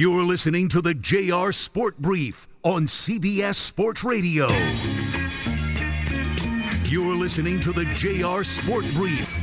You're 0.00 0.24
listening 0.24 0.66
to 0.68 0.80
the 0.80 0.94
JR 0.94 1.52
Sport 1.52 1.98
Brief 1.98 2.48
on 2.62 2.86
CBS 2.86 3.56
Sports 3.56 4.02
Radio. 4.02 4.46
You're 6.84 7.14
listening 7.14 7.60
to 7.60 7.70
the 7.70 7.84
JR 7.94 8.42
Sport 8.42 8.86
Brief 8.94 9.36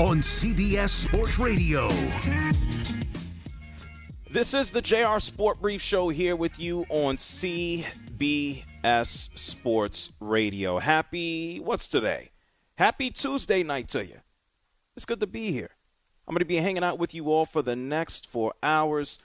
on 0.00 0.20
CBS 0.20 0.88
Sports 0.88 1.38
Radio. 1.38 1.90
This 4.30 4.54
is 4.54 4.70
the 4.70 4.80
JR 4.80 5.18
Sport 5.18 5.60
Brief 5.60 5.82
Show 5.82 6.08
here 6.08 6.36
with 6.36 6.58
you 6.58 6.86
on 6.88 7.18
CBS 7.18 7.84
Sports 9.38 10.10
Radio. 10.20 10.78
Happy, 10.78 11.60
what's 11.60 11.86
today? 11.86 12.30
Happy 12.76 13.10
Tuesday 13.10 13.62
night 13.62 13.88
to 13.88 14.06
you. 14.06 14.22
It's 14.96 15.04
good 15.04 15.20
to 15.20 15.26
be 15.26 15.52
here. 15.52 15.72
I'm 16.26 16.32
going 16.32 16.38
to 16.38 16.46
be 16.46 16.56
hanging 16.56 16.82
out 16.82 16.98
with 16.98 17.12
you 17.14 17.26
all 17.26 17.44
for 17.44 17.60
the 17.60 17.76
next 17.76 18.26
four 18.26 18.54
hours, 18.62 19.18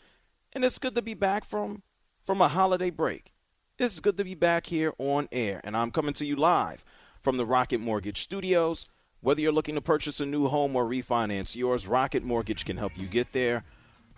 and 0.58 0.66
it's 0.66 0.80
good 0.80 0.96
to 0.96 1.04
be 1.04 1.14
back 1.14 1.46
from, 1.46 1.84
from 2.20 2.42
a 2.42 2.48
holiday 2.48 2.90
break. 2.90 3.32
It's 3.78 4.00
good 4.00 4.18
to 4.18 4.24
be 4.24 4.34
back 4.34 4.66
here 4.66 4.92
on 4.98 5.28
air, 5.32 5.62
and 5.64 5.78
I'm 5.78 5.92
coming 5.92 6.16
to 6.16 6.26
you 6.26 6.36
live 6.36 6.84
from 7.22 7.38
the 7.38 7.46
Rocket 7.46 7.80
Mortgage 7.80 8.23
Studios. 8.23 8.90
Whether 9.22 9.42
you're 9.42 9.52
looking 9.52 9.76
to 9.76 9.82
purchase 9.82 10.20
a 10.20 10.26
new 10.26 10.48
home 10.48 10.76
or 10.76 10.86
refinance 10.86 11.56
yours, 11.56 11.86
Rocket 11.86 12.23
Mortgage 12.23 12.66
can 12.66 12.78
help 12.78 12.98
you 12.98 13.06
get 13.06 13.34
there. 13.34 13.66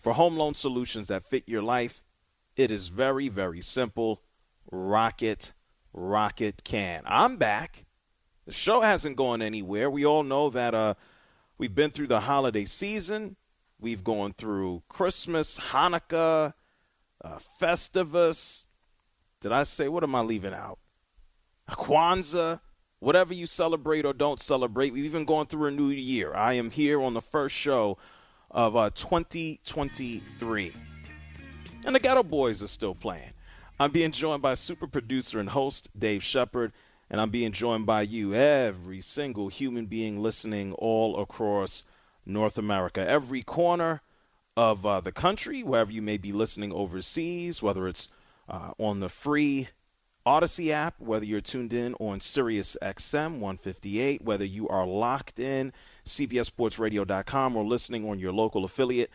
For 0.02 0.14
home 0.14 0.38
loan 0.38 0.56
solutions 0.56 1.10
that 1.10 1.26
fit 1.26 1.44
your 1.46 1.62
life, 1.62 2.06
it 2.56 2.72
is 2.72 2.88
very, 2.88 3.28
very 3.28 3.60
simple. 3.60 4.22
Rocket, 4.72 5.52
Rocket 5.92 6.64
can. 6.64 7.04
I'm 7.06 7.36
back. 7.36 7.84
The 8.46 8.54
show 8.54 8.80
hasn't 8.80 9.18
gone 9.18 9.42
anywhere. 9.42 9.90
We 9.90 10.06
all 10.06 10.24
know 10.24 10.50
that 10.52 10.74
uh, 10.74 10.94
we've 11.58 11.76
been 11.76 11.92
through 11.92 12.08
the 12.08 12.22
holiday 12.22 12.64
season. 12.64 13.36
We've 13.80 14.04
gone 14.04 14.34
through 14.34 14.84
Christmas, 14.90 15.60
Hanukkah, 15.60 16.54
uh, 17.24 17.40
Festivus. 17.60 18.66
Did 19.42 19.52
I 19.52 19.64
say, 19.64 19.88
what 19.88 20.04
am 20.04 20.16
I 20.16 20.22
leaving 20.22 20.54
out? 20.54 20.80
Kwanzaa 21.70 22.60
whatever 23.00 23.34
you 23.34 23.46
celebrate 23.46 24.06
or 24.06 24.14
don't 24.14 24.42
celebrate. 24.42 24.94
We've 24.94 25.06
even 25.06 25.26
gone 25.26 25.48
through 25.48 25.68
a 25.68 25.72
new 25.72 25.90
year. 25.90 26.34
I 26.34 26.54
am 26.54 26.70
here 26.70 27.02
on 27.02 27.14
the 27.14 27.22
first 27.22 27.56
show 27.56 27.98
of 28.52 28.76
uh, 28.76 28.90
2023. 28.92 30.74
And 31.86 31.96
the 31.96 32.00
Geto 32.00 32.28
Boys 32.28 32.62
are 32.62 32.68
still 32.68 32.96
playing. 32.96 33.32
I'm 33.80 33.92
being 33.92 34.12
joined 34.12 34.42
by 34.42 34.56
super 34.56 34.88
producer 34.88 35.40
and 35.40 35.50
host 35.50 35.98
Dave 35.98 36.24
Shepard, 36.24 36.74
and 37.10 37.22
I'm 37.22 37.30
being 37.30 37.54
joined 37.54 37.86
by 37.86 38.02
you, 38.02 38.34
every 38.34 39.00
single 39.00 39.48
human 39.48 39.86
being 39.86 40.22
listening 40.22 40.74
all 40.74 41.22
across 41.22 41.86
North 42.30 42.58
America, 42.58 43.08
every 43.08 43.44
corner 43.44 44.02
of 44.56 44.86
uh, 44.86 45.02
the 45.02 45.12
country, 45.12 45.64
wherever 45.64 45.92
you 45.92 46.02
may 46.02 46.18
be 46.18 46.32
listening 46.32 46.72
overseas, 46.72 47.62
whether 47.62 47.88
it's 47.88 48.10
uh, 48.48 48.72
on 48.78 49.00
the 49.00 49.10
free 49.10 49.70
Audacy 50.26 50.70
app, 50.70 50.96
whether 51.00 51.26
you're 51.26 51.42
tuned 51.42 51.74
in 51.74 51.96
on 51.96 52.20
Sirius 52.20 52.78
XM 52.82 53.40
158, 53.40 54.22
whether 54.22 54.46
you 54.46 54.68
are 54.68 54.86
locked 54.86 55.40
in 55.40 55.74
CBSSportsRadio.com 56.06 57.56
or 57.56 57.64
listening 57.64 58.08
on 58.08 58.20
your 58.20 58.32
local 58.32 58.64
affiliate, 58.64 59.10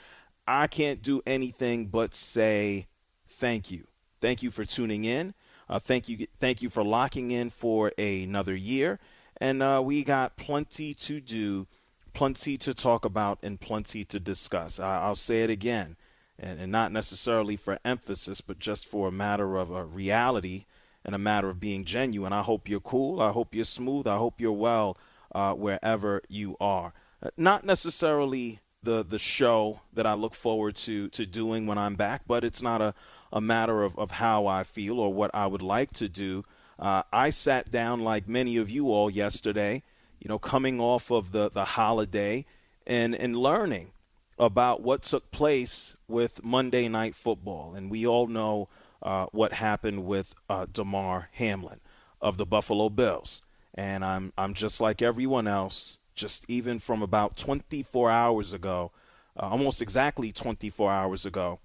I 0.46 0.66
can't 0.66 1.02
do 1.02 1.22
anything 1.26 1.86
but 1.86 2.14
say 2.14 2.88
thank 3.28 3.70
you. 3.70 3.86
Thank 4.20 4.42
you 4.42 4.50
for 4.50 4.64
tuning 4.64 5.04
in. 5.04 5.34
Uh, 5.68 5.78
thank 5.78 6.08
you, 6.08 6.26
thank 6.40 6.62
you 6.62 6.68
for 6.68 6.82
locking 6.82 7.30
in 7.30 7.50
for 7.50 7.92
another 7.96 8.54
year, 8.54 8.98
and 9.38 9.62
uh, 9.62 9.80
we 9.84 10.04
got 10.04 10.36
plenty 10.36 10.94
to 10.94 11.20
do, 11.20 11.66
plenty 12.14 12.56
to 12.58 12.72
talk 12.72 13.04
about, 13.04 13.38
and 13.42 13.60
plenty 13.60 14.04
to 14.04 14.18
discuss. 14.18 14.80
I, 14.80 15.08
will 15.08 15.16
say 15.16 15.42
it 15.42 15.50
again, 15.50 15.96
and, 16.38 16.58
and, 16.60 16.72
not 16.72 16.92
necessarily 16.92 17.56
for 17.56 17.78
emphasis, 17.84 18.40
but 18.40 18.58
just 18.58 18.86
for 18.86 19.08
a 19.08 19.12
matter 19.12 19.56
of 19.56 19.70
a 19.70 19.84
reality 19.84 20.64
and 21.04 21.14
a 21.14 21.18
matter 21.18 21.50
of 21.50 21.60
being 21.60 21.84
genuine. 21.84 22.32
I 22.32 22.42
hope 22.42 22.68
you're 22.68 22.80
cool. 22.80 23.20
I 23.20 23.30
hope 23.30 23.54
you're 23.54 23.64
smooth. 23.64 24.06
I 24.06 24.16
hope 24.16 24.40
you're 24.40 24.52
well 24.52 24.96
uh, 25.34 25.52
wherever 25.54 26.22
you 26.28 26.56
are. 26.60 26.94
Uh, 27.22 27.30
not 27.36 27.64
necessarily 27.64 28.60
the 28.82 29.04
the 29.04 29.18
show 29.18 29.80
that 29.92 30.06
I 30.06 30.14
look 30.14 30.34
forward 30.34 30.76
to 30.76 31.08
to 31.08 31.26
doing 31.26 31.66
when 31.66 31.78
I'm 31.78 31.96
back, 31.96 32.22
but 32.26 32.44
it's 32.44 32.62
not 32.62 32.80
a, 32.80 32.94
a 33.32 33.40
matter 33.40 33.82
of, 33.82 33.98
of 33.98 34.12
how 34.12 34.46
I 34.46 34.62
feel 34.62 35.00
or 35.00 35.12
what 35.12 35.30
I 35.34 35.46
would 35.46 35.62
like 35.62 35.92
to 35.94 36.08
do. 36.08 36.44
Uh, 36.78 37.02
I 37.12 37.30
sat 37.30 37.70
down 37.70 38.00
like 38.00 38.28
many 38.28 38.56
of 38.56 38.70
you 38.70 38.90
all 38.90 39.10
yesterday, 39.10 39.82
you 40.24 40.28
know, 40.28 40.38
coming 40.38 40.80
off 40.80 41.10
of 41.10 41.32
the, 41.32 41.50
the 41.50 41.64
holiday 41.64 42.46
and, 42.86 43.14
and 43.14 43.36
learning 43.36 43.92
about 44.38 44.80
what 44.80 45.02
took 45.02 45.30
place 45.30 45.96
with 46.08 46.42
Monday 46.42 46.88
Night 46.88 47.14
Football. 47.14 47.74
And 47.74 47.90
we 47.90 48.06
all 48.06 48.26
know 48.26 48.68
uh, 49.02 49.26
what 49.32 49.52
happened 49.52 50.06
with 50.06 50.34
uh, 50.48 50.66
Damar 50.72 51.28
Hamlin 51.32 51.80
of 52.22 52.38
the 52.38 52.46
Buffalo 52.46 52.88
Bills. 52.88 53.42
And 53.74 54.04
I'm 54.04 54.32
I'm 54.38 54.54
just 54.54 54.80
like 54.80 55.02
everyone 55.02 55.46
else, 55.46 55.98
just 56.14 56.44
even 56.48 56.78
from 56.78 57.02
about 57.02 57.36
24 57.36 58.10
hours 58.10 58.52
ago, 58.52 58.92
uh, 59.36 59.48
almost 59.48 59.82
exactly 59.82 60.32
24 60.32 60.90
hours 60.90 61.26
ago, 61.26 61.58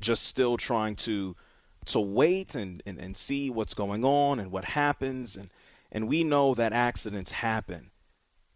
just 0.00 0.24
still 0.24 0.56
trying 0.56 0.96
to 0.96 1.36
to 1.84 2.00
wait 2.00 2.54
and, 2.54 2.82
and, 2.86 2.98
and 2.98 3.16
see 3.16 3.50
what's 3.50 3.74
going 3.74 4.04
on 4.04 4.38
and 4.40 4.50
what 4.50 4.64
happens 4.64 5.36
and 5.36 5.50
and 5.92 6.08
we 6.08 6.24
know 6.24 6.54
that 6.54 6.72
accidents 6.72 7.30
happen. 7.30 7.90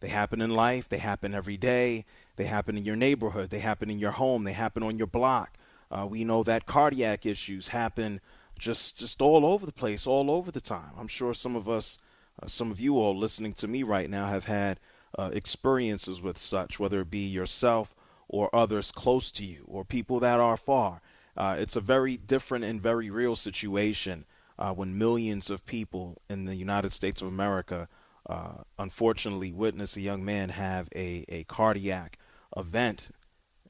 They 0.00 0.08
happen 0.08 0.40
in 0.40 0.50
life, 0.50 0.88
they 0.88 0.98
happen 0.98 1.34
every 1.34 1.56
day, 1.56 2.06
they 2.36 2.44
happen 2.44 2.76
in 2.76 2.84
your 2.84 2.96
neighborhood, 2.96 3.50
they 3.50 3.60
happen 3.60 3.90
in 3.90 3.98
your 3.98 4.12
home, 4.12 4.44
they 4.44 4.52
happen 4.52 4.82
on 4.82 4.98
your 4.98 5.06
block. 5.06 5.56
Uh, 5.90 6.06
we 6.08 6.24
know 6.24 6.42
that 6.42 6.66
cardiac 6.66 7.24
issues 7.24 7.68
happen 7.68 8.20
just 8.58 8.98
just 8.98 9.20
all 9.20 9.44
over 9.44 9.66
the 9.66 9.72
place, 9.72 10.06
all 10.06 10.30
over 10.30 10.50
the 10.50 10.60
time. 10.60 10.92
I'm 10.98 11.08
sure 11.08 11.34
some 11.34 11.54
of 11.54 11.68
us, 11.68 11.98
uh, 12.42 12.46
some 12.46 12.70
of 12.70 12.80
you 12.80 12.98
all 12.98 13.16
listening 13.16 13.52
to 13.54 13.68
me 13.68 13.82
right 13.82 14.08
now, 14.08 14.26
have 14.26 14.46
had 14.46 14.80
uh, 15.18 15.30
experiences 15.32 16.20
with 16.20 16.38
such, 16.38 16.80
whether 16.80 17.02
it 17.02 17.10
be 17.10 17.26
yourself 17.26 17.94
or 18.28 18.54
others 18.54 18.90
close 18.90 19.30
to 19.32 19.44
you 19.44 19.64
or 19.68 19.84
people 19.84 20.20
that 20.20 20.40
are 20.40 20.56
far. 20.56 21.00
Uh, 21.36 21.56
it's 21.58 21.76
a 21.76 21.80
very 21.80 22.16
different 22.16 22.64
and 22.64 22.82
very 22.82 23.10
real 23.10 23.36
situation 23.36 24.24
uh, 24.58 24.72
when 24.72 24.96
millions 24.96 25.50
of 25.50 25.66
people 25.66 26.20
in 26.28 26.44
the 26.44 26.54
United 26.54 26.92
States 26.92 27.20
of 27.20 27.28
America 27.28 27.88
uh, 28.28 28.62
unfortunately 28.78 29.52
witness 29.52 29.96
a 29.96 30.00
young 30.00 30.24
man 30.24 30.48
have 30.48 30.88
a, 30.94 31.24
a 31.28 31.44
cardiac 31.44 32.18
event 32.56 33.10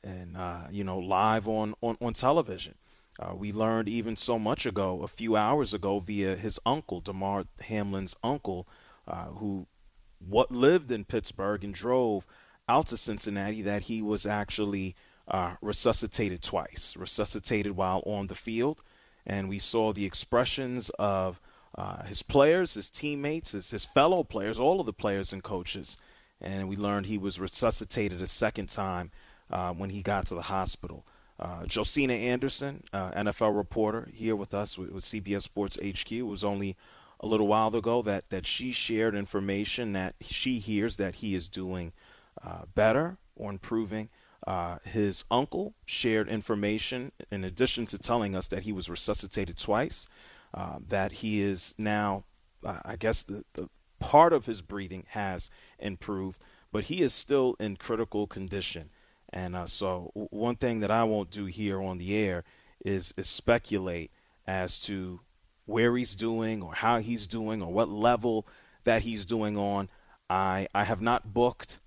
and 0.02 0.36
uh, 0.36 0.62
you 0.70 0.84
know 0.84 0.98
live 0.98 1.46
on 1.46 1.74
on, 1.80 1.96
on 2.00 2.14
television. 2.14 2.74
Uh, 3.18 3.34
we 3.34 3.50
learned 3.50 3.88
even 3.88 4.14
so 4.14 4.38
much 4.38 4.66
ago, 4.66 5.02
a 5.02 5.08
few 5.08 5.36
hours 5.36 5.72
ago, 5.72 6.00
via 6.00 6.36
his 6.36 6.60
uncle, 6.66 7.00
Damar 7.00 7.44
Hamlin's 7.62 8.14
uncle, 8.22 8.68
uh, 9.08 9.26
who 9.26 9.66
what 10.18 10.50
lived 10.50 10.90
in 10.90 11.04
Pittsburgh 11.04 11.64
and 11.64 11.74
drove 11.74 12.26
out 12.68 12.86
to 12.88 12.96
Cincinnati, 12.96 13.62
that 13.62 13.82
he 13.82 14.02
was 14.02 14.26
actually 14.26 14.94
uh, 15.28 15.54
resuscitated 15.62 16.42
twice, 16.42 16.94
resuscitated 16.96 17.76
while 17.76 18.02
on 18.04 18.26
the 18.26 18.34
field, 18.34 18.82
and 19.26 19.48
we 19.48 19.58
saw 19.58 19.92
the 19.92 20.04
expressions 20.04 20.90
of 20.98 21.40
uh, 21.76 22.04
his 22.04 22.22
players, 22.22 22.74
his 22.74 22.90
teammates, 22.90 23.52
his, 23.52 23.70
his 23.70 23.84
fellow 23.84 24.22
players, 24.22 24.58
all 24.58 24.80
of 24.80 24.86
the 24.86 24.92
players 24.92 25.32
and 25.32 25.42
coaches, 25.42 25.98
and 26.40 26.68
we 26.68 26.76
learned 26.76 27.06
he 27.06 27.18
was 27.18 27.40
resuscitated 27.40 28.22
a 28.22 28.26
second 28.26 28.70
time 28.70 29.10
uh, 29.50 29.72
when 29.72 29.90
he 29.90 30.02
got 30.02 30.26
to 30.26 30.34
the 30.34 30.42
hospital. 30.42 31.04
Uh, 31.38 31.66
Josina 31.66 32.14
Anderson, 32.14 32.82
uh, 32.92 33.10
NFL 33.10 33.56
reporter, 33.56 34.08
here 34.12 34.34
with 34.34 34.54
us 34.54 34.78
with, 34.78 34.90
with, 34.90 35.04
CBS 35.04 35.42
Sports 35.42 35.76
HQ. 35.76 36.10
It 36.10 36.22
was 36.22 36.42
only 36.42 36.76
a 37.20 37.26
little 37.26 37.46
while 37.46 37.74
ago 37.74 38.00
that, 38.02 38.30
that 38.30 38.46
she 38.46 38.72
shared 38.72 39.14
information 39.14 39.92
that 39.92 40.14
she 40.22 40.58
hears 40.58 40.96
that 40.96 41.16
he 41.16 41.34
is 41.34 41.48
doing 41.48 41.92
uh, 42.42 42.62
better 42.74 43.18
or 43.34 43.50
improving. 43.50 44.08
Uh, 44.46 44.78
his 44.84 45.24
uncle 45.30 45.74
shared 45.84 46.28
information 46.28 47.12
in 47.30 47.44
addition 47.44 47.86
to 47.86 47.98
telling 47.98 48.34
us 48.34 48.48
that 48.48 48.62
he 48.62 48.72
was 48.72 48.88
resuscitated 48.88 49.56
twice, 49.56 50.06
uh, 50.54 50.78
that 50.86 51.12
he 51.12 51.40
is 51.40 51.74
now, 51.78 52.24
uh, 52.64 52.80
I 52.84 52.96
guess, 52.96 53.22
the, 53.22 53.44
the 53.54 53.68
part 53.98 54.32
of 54.32 54.46
his 54.46 54.62
breathing 54.62 55.04
has 55.08 55.50
improved, 55.78 56.42
but 56.70 56.84
he 56.84 57.02
is 57.02 57.14
still 57.14 57.56
in 57.58 57.76
critical 57.76 58.26
condition. 58.26 58.90
And 59.30 59.56
uh, 59.56 59.66
so, 59.66 60.12
w- 60.14 60.28
one 60.30 60.56
thing 60.56 60.80
that 60.80 60.90
I 60.90 61.04
won't 61.04 61.30
do 61.30 61.46
here 61.46 61.82
on 61.82 61.98
the 61.98 62.16
air 62.16 62.44
is, 62.84 63.12
is 63.16 63.28
speculate 63.28 64.10
as 64.46 64.78
to 64.80 65.20
where 65.64 65.96
he's 65.96 66.14
doing 66.14 66.62
or 66.62 66.74
how 66.74 67.00
he's 67.00 67.26
doing 67.26 67.62
or 67.62 67.72
what 67.72 67.88
level 67.88 68.46
that 68.84 69.02
he's 69.02 69.24
doing 69.24 69.58
on. 69.58 69.90
I, 70.30 70.68
I 70.74 70.84
have 70.84 71.00
not 71.00 71.34
booked 71.34 71.80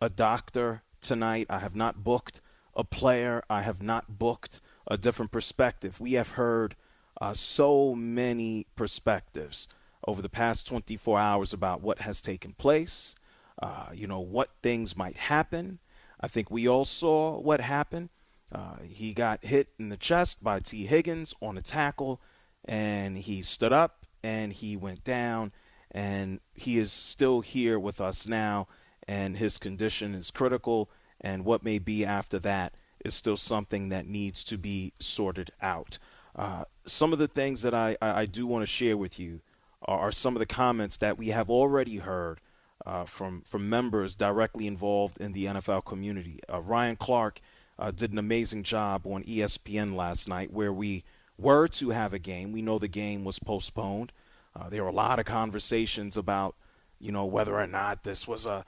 a 0.00 0.08
doctor 0.08 0.82
tonight. 1.06 1.46
I 1.48 1.60
have 1.60 1.76
not 1.76 2.02
booked 2.02 2.40
a 2.74 2.84
player. 2.84 3.42
I 3.48 3.62
have 3.62 3.82
not 3.82 4.18
booked 4.18 4.60
a 4.86 4.96
different 4.96 5.32
perspective. 5.32 6.00
We 6.00 6.12
have 6.12 6.30
heard 6.30 6.76
uh, 7.20 7.34
so 7.34 7.94
many 7.94 8.66
perspectives 8.76 9.68
over 10.06 10.22
the 10.22 10.28
past 10.28 10.66
24 10.66 11.18
hours 11.18 11.52
about 11.52 11.80
what 11.80 12.00
has 12.00 12.20
taken 12.20 12.52
place, 12.52 13.14
uh, 13.60 13.86
you 13.92 14.06
know, 14.06 14.20
what 14.20 14.50
things 14.62 14.96
might 14.96 15.16
happen. 15.16 15.78
I 16.20 16.28
think 16.28 16.50
we 16.50 16.68
all 16.68 16.84
saw 16.84 17.38
what 17.38 17.60
happened. 17.60 18.10
Uh, 18.52 18.76
he 18.84 19.12
got 19.12 19.44
hit 19.44 19.68
in 19.78 19.88
the 19.88 19.96
chest 19.96 20.42
by 20.42 20.60
Tee 20.60 20.86
Higgins 20.86 21.34
on 21.42 21.58
a 21.58 21.62
tackle, 21.62 22.20
and 22.64 23.18
he 23.18 23.42
stood 23.42 23.72
up 23.72 24.06
and 24.22 24.52
he 24.52 24.76
went 24.76 25.04
down, 25.04 25.52
and 25.90 26.40
he 26.54 26.78
is 26.78 26.92
still 26.92 27.40
here 27.40 27.78
with 27.78 28.00
us 28.00 28.26
now, 28.26 28.66
and 29.06 29.36
his 29.36 29.58
condition 29.58 30.14
is 30.14 30.30
critical, 30.30 30.90
and 31.20 31.44
what 31.44 31.64
may 31.64 31.78
be 31.78 32.04
after 32.04 32.38
that 32.40 32.74
is 33.04 33.14
still 33.14 33.36
something 33.36 33.88
that 33.88 34.06
needs 34.06 34.42
to 34.44 34.58
be 34.58 34.92
sorted 34.98 35.50
out. 35.62 35.98
Uh, 36.34 36.64
some 36.84 37.12
of 37.12 37.18
the 37.18 37.28
things 37.28 37.62
that 37.62 37.74
I, 37.74 37.96
I, 38.00 38.26
do 38.26 38.46
want 38.46 38.62
to 38.62 38.66
share 38.66 38.96
with 38.96 39.18
you 39.18 39.40
are, 39.82 40.00
are, 40.00 40.12
some 40.12 40.36
of 40.36 40.40
the 40.40 40.46
comments 40.46 40.98
that 40.98 41.16
we 41.16 41.28
have 41.28 41.48
already 41.48 41.96
heard 41.96 42.40
uh, 42.84 43.04
from 43.04 43.42
from 43.42 43.70
members 43.70 44.14
directly 44.14 44.66
involved 44.66 45.18
in 45.18 45.32
the 45.32 45.46
NFL 45.46 45.86
community. 45.86 46.40
Uh, 46.52 46.60
Ryan 46.60 46.96
Clark 46.96 47.40
uh, 47.78 47.90
did 47.90 48.12
an 48.12 48.18
amazing 48.18 48.64
job 48.64 49.06
on 49.06 49.24
ESPN 49.24 49.96
last 49.96 50.28
night, 50.28 50.52
where 50.52 50.72
we 50.72 51.04
were 51.38 51.68
to 51.68 51.90
have 51.90 52.12
a 52.12 52.18
game. 52.18 52.52
We 52.52 52.62
know 52.62 52.78
the 52.78 52.88
game 52.88 53.24
was 53.24 53.38
postponed. 53.38 54.12
Uh, 54.54 54.68
there 54.68 54.82
were 54.82 54.90
a 54.90 54.94
lot 54.94 55.18
of 55.18 55.24
conversations 55.24 56.16
about, 56.16 56.54
you 56.98 57.12
know, 57.12 57.26
whether 57.26 57.58
or 57.58 57.66
not 57.66 58.04
this 58.04 58.26
was 58.26 58.46
a 58.46 58.64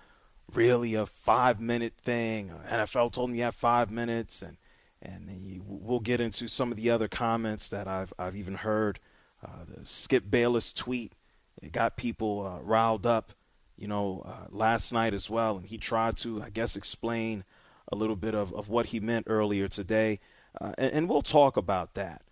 really 0.52 0.94
a 0.94 1.06
five 1.06 1.60
minute 1.60 1.94
thing. 1.96 2.50
NFL 2.68 3.12
told 3.12 3.30
me 3.30 3.38
you 3.38 3.44
have 3.44 3.54
five 3.54 3.90
minutes, 3.90 4.42
and 4.42 4.56
and 5.00 5.62
we'll 5.66 6.00
get 6.00 6.20
into 6.20 6.48
some 6.48 6.70
of 6.70 6.76
the 6.76 6.90
other 6.90 7.08
comments 7.08 7.68
that 7.68 7.86
I've 7.86 8.12
I've 8.18 8.36
even 8.36 8.56
heard. 8.56 8.98
Uh, 9.44 9.64
the 9.68 9.86
Skip 9.86 10.30
Bayless 10.30 10.72
tweet 10.72 11.14
it 11.62 11.72
got 11.72 11.96
people 11.96 12.44
uh, 12.44 12.60
riled 12.60 13.06
up 13.06 13.32
you 13.78 13.86
know, 13.86 14.22
uh, 14.26 14.46
last 14.50 14.92
night 14.92 15.14
as 15.14 15.30
well. 15.30 15.56
And 15.56 15.66
he 15.66 15.78
tried 15.78 16.16
to, 16.18 16.42
I 16.42 16.50
guess, 16.50 16.76
explain 16.76 17.44
a 17.90 17.96
little 17.96 18.16
bit 18.16 18.34
of, 18.34 18.52
of 18.52 18.68
what 18.68 18.86
he 18.86 19.00
meant 19.00 19.26
earlier 19.28 19.68
today. 19.68 20.18
Uh, 20.60 20.72
and, 20.76 20.92
and, 20.92 21.08
we'll 21.08 21.22
talk 21.22 21.56
about 21.56 21.94
that. 21.94 22.22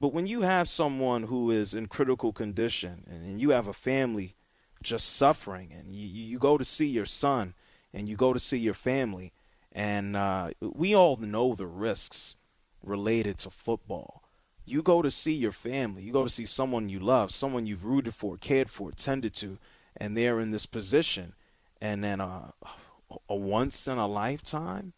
But 0.00 0.14
when 0.14 0.26
you 0.26 0.42
have 0.42 0.68
someone 0.68 1.24
who 1.24 1.50
is 1.50 1.74
in 1.74 1.86
critical 1.86 2.32
condition 2.32 3.04
and, 3.10 3.24
and 3.24 3.40
you 3.40 3.50
have 3.50 3.66
a 3.66 3.72
family 3.72 4.36
just 4.82 5.14
suffering, 5.16 5.72
and 5.76 5.94
you, 5.94 6.06
you 6.06 6.38
go 6.38 6.56
to 6.56 6.64
see 6.64 6.86
your 6.86 7.06
son 7.06 7.54
and 7.92 8.08
you 8.08 8.16
go 8.16 8.32
to 8.32 8.38
see 8.38 8.58
your 8.58 8.74
family, 8.74 9.32
and 9.72 10.16
uh, 10.16 10.50
we 10.60 10.94
all 10.94 11.16
know 11.16 11.54
the 11.54 11.66
risks 11.66 12.36
related 12.82 13.38
to 13.38 13.50
football. 13.50 14.22
You 14.64 14.82
go 14.82 15.02
to 15.02 15.10
see 15.10 15.32
your 15.32 15.52
family, 15.52 16.02
you 16.02 16.12
go 16.12 16.24
to 16.24 16.30
see 16.30 16.46
someone 16.46 16.88
you 16.88 17.00
love, 17.00 17.32
someone 17.32 17.66
you've 17.66 17.84
rooted 17.84 18.14
for, 18.14 18.36
cared 18.36 18.70
for, 18.70 18.92
tended 18.92 19.34
to, 19.34 19.58
and 19.96 20.16
they're 20.16 20.40
in 20.40 20.50
this 20.50 20.66
position, 20.66 21.34
and 21.80 22.02
then 22.04 22.20
a, 22.20 22.54
a 23.28 23.34
once 23.34 23.88
in 23.88 23.98
a 23.98 24.06
lifetime 24.06 24.92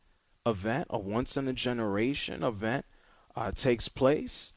event, 0.46 0.86
a 0.90 0.98
once 0.98 1.36
in 1.36 1.48
a 1.48 1.52
generation 1.52 2.42
event 2.42 2.84
uh, 3.34 3.50
takes 3.50 3.88
place, 3.88 4.52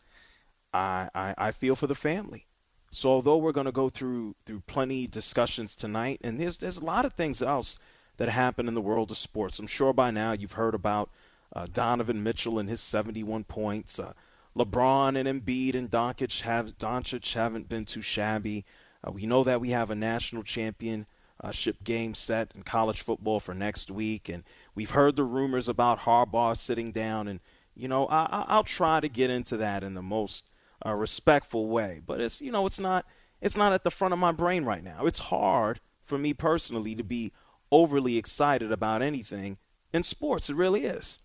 I, 0.73 1.09
I, 1.15 1.33
I 1.37 1.51
feel 1.51 1.75
for 1.75 1.87
the 1.87 1.95
family. 1.95 2.45
So 2.91 3.09
although 3.09 3.37
we're 3.37 3.51
going 3.51 3.65
to 3.65 3.71
go 3.71 3.89
through 3.89 4.35
through 4.45 4.61
plenty 4.61 5.07
discussions 5.07 5.75
tonight, 5.75 6.19
and 6.23 6.39
there's 6.39 6.57
there's 6.57 6.77
a 6.77 6.85
lot 6.85 7.05
of 7.05 7.13
things 7.13 7.41
else 7.41 7.79
that 8.17 8.29
happen 8.29 8.67
in 8.67 8.73
the 8.73 8.81
world 8.81 9.11
of 9.11 9.17
sports. 9.17 9.59
I'm 9.59 9.67
sure 9.67 9.93
by 9.93 10.11
now 10.11 10.33
you've 10.33 10.53
heard 10.53 10.75
about 10.75 11.09
uh, 11.55 11.67
Donovan 11.71 12.23
Mitchell 12.23 12.59
and 12.59 12.69
his 12.69 12.81
71 12.81 13.45
points. 13.45 13.99
Uh, 13.99 14.13
LeBron 14.57 15.15
and 15.15 15.27
Embiid 15.27 15.75
and 15.75 15.89
Doncic 15.89 16.41
have 16.41 16.77
Doncic 16.77 17.33
haven't 17.33 17.69
been 17.69 17.85
too 17.85 18.01
shabby. 18.01 18.65
Uh, 19.05 19.11
we 19.11 19.25
know 19.25 19.43
that 19.43 19.61
we 19.61 19.69
have 19.69 19.89
a 19.89 19.95
national 19.95 20.43
championship 20.43 21.83
game 21.83 22.15
set 22.15 22.51
in 22.55 22.63
college 22.63 23.01
football 23.01 23.39
for 23.39 23.53
next 23.53 23.91
week, 23.91 24.27
and 24.27 24.43
we've 24.73 24.91
heard 24.91 25.15
the 25.15 25.23
rumors 25.23 25.69
about 25.69 25.99
Harbaugh 25.99 26.57
sitting 26.57 26.91
down. 26.91 27.27
And 27.27 27.39
you 27.75 27.87
know, 27.87 28.07
I, 28.07 28.55
will 28.55 28.63
try 28.63 28.99
to 28.99 29.07
get 29.07 29.29
into 29.29 29.57
that 29.57 29.83
in 29.83 29.93
the 29.93 30.01
most 30.01 30.45
uh, 30.83 30.93
respectful 30.93 31.67
way, 31.67 32.01
but 32.05 32.19
it's 32.19 32.41
you 32.41 32.51
know, 32.51 32.65
it's 32.65 32.79
not 32.79 33.05
it's 33.39 33.57
not 33.57 33.73
at 33.73 33.83
the 33.83 33.91
front 33.91 34.13
of 34.13 34.19
my 34.19 34.31
brain 34.31 34.65
right 34.65 34.83
now. 34.83 35.05
It's 35.05 35.19
hard 35.19 35.79
for 36.03 36.17
me 36.17 36.33
personally 36.33 36.95
to 36.95 37.03
be 37.03 37.31
overly 37.71 38.17
excited 38.17 38.71
about 38.71 39.01
anything 39.01 39.57
in 39.93 40.03
sports. 40.03 40.49
It 40.49 40.55
really 40.55 40.85
is. 40.85 41.19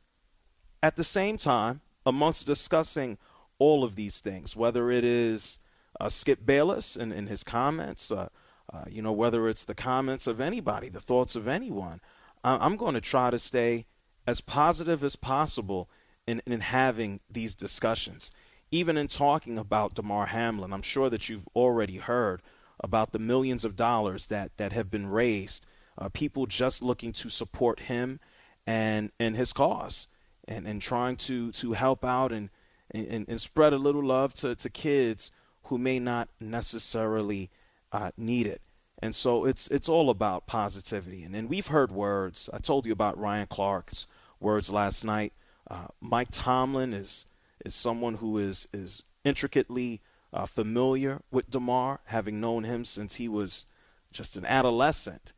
At 0.83 0.97
the 0.97 1.05
same 1.05 1.37
time, 1.37 1.81
amongst 2.05 2.47
discussing 2.47 3.19
all 3.59 3.85
of 3.85 3.95
these 3.95 4.21
things, 4.21 4.57
whether 4.57 4.91
it 4.91 5.05
is 5.05 5.61
uh, 6.01 6.09
Skip 6.09 6.45
Bayless 6.45 6.97
and, 6.97 7.13
and 7.13 7.29
his 7.29 7.45
comments, 7.45 8.11
uh, 8.11 8.29
uh, 8.73 8.85
you 8.89 9.03
know, 9.03 9.13
whether 9.13 9.49
it's 9.49 9.65
the 9.65 9.75
comments 9.75 10.27
of 10.27 10.41
anybody, 10.41 10.89
the 10.89 11.01
thoughts 11.01 11.37
of 11.37 11.47
anyone, 11.47 12.01
I'm 12.45 12.77
going 12.77 12.95
to 12.95 13.01
try 13.01 13.31
to 13.31 13.39
stay 13.39 13.87
as 14.27 14.41
positive 14.41 15.05
as 15.05 15.15
possible 15.15 15.89
in, 16.27 16.43
in 16.47 16.61
having 16.61 17.21
these 17.31 17.55
discussions. 17.55 18.33
Even 18.73 18.97
in 18.97 19.07
talking 19.07 19.59
about 19.59 19.95
Damar 19.95 20.27
Hamlin, 20.27 20.73
I'm 20.73 20.83
sure 20.83 21.09
that 21.11 21.29
you've 21.29 21.47
already 21.55 21.99
heard 21.99 22.43
about 22.81 23.13
the 23.13 23.19
millions 23.19 23.65
of 23.65 23.77
dollars 23.77 24.27
that, 24.27 24.57
that 24.57 24.73
have 24.73 24.91
been 24.91 25.07
raised, 25.07 25.67
uh, 25.99 26.09
people 26.09 26.47
just 26.47 26.83
looking 26.83 27.13
to 27.13 27.29
support 27.29 27.81
him 27.81 28.21
and, 28.67 29.11
and 29.19 29.37
his 29.37 29.53
cause 29.53 30.09
and, 30.47 30.67
and 30.67 30.81
trying 30.81 31.17
to, 31.17 31.53
to 31.53 31.73
help 31.73 32.05
out 32.05 32.33
and, 32.33 32.51
and, 32.91 33.27
and 33.29 33.41
spread 33.41 33.73
a 33.73 33.79
little 33.79 34.05
love 34.05 34.35
to, 34.35 34.55
to 34.55 34.71
kids 34.71 35.31
who 35.65 35.79
may 35.79 35.99
not 35.99 36.29
necessarily 36.41 37.51
uh, 37.93 38.11
need 38.17 38.47
it. 38.47 38.63
And 39.03 39.15
so 39.15 39.45
it's 39.45 39.67
it's 39.69 39.89
all 39.89 40.11
about 40.11 40.47
positivity. 40.47 41.25
And, 41.25 41.35
and 41.35 41.49
we've 41.49 41.67
heard 41.67 41.91
words. 41.91 42.49
I 42.53 42.59
told 42.59 42.87
you 42.87 42.93
about 42.93 43.19
Ryan 43.19 43.49
Clark's 43.49 44.07
words 44.39 44.71
last 44.71 45.05
night. 45.05 45.33
Uh, 45.69 45.89
Mike 46.01 46.29
Tomlin 46.31 46.93
is 46.93 47.27
is 47.65 47.75
someone 47.75 48.15
who 48.15 48.39
is 48.39 48.69
is 48.73 49.03
intricately 49.25 50.01
uh, 50.33 50.47
familiar 50.47 51.21
with 51.33 51.51
Damar, 51.51 52.01
having 52.07 52.41
known 52.41 52.63
him 52.63 52.85
since 52.85 53.17
he 53.17 53.29
was 53.29 53.67
just 54.13 54.37
an 54.37 54.45
adolescent, 54.45 55.33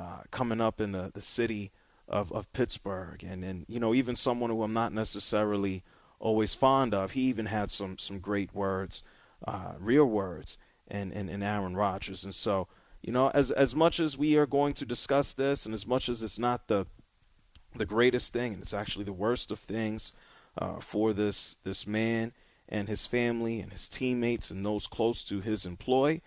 uh, 0.00 0.22
coming 0.30 0.60
up 0.60 0.80
in 0.80 0.92
the, 0.92 1.10
the 1.12 1.20
city 1.20 1.70
of, 2.08 2.32
of 2.32 2.52
Pittsburgh. 2.52 3.22
And 3.22 3.44
and 3.44 3.66
you 3.68 3.78
know 3.78 3.94
even 3.94 4.14
someone 4.14 4.50
who 4.50 4.62
I'm 4.62 4.72
not 4.72 4.92
necessarily 4.92 5.82
always 6.18 6.54
fond 6.54 6.94
of. 6.94 7.12
He 7.12 7.22
even 7.22 7.46
had 7.46 7.70
some 7.70 7.98
some 7.98 8.18
great 8.18 8.54
words 8.54 9.02
uh, 9.46 9.72
real 9.78 10.04
words 10.04 10.58
and, 10.88 11.12
in, 11.12 11.28
in 11.28 11.42
Aaron 11.42 11.76
Rodgers. 11.76 12.24
And 12.24 12.34
so, 12.34 12.68
you 13.02 13.12
know, 13.12 13.30
as 13.30 13.50
as 13.50 13.74
much 13.74 14.00
as 14.00 14.18
we 14.18 14.36
are 14.36 14.46
going 14.46 14.74
to 14.74 14.84
discuss 14.84 15.32
this, 15.32 15.64
and 15.64 15.74
as 15.74 15.86
much 15.86 16.08
as 16.08 16.22
it's 16.22 16.38
not 16.38 16.68
the 16.68 16.86
the 17.74 17.86
greatest 17.86 18.32
thing, 18.32 18.52
and 18.52 18.62
it's 18.62 18.74
actually 18.74 19.04
the 19.04 19.12
worst 19.12 19.50
of 19.50 19.58
things 19.58 20.12
uh, 20.58 20.80
for 20.80 21.12
this 21.12 21.58
this 21.64 21.86
man 21.86 22.32
and 22.68 22.88
his 22.88 23.06
family 23.06 23.60
and 23.60 23.72
his 23.72 23.88
teammates 23.88 24.50
and 24.50 24.64
those 24.64 24.86
close 24.86 25.22
to 25.24 25.40
his 25.40 25.64
employ. 25.64 26.20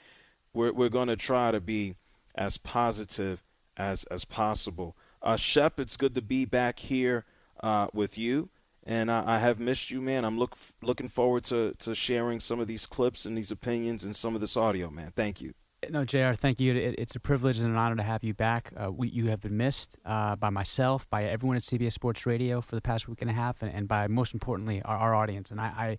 We're 0.53 0.73
we're 0.73 0.89
going 0.89 1.09
to 1.09 1.15
try 1.15 1.51
to 1.51 1.59
be 1.59 1.95
as 2.35 2.57
positive 2.57 3.43
as 3.77 4.03
as 4.05 4.25
possible. 4.25 4.95
Uh, 5.21 5.37
Shep, 5.37 5.79
it's 5.79 5.97
good 5.97 6.15
to 6.15 6.21
be 6.21 6.45
back 6.45 6.79
here 6.79 7.25
uh, 7.61 7.87
with 7.93 8.17
you, 8.17 8.49
and 8.85 9.09
I, 9.09 9.35
I, 9.35 9.39
have 9.39 9.59
missed 9.59 9.89
you, 9.89 10.01
man. 10.01 10.25
I'm 10.25 10.37
look 10.37 10.57
looking 10.81 11.07
forward 11.07 11.43
to 11.45 11.73
to 11.79 11.95
sharing 11.95 12.39
some 12.39 12.59
of 12.59 12.67
these 12.67 12.85
clips 12.85 13.25
and 13.25 13.37
these 13.37 13.51
opinions 13.51 14.03
and 14.03 14.15
some 14.15 14.35
of 14.35 14.41
this 14.41 14.57
audio, 14.57 14.89
man. 14.89 15.11
Thank 15.15 15.41
you. 15.41 15.53
No, 15.89 16.05
Jr. 16.05 16.33
Thank 16.33 16.59
you. 16.59 16.73
It, 16.73 16.95
it's 16.97 17.15
a 17.15 17.19
privilege 17.19 17.57
and 17.59 17.67
an 17.67 17.75
honor 17.75 17.95
to 17.97 18.03
have 18.03 18.23
you 18.23 18.33
back. 18.33 18.71
Uh, 18.75 18.91
we, 18.91 19.09
you 19.09 19.27
have 19.27 19.41
been 19.41 19.57
missed 19.57 19.97
uh, 20.05 20.35
by 20.35 20.49
myself, 20.49 21.09
by 21.09 21.25
everyone 21.25 21.57
at 21.57 21.63
CBS 21.63 21.93
Sports 21.93 22.25
Radio 22.25 22.61
for 22.61 22.75
the 22.75 22.81
past 22.81 23.07
week 23.07 23.21
and 23.21 23.29
a 23.29 23.33
half, 23.33 23.61
and, 23.61 23.73
and 23.73 23.87
by 23.87 24.07
most 24.07 24.33
importantly 24.33 24.81
our, 24.83 24.97
our 24.97 25.15
audience. 25.15 25.51
And 25.51 25.59
I, 25.59 25.97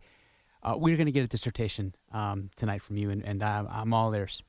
I 0.63 0.71
uh, 0.71 0.77
we're 0.77 0.97
going 0.97 1.07
to 1.07 1.13
get 1.13 1.25
a 1.25 1.29
dissertation 1.29 1.95
um, 2.13 2.51
tonight 2.57 2.83
from 2.83 2.97
you, 2.97 3.11
and, 3.11 3.23
and 3.25 3.43
I'm, 3.43 3.69
I'm 3.71 3.93
all 3.93 4.15
ears. 4.15 4.43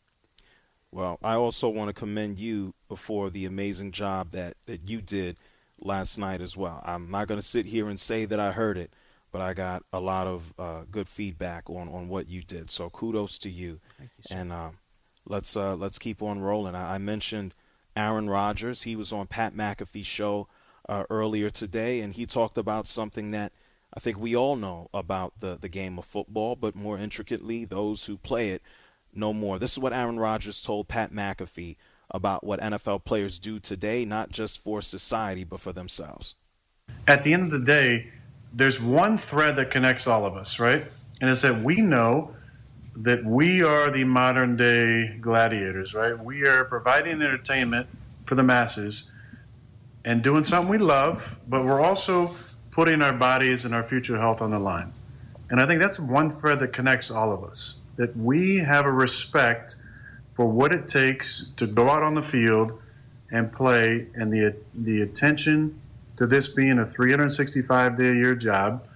Well, 0.96 1.20
I 1.22 1.34
also 1.34 1.68
want 1.68 1.90
to 1.90 1.94
commend 1.94 2.40
you 2.40 2.74
for 2.96 3.30
the 3.30 3.44
amazing 3.44 3.92
job 3.92 4.32
that, 4.32 4.54
that 4.66 4.90
you 4.90 5.02
did 5.02 5.36
last 5.82 6.18
night 6.18 6.40
as 6.40 6.56
well. 6.56 6.82
I'm 6.86 7.12
not 7.12 7.28
going 7.28 7.38
to 7.38 7.46
sit 7.46 7.66
here 7.66 7.90
and 7.90 8.00
say 8.00 8.24
that 8.24 8.40
I 8.40 8.54
heard 8.54 8.78
it, 8.78 8.94
but 9.30 9.42
I 9.42 9.54
got 9.54 9.84
a 9.92 10.00
lot 10.00 10.26
of 10.26 10.54
uh, 10.58 10.84
good 10.90 11.10
feedback 11.10 11.70
on, 11.70 11.90
on 11.90 12.08
what 12.08 12.30
you 12.30 12.42
did. 12.44 12.72
So 12.72 12.90
kudos 12.90 13.38
to 13.40 13.50
you. 13.50 13.82
you 14.00 14.08
and 14.32 14.54
uh, 14.54 14.70
let's 15.28 15.58
uh, 15.58 15.76
let's 15.76 16.00
keep 16.00 16.22
on 16.24 16.40
rolling. 16.40 16.76
I, 16.76 16.96
I, 16.96 16.98
mentioned 16.98 17.56
Aaron 17.98 18.30
Rodgers. 18.30 18.84
He 18.84 18.96
was 18.96 19.12
on 19.12 19.28
Pat 19.28 19.54
McAfee's 19.54 20.08
show 20.08 20.48
uh, 20.88 21.04
earlier 21.10 21.50
today, 21.50 22.00
and 22.00 22.14
he 22.14 22.26
talked 22.26 22.58
about 22.58 22.88
something 22.88 23.32
that 23.32 23.52
I 23.94 24.00
think 24.00 24.18
we 24.18 24.34
all 24.34 24.56
know 24.56 24.90
about 24.94 25.34
the 25.42 25.58
the 25.60 25.68
game 25.68 26.00
of 26.00 26.06
football, 26.06 26.56
but 26.56 26.74
more 26.74 26.98
intricately, 26.98 27.66
those 27.66 28.06
who 28.06 28.16
play 28.16 28.52
it 28.52 28.62
know 29.16 29.34
more. 29.34 29.60
This 29.60 29.74
is 29.74 29.80
what 29.80 29.94
Aaron 29.94 30.20
Rodgers 30.20 30.62
told 30.62 30.88
Pat 30.88 31.14
McAfee 31.14 31.76
about 32.12 32.44
what 32.44 32.60
NFL 32.60 33.04
players 33.04 33.40
do 33.40 33.60
today, 33.60 34.06
not 34.06 34.32
just 34.32 34.60
for 34.60 34.82
society, 34.82 35.44
but 35.44 35.60
for 35.60 35.74
themselves. 35.74 36.36
At 37.08 37.24
the 37.24 37.34
end 37.34 37.46
of 37.46 37.52
the 37.52 37.66
day, 37.66 38.12
there's 38.54 38.80
one 38.80 39.18
thread 39.18 39.56
that 39.58 39.72
connects 39.72 40.08
all 40.08 40.26
of 40.26 40.36
us, 40.36 40.60
right? 40.60 40.86
And 41.20 41.30
it's 41.30 41.42
that 41.42 41.64
we 41.64 41.82
know 41.82 42.36
that 42.96 43.26
we 43.26 43.62
are 43.62 43.92
the 43.92 44.04
modern 44.04 44.56
day 44.56 45.18
gladiators, 45.20 45.94
right? 45.94 46.18
We 46.18 46.48
are 46.48 46.64
providing 46.64 47.22
entertainment 47.22 47.88
for 48.26 48.36
the 48.36 48.44
masses 48.44 49.12
and 50.06 50.24
doing 50.24 50.44
something 50.44 50.70
we 50.70 50.78
love, 50.78 51.38
but 51.48 51.66
we're 51.66 51.82
also 51.82 52.36
putting 52.72 53.02
our 53.02 53.14
bodies 53.14 53.66
and 53.66 53.76
our 53.76 53.84
future 53.84 54.20
health 54.20 54.42
on 54.42 54.52
the 54.52 54.60
line. 54.60 54.94
And 55.50 55.60
I 55.60 55.66
think 55.66 55.82
that's 55.82 56.00
one 56.00 56.30
thread 56.30 56.60
that 56.60 56.74
connects 56.74 57.12
all 57.12 57.32
of 57.32 57.44
us 57.44 57.82
that 57.98 58.16
we 58.18 58.58
have 58.60 58.86
a 58.86 58.92
respect 58.92 59.78
for 60.34 60.46
what 60.46 60.72
it 60.72 60.88
takes 60.88 61.52
to 61.56 61.66
go 61.66 61.90
out 61.90 62.04
on 62.04 62.16
the 62.16 62.22
field 62.22 62.80
and 63.32 63.52
play, 63.52 64.08
and 64.16 64.32
the 64.32 64.56
the 64.74 65.02
attention 65.02 65.80
to 66.18 66.28
this 66.28 66.48
being 66.48 66.80
a 66.80 66.86
365 66.86 67.96
day 67.98 68.10
a 68.10 68.14
year 68.14 68.36
job, 68.36 68.88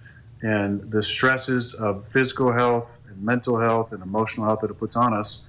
and 0.41 0.91
the 0.91 1.03
stresses 1.03 1.73
of 1.73 2.05
physical 2.05 2.51
health 2.51 3.01
and 3.09 3.21
mental 3.21 3.59
health 3.59 3.91
and 3.91 4.01
emotional 4.03 4.45
health 4.45 4.59
that 4.59 4.69
it 4.69 4.77
puts 4.77 4.95
on 4.95 5.13
us, 5.13 5.47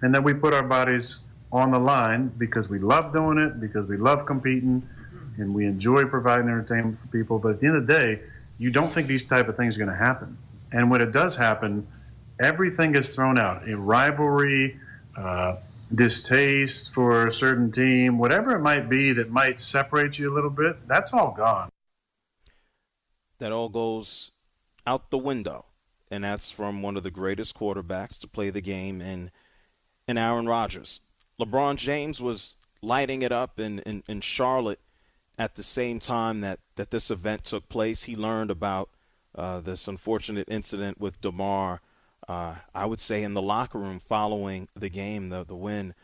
and 0.00 0.14
that 0.14 0.22
we 0.24 0.32
put 0.32 0.54
our 0.54 0.62
bodies 0.62 1.24
on 1.52 1.70
the 1.70 1.78
line 1.78 2.32
because 2.38 2.68
we 2.68 2.78
love 2.78 3.12
doing 3.12 3.38
it, 3.38 3.60
because 3.60 3.86
we 3.86 3.96
love 3.96 4.24
competing, 4.24 4.88
and 5.36 5.54
we 5.54 5.66
enjoy 5.66 6.04
providing 6.04 6.46
entertainment 6.46 6.98
for 6.98 7.06
people. 7.08 7.38
But 7.38 7.52
at 7.52 7.60
the 7.60 7.66
end 7.66 7.76
of 7.76 7.86
the 7.86 7.92
day, 7.92 8.22
you 8.58 8.70
don't 8.70 8.90
think 8.92 9.06
these 9.06 9.26
type 9.26 9.48
of 9.48 9.56
things 9.56 9.76
are 9.76 9.84
going 9.84 9.96
to 9.96 10.04
happen, 10.04 10.38
and 10.72 10.90
when 10.90 11.00
it 11.00 11.12
does 11.12 11.36
happen, 11.36 11.86
everything 12.42 12.94
is 12.94 13.14
thrown 13.14 13.38
out. 13.38 13.68
A 13.68 13.76
rivalry 13.76 14.78
uh, 15.16 15.56
distaste 15.94 16.92
for 16.92 17.26
a 17.26 17.32
certain 17.32 17.70
team, 17.70 18.18
whatever 18.18 18.56
it 18.56 18.60
might 18.60 18.88
be 18.88 19.12
that 19.12 19.30
might 19.30 19.60
separate 19.60 20.18
you 20.18 20.32
a 20.32 20.34
little 20.34 20.50
bit, 20.50 20.88
that's 20.88 21.12
all 21.12 21.32
gone. 21.32 21.70
That 23.38 23.52
all 23.52 23.68
goes 23.68 24.32
out 24.86 25.10
the 25.10 25.18
window. 25.18 25.66
And 26.10 26.24
that's 26.24 26.50
from 26.50 26.82
one 26.82 26.98
of 26.98 27.04
the 27.04 27.10
greatest 27.10 27.56
quarterbacks 27.56 28.18
to 28.18 28.28
play 28.28 28.50
the 28.50 28.60
game 28.60 29.00
in, 29.00 29.30
in 30.06 30.18
Aaron 30.18 30.46
Rodgers. 30.46 31.00
LeBron 31.40 31.76
James 31.76 32.20
was 32.20 32.56
lighting 32.82 33.22
it 33.22 33.32
up 33.32 33.58
in, 33.58 33.78
in, 33.80 34.02
in 34.06 34.20
Charlotte 34.20 34.80
at 35.38 35.54
the 35.54 35.62
same 35.62 35.98
time 35.98 36.42
that, 36.42 36.58
that 36.76 36.90
this 36.90 37.10
event 37.10 37.44
took 37.44 37.68
place. 37.70 38.04
He 38.04 38.14
learned 38.14 38.50
about 38.50 38.90
uh, 39.34 39.60
this 39.60 39.88
unfortunate 39.88 40.48
incident 40.50 41.00
with 41.00 41.20
Damar 41.22 41.80
uh, 42.32 42.54
I 42.74 42.86
would 42.86 43.00
say 43.00 43.22
in 43.22 43.34
the 43.34 43.42
locker 43.42 43.78
room 43.78 43.98
following 43.98 44.68
the 44.74 44.88
game, 44.88 45.28
the 45.28 45.44
the 45.44 45.54
win 45.54 45.94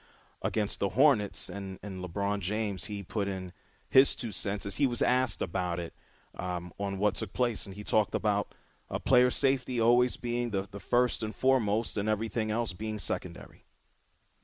against 0.42 0.80
the 0.80 0.90
Hornets, 0.90 1.48
and 1.48 1.78
and 1.82 2.04
LeBron 2.04 2.40
James 2.40 2.84
he 2.84 3.02
put 3.02 3.28
in 3.28 3.52
his 3.88 4.14
two 4.14 4.30
cents 4.32 4.66
as 4.66 4.76
he 4.76 4.86
was 4.86 5.00
asked 5.00 5.40
about 5.40 5.78
it 5.78 5.94
um, 6.38 6.72
on 6.78 6.98
what 6.98 7.14
took 7.14 7.32
place, 7.32 7.64
and 7.64 7.74
he 7.74 7.82
talked 7.82 8.14
about 8.14 8.54
uh, 8.90 8.98
player 8.98 9.30
safety 9.30 9.80
always 9.80 10.18
being 10.18 10.50
the 10.50 10.68
the 10.70 10.80
first 10.80 11.22
and 11.22 11.34
foremost, 11.34 11.96
and 11.96 12.08
everything 12.08 12.50
else 12.50 12.74
being 12.74 12.98
secondary. 12.98 13.64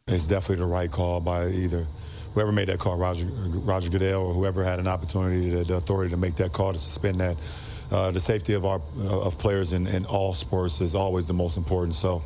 It's 0.07 0.27
definitely 0.27 0.65
the 0.65 0.71
right 0.71 0.91
call 0.91 1.21
by 1.21 1.49
either 1.49 1.87
whoever 2.33 2.53
made 2.53 2.69
that 2.69 2.79
call, 2.79 2.97
Roger 2.97 3.27
Roger 3.27 3.91
Goodell, 3.91 4.23
or 4.23 4.33
whoever 4.33 4.65
had 4.65 4.79
an 4.81 4.87
opportunity, 4.87 5.51
to, 5.51 5.65
the 5.65 5.77
authority 5.77 6.11
to 6.11 6.17
make 6.17 6.37
that 6.37 6.53
call 6.53 6.73
to 6.73 6.79
suspend 6.79 7.21
that 7.21 7.37
uh, 7.91 8.11
the 8.11 8.21
safety 8.21 8.55
of 8.55 8.65
our 8.65 8.81
of 9.07 9.39
players 9.39 9.73
in, 9.73 9.87
in, 9.87 10.05
all 10.07 10.35
sports 10.35 10.81
is 10.81 10.95
always 10.95 11.29
the 11.29 11.35
most 11.35 11.57
important. 11.57 11.95
So, 11.95 12.23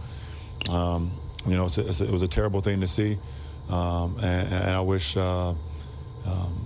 um, 0.70 1.10
you 1.46 1.56
know, 1.56 1.66
it's 1.66 1.78
a, 1.78 2.04
it 2.04 2.10
was 2.10 2.22
a 2.22 2.28
terrible 2.28 2.60
thing 2.60 2.80
to 2.80 2.86
see, 2.86 3.18
um, 3.70 4.16
and, 4.22 4.52
and, 4.52 4.70
I 4.70 4.80
wish, 4.80 5.16
uh, 5.16 5.50
um, 5.50 5.56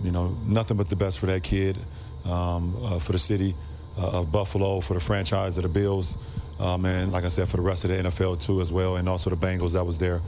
you 0.02 0.12
know, 0.12 0.36
nothing 0.46 0.76
but 0.76 0.88
the 0.88 0.96
best 0.96 1.18
for 1.18 1.26
that 1.26 1.42
kid, 1.42 1.78
um, 2.24 2.76
uh, 2.82 2.98
for 2.98 3.12
the 3.12 3.18
city 3.18 3.54
uh, 3.98 4.20
of 4.20 4.32
Buffalo, 4.32 4.80
for 4.80 4.94
the 4.94 5.00
franchise 5.00 5.56
of 5.56 5.62
the 5.62 5.68
Bills, 5.68 6.18
um, 6.60 6.84
and 6.84 7.12
like 7.12 7.24
I 7.24 7.28
said, 7.28 7.48
for 7.48 7.56
the 7.56 7.62
rest 7.62 7.84
of 7.84 7.90
the 7.90 8.08
NFL 8.08 8.44
too 8.44 8.60
as 8.60 8.72
well, 8.72 8.96
and 8.96 9.08
also 9.08 9.30
the 9.30 9.36
Bengals 9.36 9.72
that 9.72 9.84
was 9.84 9.98
there, 9.98 10.20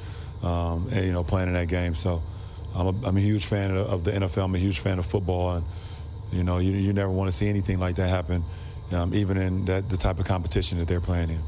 um, 0.43 0.89
and 0.93 1.05
you 1.07 1.13
know, 1.13 1.23
playing 1.25 1.49
in 1.49 1.55
that 1.55 1.69
game. 1.69 1.95
So. 1.95 2.23
I'm 2.77 2.89
a, 2.89 3.07
I'm 3.07 3.17
a 3.17 3.21
huge 3.21 3.47
fan 3.47 3.71
of, 3.71 3.87
of 3.87 4.05
the 4.05 4.11
NFL. 4.11 4.47
I'm 4.47 4.55
a 4.55 4.59
huge 4.59 4.81
fan 4.81 4.99
of 4.99 5.07
football, 5.07 5.55
and 5.55 5.65
you 6.33 6.45
know, 6.45 6.59
you, 6.59 6.73
you 6.73 6.93
never 6.93 7.11
want 7.11 7.31
to 7.31 7.37
see 7.37 7.49
anything 7.49 7.79
like 7.79 7.97
that 7.97 8.09
happen, 8.09 8.45
um, 8.93 9.15
even 9.15 9.37
in 9.37 9.65
that, 9.67 9.89
the 9.89 9.97
type 9.97 10.19
of 10.19 10.27
competition 10.27 10.79
that 10.79 10.89
they're 10.89 11.01
playing 11.01 11.31
in. 11.31 11.41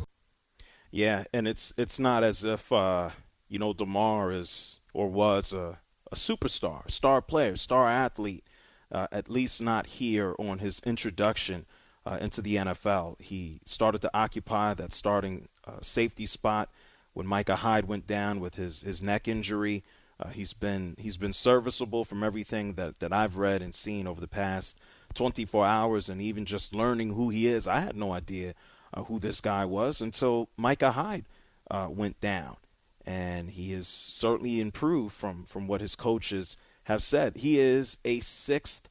Yeah, 0.90 1.24
and 1.32 1.46
it's 1.46 1.74
it's 1.76 1.98
not 1.98 2.24
as 2.24 2.44
if 2.44 2.72
uh, 2.72 3.10
you 3.48 3.58
know 3.58 3.72
Damar 3.72 4.32
is 4.32 4.80
or 4.94 5.08
was 5.08 5.52
a, 5.52 5.78
a 6.10 6.14
superstar, 6.14 6.90
star 6.90 7.20
player, 7.20 7.56
star 7.56 7.88
athlete. 7.88 8.44
Uh, 8.92 9.08
at 9.10 9.28
least 9.28 9.60
not 9.60 9.86
here 9.86 10.36
on 10.38 10.60
his 10.60 10.80
introduction 10.86 11.66
uh, 12.06 12.18
into 12.20 12.40
the 12.40 12.54
NFL. 12.54 13.20
He 13.20 13.60
started 13.64 14.00
to 14.02 14.10
occupy 14.14 14.74
that 14.74 14.92
starting 14.92 15.48
uh, 15.66 15.78
safety 15.82 16.24
spot 16.24 16.70
when 17.12 17.26
Micah 17.26 17.56
Hyde 17.56 17.86
went 17.86 18.06
down 18.06 18.40
with 18.40 18.54
his, 18.54 18.82
his 18.82 19.02
neck 19.02 19.26
injury. 19.26 19.82
Uh, 20.18 20.28
he's 20.28 20.54
been 20.54 20.96
he's 20.98 21.16
been 21.16 21.32
serviceable 21.32 22.04
from 22.04 22.22
everything 22.22 22.74
that, 22.74 23.00
that 23.00 23.12
I've 23.12 23.36
read 23.36 23.60
and 23.60 23.74
seen 23.74 24.06
over 24.06 24.20
the 24.20 24.28
past 24.28 24.78
24 25.14 25.66
hours, 25.66 26.08
and 26.08 26.20
even 26.20 26.44
just 26.44 26.74
learning 26.74 27.14
who 27.14 27.28
he 27.28 27.46
is. 27.46 27.66
I 27.66 27.80
had 27.80 27.96
no 27.96 28.12
idea 28.12 28.54
uh, 28.94 29.04
who 29.04 29.18
this 29.18 29.40
guy 29.40 29.64
was 29.64 30.00
until 30.00 30.48
Micah 30.56 30.92
Hyde 30.92 31.26
uh, 31.70 31.88
went 31.90 32.20
down, 32.20 32.56
and 33.04 33.50
he 33.50 33.72
has 33.72 33.88
certainly 33.88 34.60
improved 34.60 35.14
from 35.14 35.44
from 35.44 35.66
what 35.66 35.82
his 35.82 35.94
coaches 35.94 36.56
have 36.84 37.02
said. 37.02 37.38
He 37.38 37.58
is 37.60 37.98
a 38.04 38.20
sixth 38.20 38.88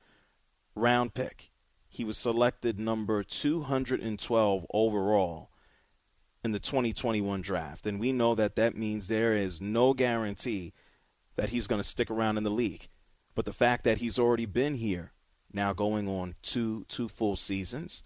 round 0.75 1.15
pick. 1.15 1.49
He 1.89 2.03
was 2.03 2.17
selected 2.17 2.77
number 2.77 3.23
212 3.23 4.65
overall 4.73 5.49
in 6.43 6.51
the 6.51 6.59
2021 6.59 7.41
draft, 7.41 7.87
and 7.87 7.99
we 7.99 8.11
know 8.11 8.35
that 8.35 8.55
that 8.57 8.77
means 8.77 9.07
there 9.07 9.33
is 9.33 9.59
no 9.59 9.93
guarantee 9.95 10.73
that 11.35 11.49
he's 11.49 11.67
going 11.67 11.81
to 11.81 11.87
stick 11.87 12.09
around 12.09 12.37
in 12.37 12.43
the 12.43 12.49
league. 12.49 12.87
But 13.33 13.45
the 13.45 13.53
fact 13.53 13.83
that 13.83 13.97
he's 13.97 14.17
already 14.17 14.45
been 14.45 14.75
here, 14.75 15.11
now 15.51 15.73
going 15.73 16.07
on 16.07 16.35
two 16.41 16.85
two 16.87 17.07
full 17.07 17.35
seasons, 17.35 18.03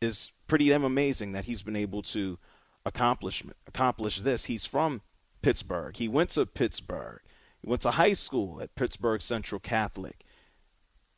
is 0.00 0.32
pretty 0.46 0.68
damn 0.68 0.84
amazing 0.84 1.32
that 1.32 1.46
he's 1.46 1.62
been 1.62 1.76
able 1.76 2.02
to 2.02 2.38
accomplish 2.84 3.42
accomplish 3.66 4.20
this. 4.20 4.44
He's 4.46 4.66
from 4.66 5.02
Pittsburgh. 5.42 5.96
He 5.96 6.08
went 6.08 6.30
to 6.30 6.46
Pittsburgh. 6.46 7.20
He 7.60 7.68
went 7.68 7.82
to 7.82 7.92
high 7.92 8.12
school 8.12 8.60
at 8.60 8.74
Pittsburgh 8.74 9.22
Central 9.22 9.58
Catholic, 9.58 10.24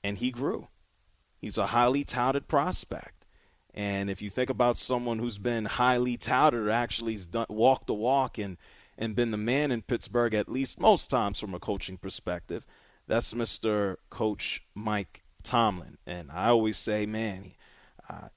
and 0.03 0.19
he 0.19 0.31
grew. 0.31 0.69
He's 1.37 1.59
a 1.59 1.67
highly 1.67 2.05
touted 2.05 2.49
prospect. 2.49 3.27
And 3.75 4.11
if 4.11 4.21
you 4.21 4.31
think 4.31 4.51
about 4.51 4.77
someone 4.77 5.19
who's 5.19 5.39
been 5.39 5.67
highly 5.67 6.17
touted 6.17 6.61
or 6.61 6.71
actually 6.71 7.17
walked 7.49 7.87
the 7.87 7.95
walk 7.95 8.39
and 8.39 8.57
and 8.99 9.15
been 9.15 9.31
the 9.31 9.37
man 9.39 9.71
in 9.71 9.83
Pittsburgh 9.83 10.35
at 10.35 10.49
least 10.49 10.81
most 10.81 11.09
times 11.09 11.39
from 11.39 11.55
a 11.55 11.61
coaching 11.61 11.97
perspective. 11.97 12.67
That's 13.07 13.33
Mr. 13.33 13.97
Coach 14.11 14.67
Mike 14.75 15.23
Tomlin. 15.43 15.97
And 16.07 16.31
I 16.31 16.49
always 16.49 16.77
say, 16.77 17.07
man, 17.07 17.53
uh, 18.11 18.29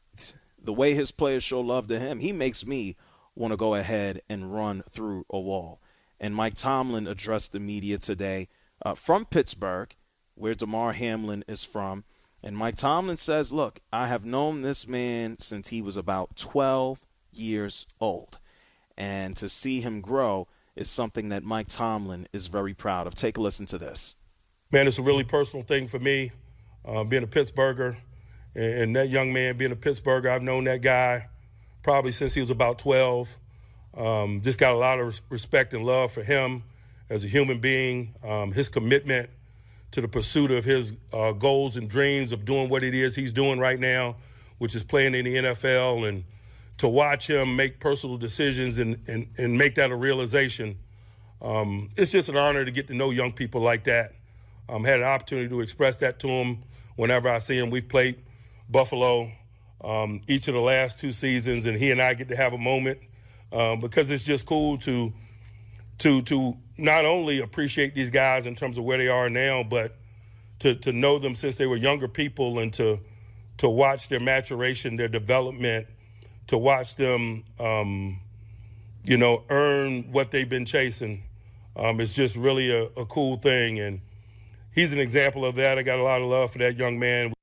the 0.63 0.71
way 0.71 0.93
his 0.93 1.11
players 1.11 1.43
show 1.43 1.59
love 1.59 1.87
to 1.87 1.99
him, 1.99 2.19
he 2.19 2.31
makes 2.31 2.65
me 2.65 2.95
want 3.35 3.51
to 3.51 3.57
go 3.57 3.73
ahead 3.73 4.21
and 4.29 4.53
run 4.53 4.83
through 4.89 5.25
a 5.29 5.39
wall. 5.39 5.81
And 6.19 6.35
Mike 6.35 6.53
Tomlin 6.53 7.07
addressed 7.07 7.51
the 7.51 7.59
media 7.59 7.97
today 7.97 8.47
uh, 8.85 8.93
from 8.93 9.25
Pittsburgh, 9.25 9.95
where 10.35 10.53
Damar 10.53 10.93
Hamlin 10.93 11.43
is 11.47 11.63
from. 11.63 12.03
And 12.43 12.55
Mike 12.55 12.75
Tomlin 12.75 13.17
says, 13.17 13.51
Look, 13.51 13.79
I 13.91 14.07
have 14.07 14.23
known 14.23 14.61
this 14.61 14.87
man 14.87 15.37
since 15.39 15.69
he 15.69 15.81
was 15.81 15.97
about 15.97 16.35
12 16.35 17.05
years 17.31 17.87
old. 17.99 18.37
And 19.01 19.36
to 19.38 19.50
see 19.50 19.81
him 19.81 20.00
grow 20.00 20.48
is 20.75 20.88
something 20.88 21.29
that 21.29 21.41
Mike 21.41 21.67
Tomlin 21.67 22.27
is 22.34 22.46
very 22.46 22.75
proud 22.75 23.08
of. 23.08 23.15
Take 23.15 23.38
a 23.38 23.41
listen 23.41 23.65
to 23.65 23.79
this. 23.79 24.15
Man, 24.72 24.88
it's 24.88 25.00
a 25.00 25.01
really 25.01 25.24
personal 25.24 25.65
thing 25.65 25.88
for 25.88 25.98
me, 25.98 26.31
uh, 26.86 27.03
being 27.03 27.24
a 27.24 27.27
Pittsburgher. 27.27 27.98
And, 28.53 28.74
and 28.74 28.96
that 28.96 29.10
young 29.10 29.34
man 29.34 29.58
being 29.58 29.72
a 29.72 29.75
Pittsburgher, 29.75 30.27
I've 30.27 30.43
known 30.43 30.65
that 30.65 30.84
guy 30.84 31.29
probably 31.81 32.12
since 32.12 32.36
he 32.36 32.41
was 32.41 32.51
about 32.51 32.77
12. 32.77 33.39
Um, 33.98 34.41
just 34.41 34.60
got 34.60 34.72
a 34.72 34.77
lot 34.77 35.00
of 35.00 35.20
respect 35.31 35.74
and 35.74 35.84
love 35.84 36.12
for 36.12 36.22
him 36.22 36.62
as 37.10 37.24
a 37.24 37.27
human 37.27 37.58
being, 37.58 38.13
um, 38.24 38.51
his 38.51 38.70
commitment 38.70 39.31
to 39.93 40.01
the 40.01 40.08
pursuit 40.08 40.51
of 40.51 40.63
his 40.63 40.93
uh, 41.12 41.31
goals 41.31 41.75
and 41.75 41.89
dreams 41.89 42.31
of 42.31 42.46
doing 42.46 42.70
what 42.70 42.84
it 42.84 42.93
is 42.93 43.15
he's 43.15 43.31
doing 43.31 43.58
right 43.58 43.79
now, 43.79 44.17
which 44.60 44.75
is 44.75 44.84
playing 44.84 45.15
in 45.15 45.25
the 45.25 45.36
NFL. 45.38 46.08
And 46.08 46.24
to 46.81 46.89
watch 46.89 47.27
him 47.27 47.55
make 47.55 47.79
personal 47.79 48.17
decisions 48.17 48.79
and, 48.79 48.97
and, 49.07 49.27
and 49.38 49.55
make 49.55 49.75
that 49.75 49.91
a 49.91 49.95
realization, 49.95 50.75
um, 51.39 51.91
it's 51.95 52.09
just 52.09 52.27
an 52.27 52.35
honor 52.35 52.65
to 52.65 52.71
get 52.71 52.88
to 52.88 52.95
know 52.95 53.11
young 53.11 53.31
people 53.31 53.61
like 53.61 53.83
that. 53.83 54.13
Um, 54.67 54.83
had 54.83 55.00
an 55.00 55.05
opportunity 55.05 55.47
to 55.50 55.61
express 55.61 55.97
that 55.97 56.17
to 56.21 56.27
him 56.27 56.63
whenever 56.95 57.29
I 57.29 57.38
see 57.38 57.55
him. 57.55 57.69
We've 57.69 57.88
played 57.88 58.23
Buffalo 58.67 59.31
um, 59.83 60.21
each 60.27 60.47
of 60.47 60.55
the 60.55 60.59
last 60.59 60.97
two 60.97 61.11
seasons, 61.11 61.67
and 61.67 61.77
he 61.77 61.91
and 61.91 62.01
I 62.01 62.15
get 62.15 62.29
to 62.29 62.35
have 62.35 62.53
a 62.53 62.57
moment 62.57 62.97
um, 63.51 63.79
because 63.79 64.09
it's 64.09 64.23
just 64.23 64.47
cool 64.47 64.79
to 64.79 65.13
to 66.00 66.23
to 66.23 66.57
not 66.79 67.05
only 67.05 67.41
appreciate 67.41 67.93
these 67.93 68.09
guys 68.09 68.47
in 68.47 68.55
terms 68.55 68.79
of 68.79 68.85
where 68.85 68.97
they 68.97 69.07
are 69.07 69.29
now, 69.29 69.61
but 69.61 69.97
to 70.57 70.73
to 70.73 70.91
know 70.91 71.19
them 71.19 71.35
since 71.35 71.57
they 71.57 71.67
were 71.67 71.77
younger 71.77 72.07
people 72.07 72.57
and 72.57 72.73
to 72.73 73.00
to 73.57 73.69
watch 73.69 74.07
their 74.07 74.19
maturation, 74.19 74.95
their 74.95 75.07
development, 75.07 75.85
to 76.48 76.57
watch 76.57 76.95
them, 76.95 77.43
um, 77.60 78.19
you 79.03 79.17
know, 79.17 79.43
earn 79.50 80.12
what 80.12 80.31
they've 80.31 80.50
been 80.50 80.65
chasing. 80.65 81.24
Um, 81.75 82.00
it's 82.00 82.13
just 82.13 82.36
really 82.36 82.71
a, 82.71 82.83
a 83.00 83.05
cool 83.05 83.38
thing, 83.38 83.79
and 83.79 84.01
he's 84.74 84.93
an 84.93 85.00
example 85.00 85.45
of 85.45 85.55
that. 85.55 85.77
I 85.77 85.83
got 85.83 86.00
a 86.00 86.03
lot 86.03 86.21
of 86.21 86.27
love 86.27 86.51
for 86.51 86.57
that 86.60 86.77
young 86.77 87.00
man. 87.00 87.33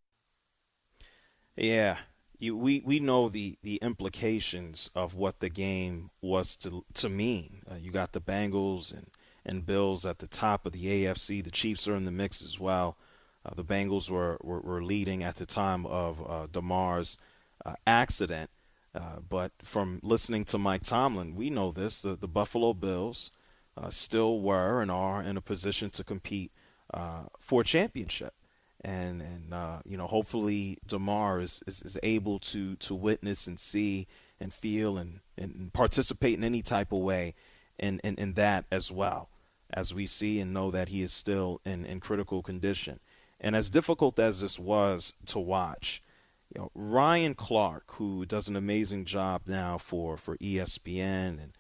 Yeah, 1.57 1.97
you, 2.39 2.57
we 2.57 2.83
we 2.85 3.01
know 3.01 3.29
the 3.29 3.57
the 3.63 3.77
implications 3.77 4.91
of 4.95 5.15
what 5.15 5.41
the 5.41 5.49
game 5.49 6.11
was 6.21 6.55
to 6.57 6.85
to 6.95 7.09
mean. 7.09 7.63
Uh, 7.71 7.77
you 7.77 7.91
got 7.91 8.13
the 8.13 8.21
Bengals 8.21 8.93
and 8.93 9.07
and 9.49 9.67
Bills 9.67 10.05
at 10.05 10.19
the 10.19 10.27
top 10.27 10.67
of 10.67 10.73
the 10.73 11.05
AFC. 11.05 11.43
The 11.43 11.51
Chiefs 11.51 11.89
are 11.89 11.97
in 11.97 12.05
the 12.05 12.13
mix 12.13 12.43
as 12.43 12.61
well. 12.61 12.97
Uh, 13.45 13.55
the 13.55 13.65
Bengals 13.65 14.11
were, 14.11 14.39
were, 14.43 14.61
were 14.61 14.83
leading 14.83 15.23
at 15.23 15.37
the 15.37 15.47
time 15.47 15.87
of 15.87 16.25
uh, 16.29 16.47
Damar's 16.53 17.19
uh, 17.65 17.75
accident. 17.87 18.51
Uh, 18.99 19.21
but 19.29 19.53
from 19.63 20.01
listening 20.03 20.45
to 20.45 20.59
Mike 20.59 20.83
Tomlin, 20.83 21.37
we 21.37 21.51
know 21.51 21.71
this: 21.71 22.03
the, 22.03 22.17
the 22.17 22.27
Buffalo 22.29 22.73
Bills 22.75 23.31
uh, 23.77 23.91
still 23.91 24.41
were 24.41 24.83
and 24.83 24.91
are 24.91 25.23
in 25.23 25.37
a 25.37 25.41
position 25.41 25.91
to 25.91 26.03
compete 26.03 26.51
for 27.39 27.61
a 27.61 27.65
championship 27.65 28.33
and 28.81 29.21
and 29.21 29.53
uh, 29.53 29.81
you 29.85 29.97
know 29.97 30.07
hopefully 30.07 30.79
Damar 30.87 31.41
is, 31.41 31.63
is, 31.67 31.83
is 31.83 31.99
able 32.03 32.39
to 32.41 32.77
to 32.77 32.95
witness 32.95 33.47
and 33.47 33.59
see 33.59 34.07
and 34.41 34.53
feel 34.53 34.97
and, 34.97 35.21
and 35.37 35.73
participate 35.73 36.39
in 36.39 36.45
any 36.45 36.63
type 36.63 36.93
of 36.93 37.01
way 37.01 37.35
in, 37.79 38.01
in, 38.05 38.15
in 38.17 38.35
that 38.35 38.67
as 38.71 38.93
well 38.93 39.29
as 39.71 39.93
we 39.93 40.07
see 40.07 40.41
and 40.41 40.55
know 40.55 40.71
that 40.71 40.89
he 40.89 41.03
is 41.03 41.13
still 41.13 41.61
in, 41.65 41.85
in 41.85 42.01
critical 42.01 42.43
condition. 42.43 43.01
And 43.41 43.55
as 43.55 43.69
difficult 43.69 44.19
as 44.19 44.41
this 44.41 44.59
was 44.59 45.13
to 45.27 45.39
watch, 45.39 46.03
you 46.55 46.61
know, 46.61 46.71
Ryan 46.75 47.35
Clark, 47.35 47.85
who 47.95 48.25
does 48.25 48.49
an 48.49 48.57
amazing 48.57 49.05
job 49.05 49.43
now 49.47 49.79
for, 49.79 50.17
for 50.17 50.37
ESPN 50.39 51.41
and 51.43 51.53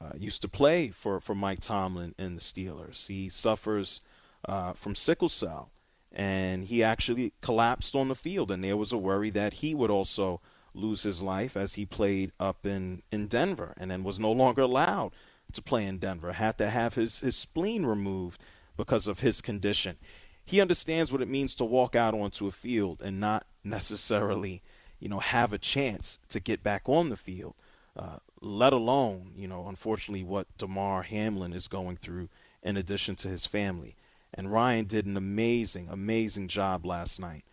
uh, 0.00 0.12
used 0.16 0.42
to 0.42 0.48
play 0.48 0.88
for, 0.88 1.20
for 1.20 1.34
Mike 1.34 1.60
Tomlin 1.60 2.14
and 2.18 2.36
the 2.36 2.40
Steelers. 2.40 3.06
He 3.06 3.28
suffers 3.28 4.00
uh, 4.48 4.72
from 4.72 4.94
sickle 4.94 5.28
cell 5.28 5.70
and 6.10 6.64
he 6.64 6.82
actually 6.82 7.32
collapsed 7.40 7.94
on 7.94 8.08
the 8.08 8.14
field 8.14 8.50
and 8.50 8.64
there 8.64 8.76
was 8.76 8.92
a 8.92 8.98
worry 8.98 9.30
that 9.30 9.54
he 9.54 9.74
would 9.74 9.90
also 9.90 10.40
lose 10.74 11.02
his 11.02 11.22
life 11.22 11.56
as 11.56 11.74
he 11.74 11.86
played 11.86 12.32
up 12.40 12.66
in, 12.66 13.02
in 13.12 13.26
Denver 13.28 13.74
and 13.76 13.90
then 13.90 14.02
was 14.02 14.18
no 14.18 14.32
longer 14.32 14.62
allowed 14.62 15.12
to 15.52 15.62
play 15.62 15.84
in 15.84 15.98
Denver 15.98 16.32
had 16.32 16.58
to 16.58 16.70
have 16.70 16.94
his, 16.94 17.20
his 17.20 17.36
spleen 17.36 17.84
removed 17.84 18.40
because 18.76 19.06
of 19.06 19.20
his 19.20 19.40
condition 19.40 19.98
he 20.44 20.60
understands 20.60 21.12
what 21.12 21.22
it 21.22 21.28
means 21.28 21.54
to 21.54 21.64
walk 21.64 21.94
out 21.96 22.14
onto 22.14 22.46
a 22.46 22.52
field 22.52 23.00
and 23.02 23.20
not 23.20 23.46
necessarily 23.64 24.62
you 24.98 25.08
know 25.08 25.20
have 25.20 25.52
a 25.52 25.58
chance 25.58 26.18
to 26.28 26.40
get 26.40 26.62
back 26.62 26.82
on 26.88 27.08
the 27.08 27.16
field 27.16 27.54
uh, 27.96 28.16
let 28.40 28.72
alone 28.72 29.32
you 29.36 29.46
know 29.46 29.66
unfortunately 29.68 30.24
what 30.24 30.46
Damar 30.58 31.02
Hamlin 31.02 31.52
is 31.52 31.68
going 31.68 31.96
through 31.96 32.28
in 32.62 32.76
addition 32.76 33.16
to 33.16 33.28
his 33.28 33.46
family 33.46 33.96
and 34.34 34.52
Ryan 34.52 34.86
did 34.86 35.06
an 35.06 35.16
amazing, 35.16 35.88
amazing 35.90 36.48
job 36.48 36.86
last 36.86 37.20
night 37.20 37.44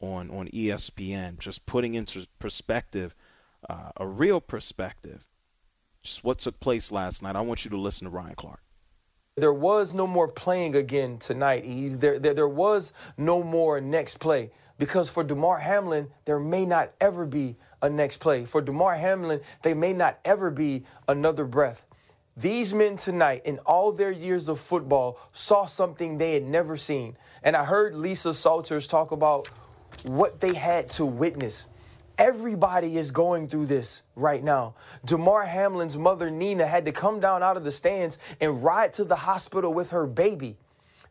on, 0.00 0.30
on 0.30 0.48
ESPN, 0.48 1.38
just 1.38 1.66
putting 1.66 1.94
into 1.94 2.26
perspective, 2.38 3.14
uh, 3.68 3.90
a 3.96 4.06
real 4.06 4.40
perspective, 4.40 5.26
just 6.02 6.22
what 6.22 6.38
took 6.38 6.60
place 6.60 6.92
last 6.92 7.22
night. 7.22 7.34
I 7.34 7.40
want 7.40 7.64
you 7.64 7.70
to 7.70 7.76
listen 7.76 8.04
to 8.04 8.10
Ryan 8.10 8.36
Clark. 8.36 8.60
There 9.40 9.52
was 9.52 9.94
no 9.94 10.06
more 10.06 10.28
playing 10.28 10.74
again 10.74 11.18
tonight, 11.18 11.64
Eve. 11.64 12.00
There, 12.00 12.18
there, 12.18 12.34
there 12.34 12.48
was 12.48 12.92
no 13.16 13.42
more 13.42 13.80
next 13.80 14.18
play 14.20 14.50
because 14.78 15.10
for 15.10 15.24
Damar 15.24 15.58
Hamlin, 15.58 16.08
there 16.24 16.38
may 16.38 16.64
not 16.64 16.92
ever 17.00 17.26
be 17.26 17.56
a 17.82 17.88
next 17.88 18.18
play. 18.18 18.44
For 18.44 18.60
Damar 18.60 18.96
Hamlin, 18.96 19.40
they 19.62 19.74
may 19.74 19.92
not 19.92 20.18
ever 20.24 20.50
be 20.50 20.84
another 21.06 21.44
breath. 21.44 21.84
These 22.36 22.72
men 22.72 22.96
tonight, 22.96 23.42
in 23.44 23.58
all 23.60 23.90
their 23.90 24.12
years 24.12 24.48
of 24.48 24.60
football, 24.60 25.18
saw 25.32 25.66
something 25.66 26.18
they 26.18 26.34
had 26.34 26.44
never 26.44 26.76
seen. 26.76 27.16
And 27.42 27.56
I 27.56 27.64
heard 27.64 27.96
Lisa 27.96 28.32
Salters 28.32 28.86
talk 28.86 29.10
about 29.10 29.48
what 30.04 30.38
they 30.38 30.54
had 30.54 30.88
to 30.90 31.04
witness. 31.04 31.66
Everybody 32.18 32.98
is 32.98 33.12
going 33.12 33.46
through 33.46 33.66
this 33.66 34.02
right 34.16 34.42
now. 34.42 34.74
Damar 35.04 35.44
Hamlin's 35.44 35.96
mother, 35.96 36.30
Nina, 36.30 36.66
had 36.66 36.84
to 36.86 36.92
come 36.92 37.20
down 37.20 37.44
out 37.44 37.56
of 37.56 37.62
the 37.62 37.70
stands 37.70 38.18
and 38.40 38.62
ride 38.62 38.92
to 38.94 39.04
the 39.04 39.14
hospital 39.14 39.72
with 39.72 39.90
her 39.90 40.04
baby. 40.04 40.56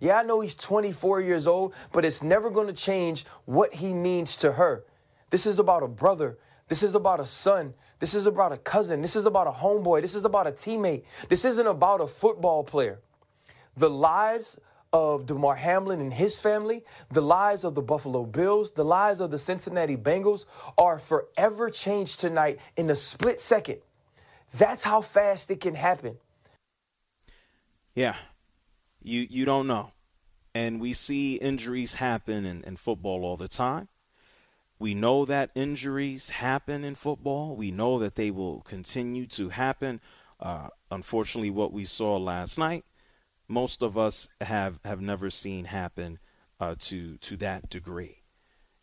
Yeah, 0.02 0.20
I 0.20 0.24
know 0.24 0.42
he's 0.42 0.56
24 0.56 1.22
years 1.22 1.48
old, 1.48 1.74
but 1.94 2.04
it's 2.04 2.22
never 2.22 2.50
going 2.50 2.68
to 2.68 2.74
change 2.74 3.26
what 3.46 3.76
he 3.76 3.94
means 3.94 4.36
to 4.38 4.52
her. 4.52 4.84
This 5.30 5.46
is 5.46 5.60
about 5.60 5.82
a 5.82 5.88
brother. 5.88 6.38
This 6.68 6.84
is 6.84 6.94
about 6.94 7.22
a 7.22 7.26
son. 7.26 7.74
This 8.00 8.14
is 8.14 8.26
about 8.26 8.52
a 8.52 8.58
cousin. 8.58 9.02
This 9.02 9.16
is 9.16 9.26
about 9.26 9.48
a 9.48 9.52
homeboy. 9.52 10.02
This 10.02 10.14
is 10.14 10.26
about 10.26 10.46
a 10.46 10.52
teammate. 10.52 11.04
This 11.30 11.46
isn't 11.46 11.68
about 11.68 12.02
a 12.02 12.08
football 12.08 12.64
player. 12.64 13.00
The 13.78 13.90
lives 13.90 14.60
of 14.94 15.26
Damar 15.26 15.56
Hamlin 15.56 16.00
and 16.00 16.14
his 16.14 16.40
family, 16.40 16.84
the 17.12 17.22
lives 17.22 17.64
of 17.64 17.76
the 17.76 17.82
Buffalo 17.82 18.26
Bills, 18.26 18.72
the 18.72 18.86
lives 18.86 19.20
of 19.20 19.32
the 19.32 19.40
Cincinnati 19.40 19.98
Bengals 19.98 20.46
are 20.78 21.00
forever 21.00 21.70
changed 21.70 22.20
tonight 22.20 22.60
in 22.76 22.90
a 22.90 22.96
split 22.96 23.40
second. 23.40 23.80
That's 24.54 24.84
how 24.84 25.02
fast 25.02 25.52
it 25.52 25.60
can 25.60 25.76
happen. 25.76 26.18
Yeah. 27.96 28.16
You 29.02 29.28
you 29.30 29.46
don't 29.46 29.68
know. 29.68 29.92
And 30.54 30.82
we 30.82 30.94
see 30.94 31.36
injuries 31.36 31.96
happen 31.96 32.46
in, 32.46 32.64
in 32.64 32.78
football 32.78 33.24
all 33.24 33.38
the 33.38 33.48
time. 33.48 33.90
We 34.80 34.94
know 34.94 35.26
that 35.26 35.52
injuries 35.56 36.30
happen 36.30 36.84
in 36.84 36.96
football. 36.96 37.56
We 37.56 37.72
know 37.72 38.00
that 38.00 38.16
they 38.16 38.32
will 38.32 38.62
continue 38.62 39.26
to 39.28 39.50
happen. 39.50 40.00
Uh, 40.40 40.70
unfortunately, 40.92 41.50
what 41.50 41.74
we 41.74 41.86
saw 41.86 42.18
last 42.18 42.60
night, 42.60 42.86
most 43.48 43.82
of 43.82 43.98
us 43.98 44.28
have, 44.42 44.80
have 44.84 45.02
never 45.02 45.30
seen 45.30 45.66
happen 45.66 46.20
uh, 46.60 46.76
to 46.80 47.18
to 47.18 47.38
that 47.38 47.70
degree. 47.70 48.24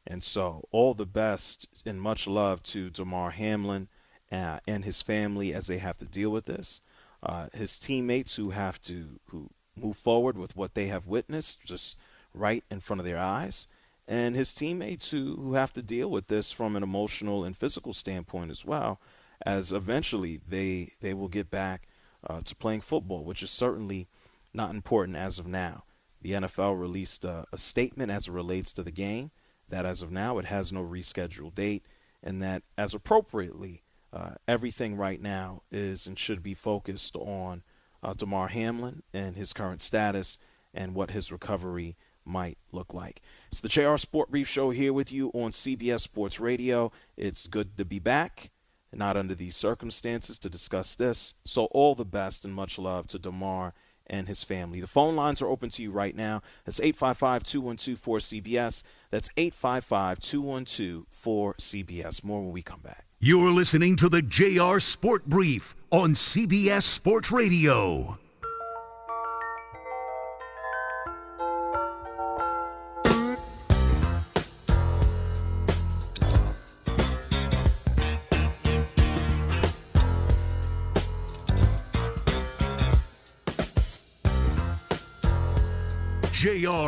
And 0.07 0.22
so, 0.22 0.68
all 0.70 0.94
the 0.94 1.07
best 1.07 1.68
and 1.87 2.00
much 2.00 2.27
love 2.27 2.62
to 2.64 2.90
Damar 2.90 3.31
Hamlin 3.31 3.88
uh, 4.31 4.61
and 4.66 4.85
his 4.85 5.03
family 5.03 5.55
as 5.55 5.66
they 5.66 5.79
have 5.79 5.96
to 5.98 6.05
deal 6.05 6.31
with 6.31 6.46
this. 6.46 6.83
Uh, 7.22 7.48
his 7.55 7.79
teammates 7.79 8.37
who 8.37 8.50
have 8.50 8.81
to 8.83 9.20
who 9.31 9.50
move 9.77 9.96
forward 9.96 10.37
with 10.37 10.57
what 10.57 10.74
they 10.74 10.87
have 10.87 11.07
witnessed 11.07 11.64
just 11.64 11.98
right 12.33 12.64
in 12.70 12.81
front 12.81 13.00
of 13.00 13.07
their 13.07 13.18
eyes 13.18 13.66
and 14.07 14.37
his 14.37 14.53
teammates 14.53 15.11
who, 15.11 15.37
who 15.37 15.55
have 15.55 15.72
to 15.72 15.83
deal 15.83 16.11
with 16.11 16.29
this 16.29 16.50
from 16.50 16.77
an 16.77 16.83
emotional 16.83 17.44
and 17.44 17.57
physical 17.57 17.92
standpoint 17.92 18.50
as 18.50 18.64
well, 18.64 19.00
as 19.44 19.72
eventually 19.72 20.40
they 20.46 20.92
they 21.00 21.14
will 21.14 21.29
get 21.29 21.50
back 21.50 21.88
uh, 22.29 22.40
to 22.40 22.55
playing 22.55 22.81
football, 22.81 23.24
which 23.24 23.42
is 23.42 23.50
certainly 23.50 24.07
not 24.54 24.70
important 24.70 25.16
as 25.16 25.38
of 25.38 25.46
now. 25.46 25.84
The 26.22 26.32
NFL 26.32 26.80
released 26.80 27.24
a, 27.24 27.44
a 27.52 27.58
statement 27.58 28.10
as 28.10 28.28
it 28.28 28.32
relates 28.32 28.72
to 28.74 28.82
the 28.82 28.90
game, 28.90 29.30
that 29.68 29.84
as 29.84 30.00
of 30.00 30.10
now 30.10 30.38
it 30.38 30.46
has 30.46 30.72
no 30.72 30.82
rescheduled 30.82 31.54
date, 31.54 31.84
and 32.22 32.42
that 32.42 32.62
as 32.78 32.94
appropriately, 32.94 33.82
uh, 34.12 34.34
everything 34.46 34.96
right 34.96 35.20
now 35.20 35.62
is 35.70 36.06
and 36.06 36.18
should 36.18 36.42
be 36.42 36.54
focused 36.54 37.16
on 37.16 37.62
uh, 38.02 38.14
Damar 38.14 38.48
Hamlin 38.48 39.02
and 39.12 39.36
his 39.36 39.52
current 39.52 39.82
status 39.82 40.38
and 40.72 40.94
what 40.94 41.10
his 41.10 41.32
recovery 41.32 41.96
might 42.24 42.58
look 42.72 42.94
like. 42.94 43.20
It's 43.48 43.60
the 43.60 43.68
JR 43.68 43.96
Sport 43.96 44.30
Brief 44.30 44.48
Show 44.48 44.70
here 44.70 44.92
with 44.92 45.12
you 45.12 45.28
on 45.34 45.50
CBS 45.50 46.00
Sports 46.00 46.40
Radio. 46.40 46.92
It's 47.16 47.46
good 47.46 47.76
to 47.76 47.84
be 47.84 47.98
back, 47.98 48.50
not 48.92 49.16
under 49.16 49.34
these 49.34 49.56
circumstances, 49.56 50.38
to 50.38 50.48
discuss 50.48 50.96
this. 50.96 51.34
So, 51.44 51.66
all 51.66 51.94
the 51.94 52.04
best 52.04 52.44
and 52.44 52.54
much 52.54 52.78
love 52.78 53.08
to 53.08 53.18
Damar 53.18 53.74
and 54.06 54.28
his 54.28 54.44
family. 54.44 54.80
The 54.80 54.86
phone 54.86 55.16
lines 55.16 55.40
are 55.42 55.48
open 55.48 55.70
to 55.70 55.82
you 55.82 55.90
right 55.90 56.14
now. 56.14 56.42
That's 56.64 56.80
855 56.80 57.42
212 57.42 58.00
4CBS. 58.00 58.82
That's 59.10 59.30
855 59.36 60.20
212 60.20 61.06
4CBS. 61.24 62.24
More 62.24 62.42
when 62.42 62.52
we 62.52 62.62
come 62.62 62.80
back. 62.80 63.06
You're 63.20 63.52
listening 63.52 63.96
to 63.96 64.08
the 64.08 64.22
JR 64.22 64.78
Sport 64.78 65.26
Brief 65.26 65.74
on 65.90 66.12
CBS 66.12 66.82
Sports 66.82 67.32
Radio. 67.32 68.18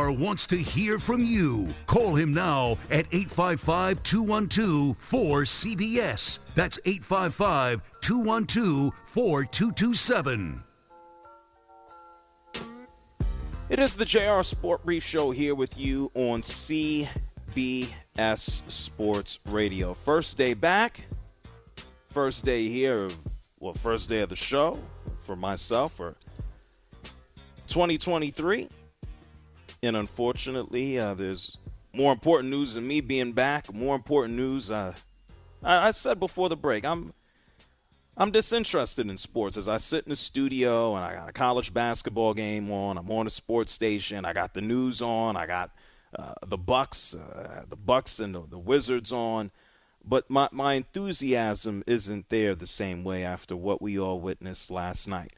JR 0.07 0.11
wants 0.11 0.47
to 0.47 0.57
hear 0.57 0.99
from 0.99 1.23
you. 1.23 1.73
Call 1.85 2.15
him 2.15 2.33
now 2.33 2.77
at 2.89 3.05
855 3.11 4.01
212 4.03 4.97
4CBS. 4.97 6.39
That's 6.55 6.79
855 6.85 7.81
212 8.01 8.93
4227. 9.05 10.63
It 13.69 13.79
is 13.79 13.95
the 13.97 14.05
JR 14.05 14.41
Sport 14.43 14.85
Brief 14.85 15.03
Show 15.03 15.31
here 15.31 15.53
with 15.53 15.77
you 15.77 16.09
on 16.13 16.41
CBS 16.41 17.09
Sports 18.71 19.39
Radio. 19.45 19.93
First 19.93 20.37
day 20.37 20.53
back, 20.53 21.05
first 22.09 22.45
day 22.45 22.69
here 22.69 23.09
well, 23.59 23.73
first 23.73 24.07
day 24.07 24.21
of 24.21 24.29
the 24.29 24.35
show 24.35 24.79
for 25.23 25.35
myself 25.35 25.95
for 25.95 26.15
2023. 27.67 28.69
And 29.87 29.97
unfortunately, 29.97 30.99
uh, 30.99 31.13
there's 31.13 31.57
more 31.93 32.13
important 32.13 32.51
news 32.51 32.75
than 32.75 32.87
me 32.87 33.01
being 33.01 33.33
back. 33.33 33.73
More 33.73 33.95
important 33.95 34.35
news. 34.35 34.69
Uh, 34.69 34.93
I, 35.63 35.87
I, 35.87 35.91
said 35.91 36.19
before 36.19 36.49
the 36.49 36.57
break, 36.57 36.85
I'm 36.85 37.13
I'm 38.15 38.31
disinterested 38.31 39.09
in 39.09 39.17
sports 39.17 39.57
as 39.57 39.67
I 39.67 39.77
sit 39.77 40.03
in 40.05 40.09
the 40.09 40.15
studio 40.15 40.95
and 40.95 41.05
I 41.05 41.13
got 41.13 41.29
a 41.29 41.33
college 41.33 41.73
basketball 41.73 42.33
game 42.33 42.71
on. 42.71 42.97
I'm 42.97 43.09
on 43.11 43.27
a 43.27 43.31
sports 43.31 43.71
station. 43.71 44.25
I 44.25 44.33
got 44.33 44.53
the 44.53 44.61
news 44.61 45.01
on. 45.01 45.37
I 45.37 45.45
got 45.45 45.71
uh, 46.17 46.33
the 46.45 46.57
Bucks, 46.57 47.15
uh, 47.15 47.65
the 47.69 47.75
Bucks 47.75 48.19
and 48.19 48.33
the, 48.33 48.41
the 48.41 48.59
Wizards 48.59 49.11
on. 49.11 49.51
But 50.03 50.29
my, 50.29 50.49
my 50.51 50.73
enthusiasm 50.73 51.83
isn't 51.85 52.29
there 52.29 52.55
the 52.55 52.67
same 52.67 53.03
way 53.03 53.23
after 53.23 53.55
what 53.55 53.81
we 53.81 53.99
all 53.99 54.19
witnessed 54.19 54.71
last 54.71 55.07
night. 55.07 55.33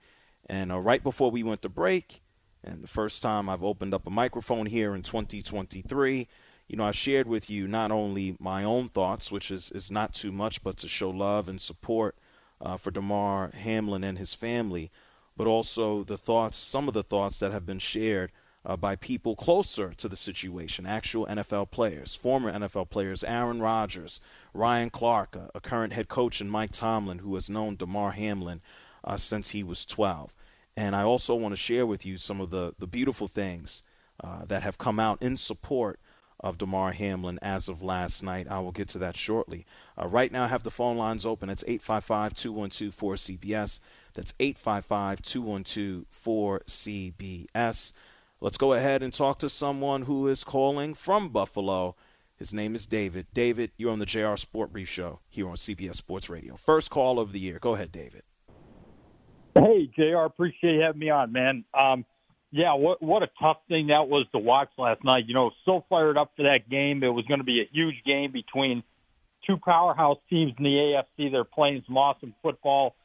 And 0.47 0.71
uh, 0.71 0.79
right 0.79 1.03
before 1.03 1.31
we 1.31 1.43
went 1.43 1.62
to 1.63 1.69
break, 1.69 2.21
and 2.63 2.84
the 2.84 2.88
first 2.88 3.22
time 3.22 3.50
I've 3.50 3.63
opened 3.63 3.93
up 3.93 4.06
a 4.06 4.12
microphone 4.12 4.65
here 4.65 4.93
in 4.95 5.02
2023, 5.02 6.28
you 6.67 6.76
know, 6.76 6.84
I 6.84 6.91
shared 6.91 7.28
with 7.28 7.50
you 7.50 7.67
not 7.67 7.91
only 7.91 8.36
my 8.39 8.63
own 8.63 8.89
thoughts, 8.89 9.32
which 9.32 9.50
is, 9.50 9.72
is 9.72 9.89
not 9.89 10.13
too 10.13 10.32
much, 10.32 10.63
but 10.63 10.78
to 10.78 10.88
show 10.88 11.10
love 11.10 11.50
and 11.50 11.60
support 11.60 12.15
uh, 12.62 12.78
for 12.78 12.91
Damar 12.91 13.52
Hamlin 13.52 14.04
and 14.04 14.17
his 14.17 14.34
family, 14.34 14.91
but 15.36 15.48
also 15.48 16.04
the 16.04 16.17
thoughts, 16.17 16.58
some 16.58 16.88
of 16.88 16.93
the 16.93 17.04
thoughts 17.04 17.39
that 17.39 17.52
have 17.52 17.65
been 17.65 17.80
shared 17.80 18.32
uh, 18.65 18.76
by 18.76 18.95
people 18.95 19.36
closer 19.36 19.93
to 19.93 20.10
the 20.10 20.15
situation, 20.15 20.86
actual 20.86 21.26
NFL 21.26 21.72
players, 21.72 22.13
former 22.13 22.52
NFL 22.52 22.89
players, 22.89 23.24
Aaron 23.24 23.62
Rodgers, 23.62 24.19
Ryan 24.54 24.89
Clark, 24.89 25.36
a, 25.36 25.50
a 25.56 25.62
current 25.62 25.93
head 25.93 26.10
coach, 26.10 26.41
and 26.41 26.52
Mike 26.52 26.72
Tomlin, 26.72 27.19
who 27.19 27.34
has 27.36 27.50
known 27.50 27.78
Damar 27.78 28.12
Hamlin 28.12 28.62
uh, 29.04 29.17
since 29.17 29.52
he 29.52 29.63
was 29.63 29.86
12. 29.86 30.34
And 30.79 30.95
I 30.95 31.03
also 31.03 31.35
want 31.35 31.51
to 31.51 31.57
share 31.57 31.85
with 31.85 32.05
you 32.05 32.17
some 32.17 32.39
of 32.39 32.51
the, 32.51 32.73
the 32.79 32.87
beautiful 32.87 33.27
things 33.27 33.83
uh, 34.23 34.45
that 34.45 34.63
have 34.63 34.77
come 34.77 34.97
out 34.97 35.21
in 35.21 35.35
support 35.35 35.99
of 36.39 36.57
Damar 36.57 36.93
Hamlin 36.93 37.37
as 37.41 37.67
of 37.67 37.81
last 37.81 38.23
night. 38.23 38.47
I 38.49 38.59
will 38.59 38.71
get 38.71 38.87
to 38.89 38.97
that 38.99 39.17
shortly. 39.17 39.65
Uh, 40.01 40.07
right 40.07 40.31
now, 40.31 40.45
I 40.45 40.47
have 40.47 40.63
the 40.63 40.71
phone 40.71 40.95
lines 40.95 41.25
open. 41.25 41.49
It's 41.49 41.65
855 41.67 42.33
212 42.33 42.95
4CBS. 42.95 43.81
That's 44.13 44.33
855 44.39 45.21
212 45.21 46.05
4CBS. 46.25 47.93
Let's 48.39 48.57
go 48.57 48.71
ahead 48.71 49.03
and 49.03 49.11
talk 49.11 49.37
to 49.39 49.49
someone 49.49 50.03
who 50.03 50.29
is 50.29 50.45
calling 50.45 50.93
from 50.93 51.27
Buffalo. 51.27 51.97
His 52.37 52.53
name 52.53 52.73
is 52.73 52.87
David. 52.87 53.27
David, 53.33 53.71
you're 53.75 53.91
on 53.91 53.99
the 53.99 54.05
JR 54.05 54.37
Sport 54.37 54.71
Brief 54.71 54.87
Show 54.87 55.19
here 55.27 55.49
on 55.49 55.57
CBS 55.57 55.97
Sports 55.97 56.29
Radio. 56.29 56.55
First 56.55 56.89
call 56.89 57.19
of 57.19 57.33
the 57.33 57.39
year. 57.39 57.59
Go 57.59 57.75
ahead, 57.75 57.91
David. 57.91 58.23
Hey, 59.55 59.89
Jr. 59.95 60.25
Appreciate 60.25 60.75
you 60.75 60.81
having 60.81 60.99
me 60.99 61.09
on, 61.09 61.31
man. 61.31 61.65
Um, 61.73 62.05
yeah, 62.51 62.73
what 62.73 63.01
what 63.01 63.21
a 63.21 63.29
tough 63.39 63.57
thing 63.67 63.88
that 63.88 64.07
was 64.07 64.25
to 64.31 64.39
watch 64.39 64.69
last 64.77 65.03
night. 65.03 65.25
You 65.27 65.33
know, 65.33 65.51
so 65.65 65.85
fired 65.89 66.17
up 66.17 66.31
for 66.35 66.43
that 66.43 66.69
game. 66.69 67.03
It 67.03 67.09
was 67.09 67.25
going 67.25 67.39
to 67.39 67.45
be 67.45 67.62
a 67.62 67.69
huge 67.71 68.03
game 68.05 68.31
between 68.31 68.83
two 69.45 69.57
powerhouse 69.57 70.17
teams 70.29 70.53
in 70.57 70.63
the 70.63 70.69
AFC. 71.19 71.31
They're 71.31 71.43
playing 71.43 71.83
some 71.85 71.97
awesome 71.97 72.33
football, 72.41 72.95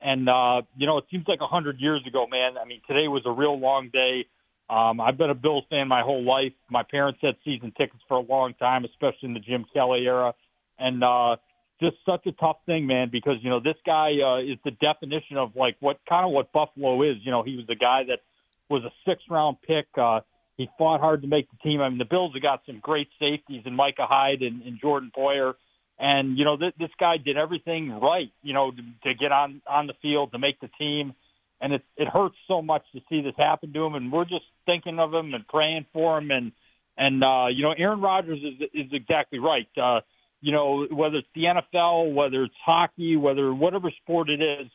and 0.00 0.28
uh, 0.28 0.62
you 0.76 0.86
know, 0.86 0.98
it 0.98 1.04
seems 1.10 1.24
like 1.28 1.40
a 1.42 1.46
hundred 1.46 1.80
years 1.80 2.02
ago, 2.06 2.26
man. 2.30 2.56
I 2.56 2.64
mean, 2.64 2.80
today 2.86 3.08
was 3.08 3.22
a 3.26 3.32
real 3.32 3.58
long 3.58 3.90
day. 3.92 4.26
Um, 4.70 5.00
I've 5.00 5.18
been 5.18 5.28
a 5.28 5.34
Bills 5.34 5.64
fan 5.68 5.88
my 5.88 6.00
whole 6.00 6.24
life. 6.24 6.52
My 6.70 6.82
parents 6.82 7.20
had 7.22 7.36
season 7.44 7.72
tickets 7.76 8.02
for 8.08 8.16
a 8.16 8.22
long 8.22 8.54
time, 8.54 8.86
especially 8.86 9.28
in 9.28 9.34
the 9.34 9.40
Jim 9.40 9.66
Kelly 9.74 10.06
era, 10.06 10.34
and 10.78 11.04
uh, 11.04 11.36
just 11.80 11.96
such 12.06 12.26
a 12.26 12.32
tough 12.32 12.58
thing, 12.66 12.86
man, 12.86 13.08
because 13.10 13.36
you 13.42 13.50
know 13.50 13.60
this 13.60 13.76
guy 13.84 14.12
uh, 14.24 14.38
is 14.38 14.58
the 14.64 14.70
definition 14.70 15.36
of 15.36 15.56
like 15.56 15.76
what 15.80 15.98
kind 16.08 16.24
of 16.24 16.32
what 16.32 16.52
Buffalo 16.52 17.02
is. 17.02 17.16
You 17.22 17.30
know, 17.30 17.42
he 17.42 17.56
was 17.56 17.66
the 17.66 17.74
guy 17.74 18.04
that 18.08 18.20
was 18.68 18.84
a 18.84 18.92
sixth 19.08 19.26
round 19.28 19.58
pick. 19.66 19.86
Uh, 19.96 20.20
he 20.56 20.68
fought 20.78 21.00
hard 21.00 21.22
to 21.22 21.28
make 21.28 21.50
the 21.50 21.56
team. 21.58 21.80
I 21.80 21.88
mean, 21.88 21.98
the 21.98 22.04
Bills 22.04 22.32
have 22.34 22.42
got 22.42 22.62
some 22.66 22.78
great 22.80 23.08
safeties 23.18 23.62
in 23.66 23.74
Micah 23.74 24.06
Hyde 24.08 24.42
and, 24.42 24.62
and 24.62 24.80
Jordan 24.80 25.10
Poyer, 25.16 25.54
and 25.98 26.38
you 26.38 26.44
know 26.44 26.56
th- 26.56 26.74
this 26.78 26.90
guy 26.98 27.16
did 27.16 27.36
everything 27.36 27.90
right. 27.90 28.30
You 28.42 28.54
know, 28.54 28.70
to, 28.70 28.82
to 29.08 29.14
get 29.14 29.32
on 29.32 29.60
on 29.66 29.86
the 29.86 29.94
field 30.00 30.32
to 30.32 30.38
make 30.38 30.60
the 30.60 30.70
team, 30.78 31.14
and 31.60 31.72
it 31.72 31.82
it 31.96 32.08
hurts 32.08 32.36
so 32.46 32.62
much 32.62 32.84
to 32.92 33.00
see 33.08 33.20
this 33.20 33.34
happen 33.36 33.72
to 33.72 33.84
him. 33.84 33.94
And 33.94 34.12
we're 34.12 34.24
just 34.24 34.44
thinking 34.64 35.00
of 35.00 35.12
him 35.12 35.34
and 35.34 35.46
praying 35.48 35.86
for 35.92 36.18
him. 36.18 36.30
And 36.30 36.52
and 36.96 37.24
uh, 37.24 37.46
you 37.52 37.62
know, 37.62 37.74
Aaron 37.76 38.00
Rodgers 38.00 38.38
is 38.38 38.68
is 38.72 38.92
exactly 38.92 39.40
right. 39.40 39.68
Uh, 39.76 40.00
you 40.44 40.52
know, 40.52 40.86
whether 40.90 41.16
it's 41.16 41.28
the 41.34 41.44
NFL, 41.44 42.12
whether 42.12 42.42
it's 42.44 42.54
hockey, 42.62 43.16
whether 43.16 43.54
whatever 43.54 43.90
sport 44.02 44.28
it 44.28 44.42
is, 44.42 44.70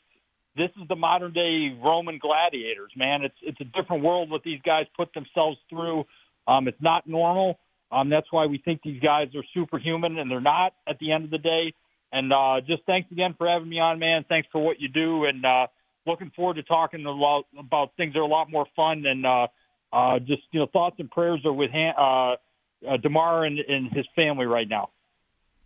this 0.57 0.71
is 0.81 0.87
the 0.87 0.95
modern 0.95 1.31
day 1.31 1.77
Roman 1.79 2.17
gladiators, 2.17 2.91
man. 2.97 3.21
It's 3.21 3.35
it's 3.43 3.61
a 3.61 3.65
different 3.79 4.03
world 4.03 4.31
what 4.31 4.41
these 4.41 4.59
guys 4.65 4.85
put 4.97 5.13
themselves 5.13 5.57
through. 5.69 6.05
Um, 6.47 6.67
it's 6.67 6.81
not 6.81 7.05
normal. 7.05 7.59
Um, 7.91 8.09
that's 8.09 8.25
why 8.31 8.47
we 8.47 8.57
think 8.57 8.81
these 8.83 8.99
guys 8.99 9.27
are 9.35 9.43
superhuman, 9.53 10.17
and 10.17 10.29
they're 10.29 10.41
not 10.41 10.73
at 10.87 10.97
the 10.97 11.11
end 11.11 11.25
of 11.25 11.29
the 11.29 11.37
day. 11.37 11.71
And 12.11 12.33
uh, 12.33 12.61
just 12.65 12.81
thanks 12.87 13.11
again 13.11 13.35
for 13.37 13.47
having 13.47 13.69
me 13.69 13.79
on, 13.79 13.99
man. 13.99 14.25
Thanks 14.27 14.47
for 14.51 14.65
what 14.65 14.79
you 14.79 14.89
do, 14.89 15.25
and 15.25 15.45
uh, 15.45 15.67
looking 16.07 16.31
forward 16.35 16.55
to 16.55 16.63
talking 16.63 17.05
a 17.05 17.11
lot 17.11 17.45
about 17.59 17.91
things 17.95 18.13
that 18.13 18.19
are 18.19 18.23
a 18.23 18.27
lot 18.27 18.49
more 18.49 18.65
fun. 18.75 19.05
And 19.05 19.23
uh, 19.23 19.47
uh, 19.93 20.17
just 20.17 20.41
you 20.49 20.61
know, 20.61 20.67
thoughts 20.73 20.95
and 20.97 21.11
prayers 21.11 21.41
are 21.45 21.53
with 21.53 21.69
Han- 21.69 21.93
uh, 21.95 22.91
uh, 22.91 22.97
Damar 22.97 23.45
and, 23.45 23.59
and 23.59 23.91
his 23.93 24.07
family 24.15 24.47
right 24.47 24.67
now. 24.67 24.89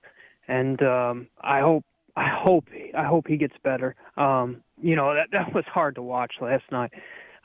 and 0.48 0.82
um, 0.82 1.28
I 1.40 1.60
hope 1.60 1.84
I 2.16 2.28
hope 2.28 2.66
I 2.96 3.04
hope 3.04 3.26
he 3.28 3.36
gets 3.36 3.54
better. 3.62 3.94
Um, 4.16 4.62
you 4.80 4.96
know, 4.96 5.14
that 5.14 5.28
that 5.32 5.54
was 5.54 5.64
hard 5.66 5.94
to 5.96 6.02
watch 6.02 6.34
last 6.40 6.64
night. 6.72 6.92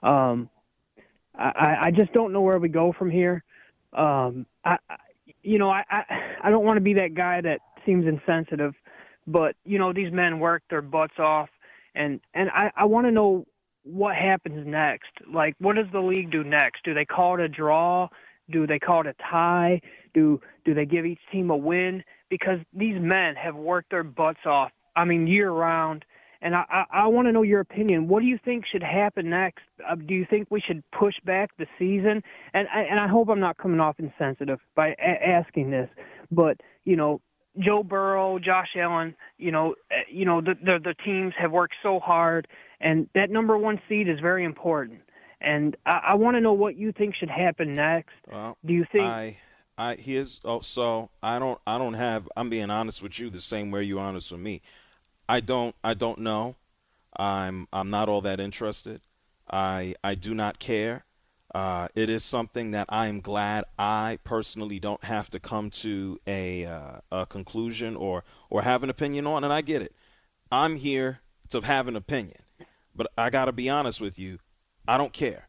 Um, 0.02 0.50
I 1.36 1.78
I 1.88 1.92
just 1.96 2.14
don't 2.14 2.34
know 2.34 2.42
where 2.42 2.60
we 2.60 2.70
go 2.70 2.94
from 2.98 3.10
here. 3.12 3.44
Um, 3.94 4.46
I, 4.66 4.78
I 4.90 4.96
you 5.42 5.60
know 5.60 5.70
I 5.70 5.84
I, 5.90 6.04
I 6.46 6.50
don't 6.50 6.66
want 6.66 6.78
to 6.78 6.82
be 6.82 6.94
that 6.96 7.14
guy 7.16 7.42
that 7.42 7.60
seems 7.86 8.06
insensitive, 8.08 8.74
but 9.28 9.56
you 9.66 9.78
know 9.80 9.94
these 9.94 10.12
men 10.12 10.40
work 10.40 10.64
their 10.70 10.82
butts 10.82 11.20
off, 11.20 11.50
and 11.96 12.20
and 12.34 12.50
I 12.50 12.72
I 12.76 12.86
want 12.86 13.08
to 13.08 13.12
know 13.12 13.46
what 13.84 14.16
happens 14.16 14.66
next. 14.66 15.12
Like, 15.32 15.56
what 15.60 15.76
does 15.76 15.88
the 15.92 16.00
league 16.00 16.32
do 16.32 16.44
next? 16.44 16.84
Do 16.86 16.94
they 16.94 17.06
call 17.06 17.36
it 17.36 17.42
a 17.42 17.50
draw? 17.50 18.08
Do 18.50 18.66
they 18.66 18.80
call 18.80 19.02
it 19.02 19.08
a 19.08 19.16
tie? 19.30 19.82
Do 20.14 20.42
do 20.66 20.74
they 20.74 20.86
give 20.86 21.06
each 21.06 21.20
team 21.32 21.50
a 21.50 21.58
win? 21.58 22.04
Because 22.30 22.60
these 22.74 23.00
men 23.00 23.36
have 23.36 23.56
worked 23.56 23.92
their 23.92 24.04
butts 24.04 24.46
off. 24.46 24.72
I 24.96 25.06
mean, 25.06 25.28
year 25.28 25.52
round. 25.52 26.06
And 26.42 26.56
I, 26.56 26.66
I, 26.70 26.84
I 26.92 27.08
want 27.08 27.28
to 27.30 27.32
know 27.32 27.42
your 27.42 27.62
opinion. 27.62 28.10
What 28.10 28.20
do 28.20 28.26
you 28.26 28.38
think 28.44 28.66
should 28.66 28.84
happen 28.84 29.30
next? 29.30 29.62
Uh, 29.90 29.96
do 29.96 30.14
you 30.14 30.26
think 30.30 30.48
we 30.52 30.60
should 30.60 30.84
push 30.92 31.16
back 31.24 31.52
the 31.58 31.66
season? 31.80 32.22
And 32.54 32.68
and 32.76 33.00
I 33.00 33.08
hope 33.08 33.30
I'm 33.30 33.40
not 33.40 33.58
coming 33.58 33.80
off 33.80 33.96
insensitive 33.98 34.60
by 34.76 34.90
a- 34.90 35.28
asking 35.30 35.72
this, 35.72 35.90
but 36.32 36.58
you 36.84 36.98
know, 36.98 37.22
Joe 37.60 37.82
Burrow, 37.82 38.40
Josh 38.40 38.76
Allen, 38.76 39.16
you 39.38 39.52
know, 39.52 39.76
uh, 39.90 39.96
you 40.12 40.26
know 40.26 40.42
the, 40.42 40.56
the 40.62 40.80
the 40.84 40.96
teams 41.06 41.34
have 41.40 41.52
worked 41.52 41.76
so 41.82 42.00
hard, 42.00 42.48
and 42.82 43.08
that 43.16 43.30
number 43.30 43.58
one 43.58 43.80
seed 43.88 44.10
is 44.10 44.20
very 44.20 44.44
important. 44.44 45.00
And 45.40 45.78
I, 45.86 46.00
I 46.10 46.14
want 46.16 46.36
to 46.36 46.42
know 46.42 46.54
what 46.54 46.76
you 46.76 46.92
think 46.92 47.16
should 47.16 47.30
happen 47.30 47.72
next. 47.74 48.16
Well, 48.30 48.58
do 48.66 48.74
you 48.74 48.86
think? 48.92 49.06
I, 49.06 49.38
I 49.78 49.96
here's 49.96 50.40
oh 50.46 50.62
so 50.62 51.10
I 51.22 51.40
don't 51.40 51.60
I 51.66 51.78
don't 51.78 51.96
have 51.96 52.30
I'm 52.38 52.50
being 52.50 52.70
honest 52.70 53.02
with 53.02 53.20
you 53.20 53.30
the 53.30 53.42
same 53.42 53.72
way 53.72 53.84
you're 53.84 54.00
honest 54.00 54.32
with 54.32 54.42
me. 54.42 54.62
I 55.28 55.40
don't 55.40 55.76
I 55.84 55.94
don't 55.94 56.20
know. 56.20 56.56
I'm 57.18 57.68
I'm 57.74 57.90
not 57.90 58.10
all 58.10 58.22
that 58.22 58.40
interested. 58.40 59.02
I 59.50 59.96
I 60.04 60.16
do 60.16 60.34
not 60.34 60.60
care. 60.60 61.06
Uh, 61.54 61.88
it 61.94 62.10
is 62.10 62.24
something 62.24 62.72
that 62.72 62.88
I 62.90 63.06
am 63.08 63.22
glad 63.22 63.66
I 63.78 64.18
personally 64.24 64.80
don't 64.80 65.04
have 65.04 65.30
to 65.30 65.40
come 65.40 65.70
to 65.70 66.20
a 66.26 66.66
uh, 66.66 66.98
a 67.12 67.26
conclusion 67.28 67.96
or 67.96 68.24
or 68.50 68.64
have 68.64 68.84
an 68.84 68.90
opinion 68.90 69.28
on, 69.28 69.44
and 69.44 69.54
I 69.54 69.62
get 69.62 69.82
it. 69.82 69.94
I'm 70.52 70.78
here 70.78 71.20
to 71.50 71.62
have 71.62 71.88
an 71.88 71.96
opinion, 71.96 72.42
but 72.96 73.08
I 73.18 73.30
got 73.30 73.46
to 73.46 73.52
be 73.52 73.70
honest 73.70 74.02
with 74.02 74.18
you. 74.18 74.40
I 74.88 74.98
don't 74.98 75.14
care. 75.14 75.48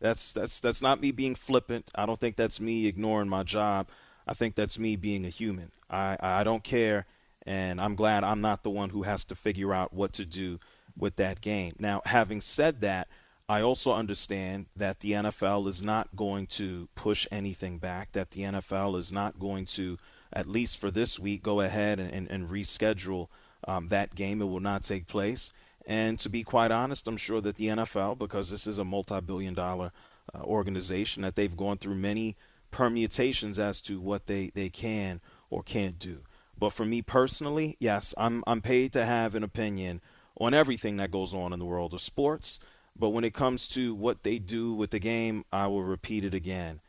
That's 0.00 0.32
that's 0.32 0.60
that's 0.60 0.82
not 0.82 1.00
me 1.00 1.10
being 1.12 1.34
flippant. 1.34 1.90
I 1.94 2.06
don't 2.06 2.18
think 2.18 2.36
that's 2.36 2.60
me 2.60 2.86
ignoring 2.86 3.28
my 3.28 3.42
job. 3.42 3.88
I 4.26 4.34
think 4.34 4.54
that's 4.54 4.78
me 4.78 4.96
being 4.96 5.24
a 5.24 5.30
human. 5.30 5.72
I 5.90 6.16
I 6.20 6.44
don't 6.44 6.64
care, 6.64 7.06
and 7.46 7.80
I'm 7.80 7.94
glad 7.94 8.24
I'm 8.24 8.40
not 8.40 8.62
the 8.62 8.70
one 8.70 8.90
who 8.90 9.02
has 9.02 9.24
to 9.24 9.34
figure 9.34 9.74
out 9.74 9.92
what 9.92 10.12
to 10.14 10.24
do 10.24 10.58
with 10.96 11.16
that 11.16 11.40
game. 11.40 11.74
Now, 11.78 12.02
having 12.04 12.40
said 12.40 12.80
that, 12.80 13.08
I 13.48 13.62
also 13.62 13.92
understand 13.92 14.66
that 14.76 15.00
the 15.00 15.12
NFL 15.12 15.66
is 15.66 15.82
not 15.82 16.14
going 16.14 16.46
to 16.48 16.88
push 16.94 17.26
anything 17.32 17.78
back. 17.78 18.12
That 18.12 18.30
the 18.30 18.42
NFL 18.42 18.96
is 18.96 19.10
not 19.10 19.40
going 19.40 19.66
to, 19.66 19.98
at 20.32 20.46
least 20.46 20.78
for 20.78 20.90
this 20.90 21.18
week, 21.18 21.42
go 21.42 21.60
ahead 21.60 21.98
and, 21.98 22.12
and, 22.12 22.30
and 22.30 22.48
reschedule 22.48 23.28
um, 23.66 23.88
that 23.88 24.14
game. 24.14 24.40
It 24.40 24.46
will 24.46 24.60
not 24.60 24.84
take 24.84 25.08
place. 25.08 25.52
And 25.86 26.18
to 26.20 26.28
be 26.28 26.42
quite 26.42 26.70
honest, 26.70 27.08
I'm 27.08 27.16
sure 27.16 27.40
that 27.40 27.56
the 27.56 27.68
NFL, 27.68 28.18
because 28.18 28.50
this 28.50 28.66
is 28.66 28.78
a 28.78 28.84
multi 28.84 29.20
billion 29.20 29.54
dollar 29.54 29.92
uh, 30.34 30.42
organization, 30.42 31.22
that 31.22 31.36
they've 31.36 31.56
gone 31.56 31.78
through 31.78 31.96
many 31.96 32.36
permutations 32.70 33.58
as 33.58 33.80
to 33.82 34.00
what 34.00 34.26
they, 34.26 34.50
they 34.54 34.68
can 34.68 35.20
or 35.48 35.62
can't 35.62 35.98
do. 35.98 36.20
But 36.58 36.70
for 36.70 36.84
me 36.84 37.02
personally, 37.02 37.76
yes, 37.80 38.14
I'm, 38.18 38.44
I'm 38.46 38.60
paid 38.60 38.92
to 38.92 39.04
have 39.04 39.34
an 39.34 39.42
opinion 39.42 40.00
on 40.38 40.54
everything 40.54 40.96
that 40.98 41.10
goes 41.10 41.34
on 41.34 41.52
in 41.52 41.58
the 41.58 41.64
world 41.64 41.94
of 41.94 42.02
sports. 42.02 42.60
But 42.96 43.10
when 43.10 43.24
it 43.24 43.34
comes 43.34 43.66
to 43.68 43.94
what 43.94 44.22
they 44.22 44.38
do 44.38 44.74
with 44.74 44.90
the 44.90 44.98
game, 44.98 45.44
I 45.52 45.66
will 45.68 45.82
repeat 45.82 46.24
it 46.24 46.34
again. 46.34 46.80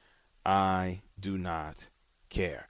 I 0.45 1.01
do 1.19 1.37
not 1.37 1.89
care. 2.29 2.67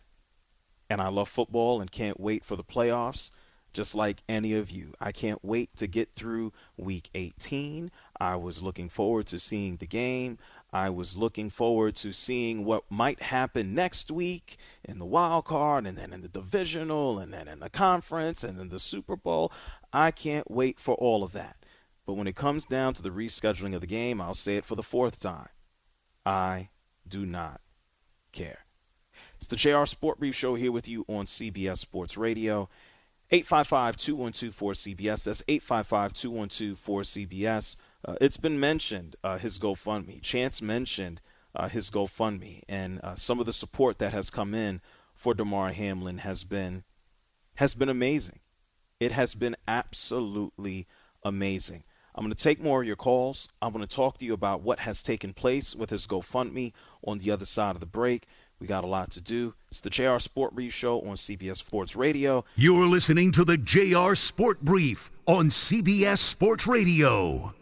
And 0.90 1.02
I 1.02 1.08
love 1.08 1.30
football 1.30 1.82
and 1.82 1.92
can't 1.92 2.20
wait 2.20 2.46
for 2.46 2.56
the 2.56 2.64
playoffs 2.64 3.32
just 3.74 3.96
like 3.96 4.24
any 4.28 4.54
of 4.54 4.70
you. 4.70 4.94
I 5.00 5.12
can't 5.12 5.44
wait 5.44 5.76
to 5.78 5.88
get 5.88 6.14
through 6.14 6.54
week 6.78 7.10
18. 7.16 7.92
I 8.20 8.36
was 8.36 8.62
looking 8.62 8.90
forward 8.90 9.28
to 9.28 9.40
seeing 9.40 9.78
the 9.78 9.88
game. 9.88 10.38
I 10.74 10.90
was 10.90 11.18
looking 11.18 11.50
forward 11.50 11.96
to 11.96 12.14
seeing 12.14 12.64
what 12.64 12.84
might 12.90 13.22
happen 13.24 13.76
next 13.76 14.10
week 14.10 14.58
in 14.84 15.00
the 15.00 15.06
wild 15.06 15.46
card 15.46 15.86
and 15.86 15.98
then 15.98 16.14
in 16.14 16.22
the 16.22 16.30
divisional 16.30 17.20
and 17.20 17.34
then 17.34 17.48
in 17.48 17.60
the 17.60 17.70
conference 17.70 18.44
and 18.44 18.58
then 18.58 18.70
the 18.70 18.80
Super 18.80 19.16
Bowl. 19.16 19.52
I 19.92 20.12
can't 20.12 20.50
wait 20.50 20.80
for 20.80 20.96
all 20.96 21.24
of 21.24 21.34
that. 21.34 21.58
But 22.06 22.14
when 22.14 22.28
it 22.28 22.36
comes 22.36 22.66
down 22.66 22.94
to 22.96 23.02
the 23.02 23.10
rescheduling 23.10 23.76
of 23.76 23.82
the 23.82 23.88
game, 23.88 24.22
I'll 24.22 24.34
say 24.34 24.58
it 24.58 24.66
for 24.66 24.76
the 24.76 24.84
fourth 24.84 25.20
time. 25.20 25.50
I 26.26 26.70
do 27.08 27.26
not 27.26 27.62
care. 28.32 28.66
It's 29.38 29.48
the 29.48 29.56
JR 29.56 29.86
Sport 29.86 30.20
Brief 30.20 30.36
Show 30.36 30.56
here 30.56 30.72
with 30.72 30.88
you 30.88 31.06
on 31.08 31.26
CBS 31.26 31.80
Sports 31.80 32.18
Radio. 32.18 32.70
855 33.32 33.96
212 33.98 34.56
4CBS. 34.56 35.24
That's 35.24 35.44
855 35.48 36.14
212 36.14 36.80
4CBS. 36.80 37.78
Uh, 38.04 38.16
it's 38.20 38.38
been 38.38 38.60
mentioned, 38.60 39.16
uh, 39.24 39.38
his 39.38 39.58
GoFundMe. 39.58 40.22
Chance 40.22 40.62
mentioned 40.62 41.22
uh, 41.56 41.70
his 41.70 41.90
GoFundMe, 41.90 42.64
and 42.68 43.00
uh, 43.02 43.16
some 43.16 43.40
of 43.40 43.46
the 43.46 43.54
support 43.54 44.00
that 44.00 44.12
has 44.12 44.30
come 44.30 44.54
in 44.54 44.82
for 45.14 45.34
Damar 45.34 45.72
Hamlin 45.72 46.20
has 46.20 46.44
been 46.44 46.84
has 47.56 47.74
been 47.74 47.90
amazing. 47.90 48.40
It 49.00 49.12
has 49.12 49.36
been 49.36 49.56
absolutely 49.68 50.88
amazing. 51.24 51.84
I'm 52.16 52.24
going 52.24 52.34
to 52.34 52.44
take 52.44 52.62
more 52.62 52.82
of 52.82 52.88
your 52.88 52.96
calls. 52.96 53.48
I'm 53.62 53.72
going 53.72 53.86
to 53.86 53.96
talk 53.96 54.18
to 54.18 54.26
you 54.26 54.34
about 54.34 54.62
what 54.62 54.80
has 54.80 55.02
taken 55.02 55.34
place 55.34 55.76
with 55.76 55.90
his 55.90 56.08
GoFundMe 56.08 56.74
on 57.06 57.20
the 57.20 57.32
other 57.32 57.46
side 57.46 57.76
of 57.76 57.80
the 57.80 57.86
break. 57.86 58.26
We 58.62 58.68
got 58.68 58.84
a 58.84 58.88
lot 58.88 59.10
to 59.12 59.22
do. 59.22 59.56
It's 59.72 59.82
the 59.82 59.90
JR 59.90 60.20
Sport 60.20 60.54
Brief 60.54 60.72
Show 60.72 61.02
on 61.02 61.16
CBS 61.16 61.58
Sports 61.58 61.96
Radio. 61.96 62.46
You're 62.56 62.86
listening 62.86 63.32
to 63.32 63.44
the 63.44 63.58
JR 63.58 64.14
Sport 64.14 64.62
Brief 64.62 65.10
on 65.26 65.50
CBS 65.50 66.20
Sports 66.20 66.68
Radio. 66.68 67.56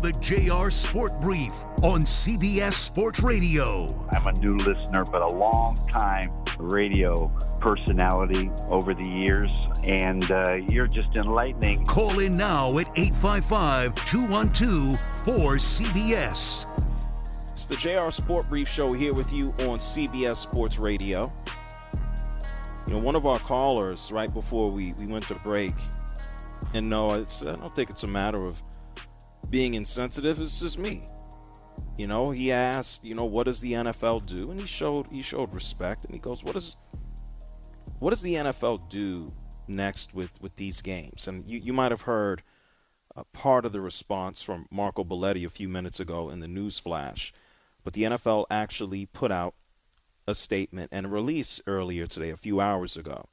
To 0.00 0.12
the 0.12 0.18
JR 0.20 0.70
Sport 0.70 1.12
Brief 1.20 1.64
on 1.82 2.02
CBS 2.02 2.74
Sports 2.74 3.22
Radio. 3.22 3.88
I'm 4.12 4.26
a 4.26 4.32
new 4.40 4.56
listener, 4.56 5.04
but 5.10 5.22
a 5.22 5.34
long 5.34 5.76
time 5.88 6.32
radio 6.58 7.28
personality 7.60 8.50
over 8.68 8.94
the 8.94 9.08
years, 9.10 9.56
and 9.84 10.30
uh, 10.30 10.60
you're 10.68 10.86
just 10.86 11.16
enlightening. 11.16 11.84
Call 11.84 12.18
in 12.20 12.36
now 12.36 12.78
at 12.78 12.88
855 12.96 13.94
212 14.04 14.98
4CBS. 15.24 16.66
It's 17.52 17.66
the 17.66 17.76
JR 17.76 18.10
Sport 18.10 18.48
Brief 18.48 18.68
Show 18.68 18.92
here 18.92 19.14
with 19.14 19.32
you 19.32 19.48
on 19.60 19.78
CBS 19.78 20.36
Sports 20.36 20.78
Radio. 20.78 21.32
You 22.86 22.96
know, 22.96 23.02
one 23.02 23.16
of 23.16 23.26
our 23.26 23.38
callers 23.38 24.12
right 24.12 24.32
before 24.32 24.70
we, 24.70 24.92
we 25.00 25.06
went 25.06 25.26
to 25.28 25.34
break, 25.36 25.74
and 26.74 26.86
no, 26.88 27.14
it's 27.14 27.44
I 27.44 27.54
don't 27.54 27.74
think 27.74 27.90
it's 27.90 28.04
a 28.04 28.08
matter 28.08 28.44
of 28.44 28.60
being 29.50 29.74
insensitive. 29.74 30.40
It's 30.40 30.60
just 30.60 30.78
me. 30.78 31.06
You 31.96 32.06
know, 32.06 32.30
he 32.30 32.52
asked, 32.52 33.04
you 33.04 33.14
know, 33.14 33.24
what 33.24 33.44
does 33.44 33.60
the 33.60 33.72
NFL 33.72 34.26
do? 34.26 34.50
And 34.50 34.60
he 34.60 34.66
showed 34.66 35.08
he 35.08 35.22
showed 35.22 35.54
respect, 35.54 36.04
and 36.04 36.14
he 36.14 36.20
goes, 36.20 36.44
what 36.44 36.54
does 36.54 36.76
what 37.98 38.10
does 38.10 38.22
the 38.22 38.34
NFL 38.34 38.88
do 38.88 39.28
next 39.66 40.14
with 40.14 40.40
with 40.40 40.54
these 40.56 40.80
games? 40.80 41.26
And 41.26 41.44
you 41.48 41.58
you 41.58 41.72
might 41.72 41.90
have 41.90 42.02
heard 42.02 42.42
a 43.16 43.24
part 43.24 43.64
of 43.64 43.72
the 43.72 43.80
response 43.80 44.42
from 44.42 44.66
Marco 44.70 45.02
Belletti 45.02 45.44
a 45.44 45.50
few 45.50 45.68
minutes 45.68 45.98
ago 45.98 46.30
in 46.30 46.38
the 46.38 46.46
news 46.46 46.78
flash, 46.78 47.32
but 47.82 47.94
the 47.94 48.04
NFL 48.04 48.46
actually 48.48 49.06
put 49.06 49.32
out 49.32 49.54
a 50.28 50.34
statement 50.34 50.90
and 50.92 51.06
a 51.06 51.08
release 51.08 51.60
earlier 51.66 52.06
today, 52.06 52.30
a 52.30 52.36
few 52.36 52.60
hours 52.60 52.96
ago. 52.96 53.24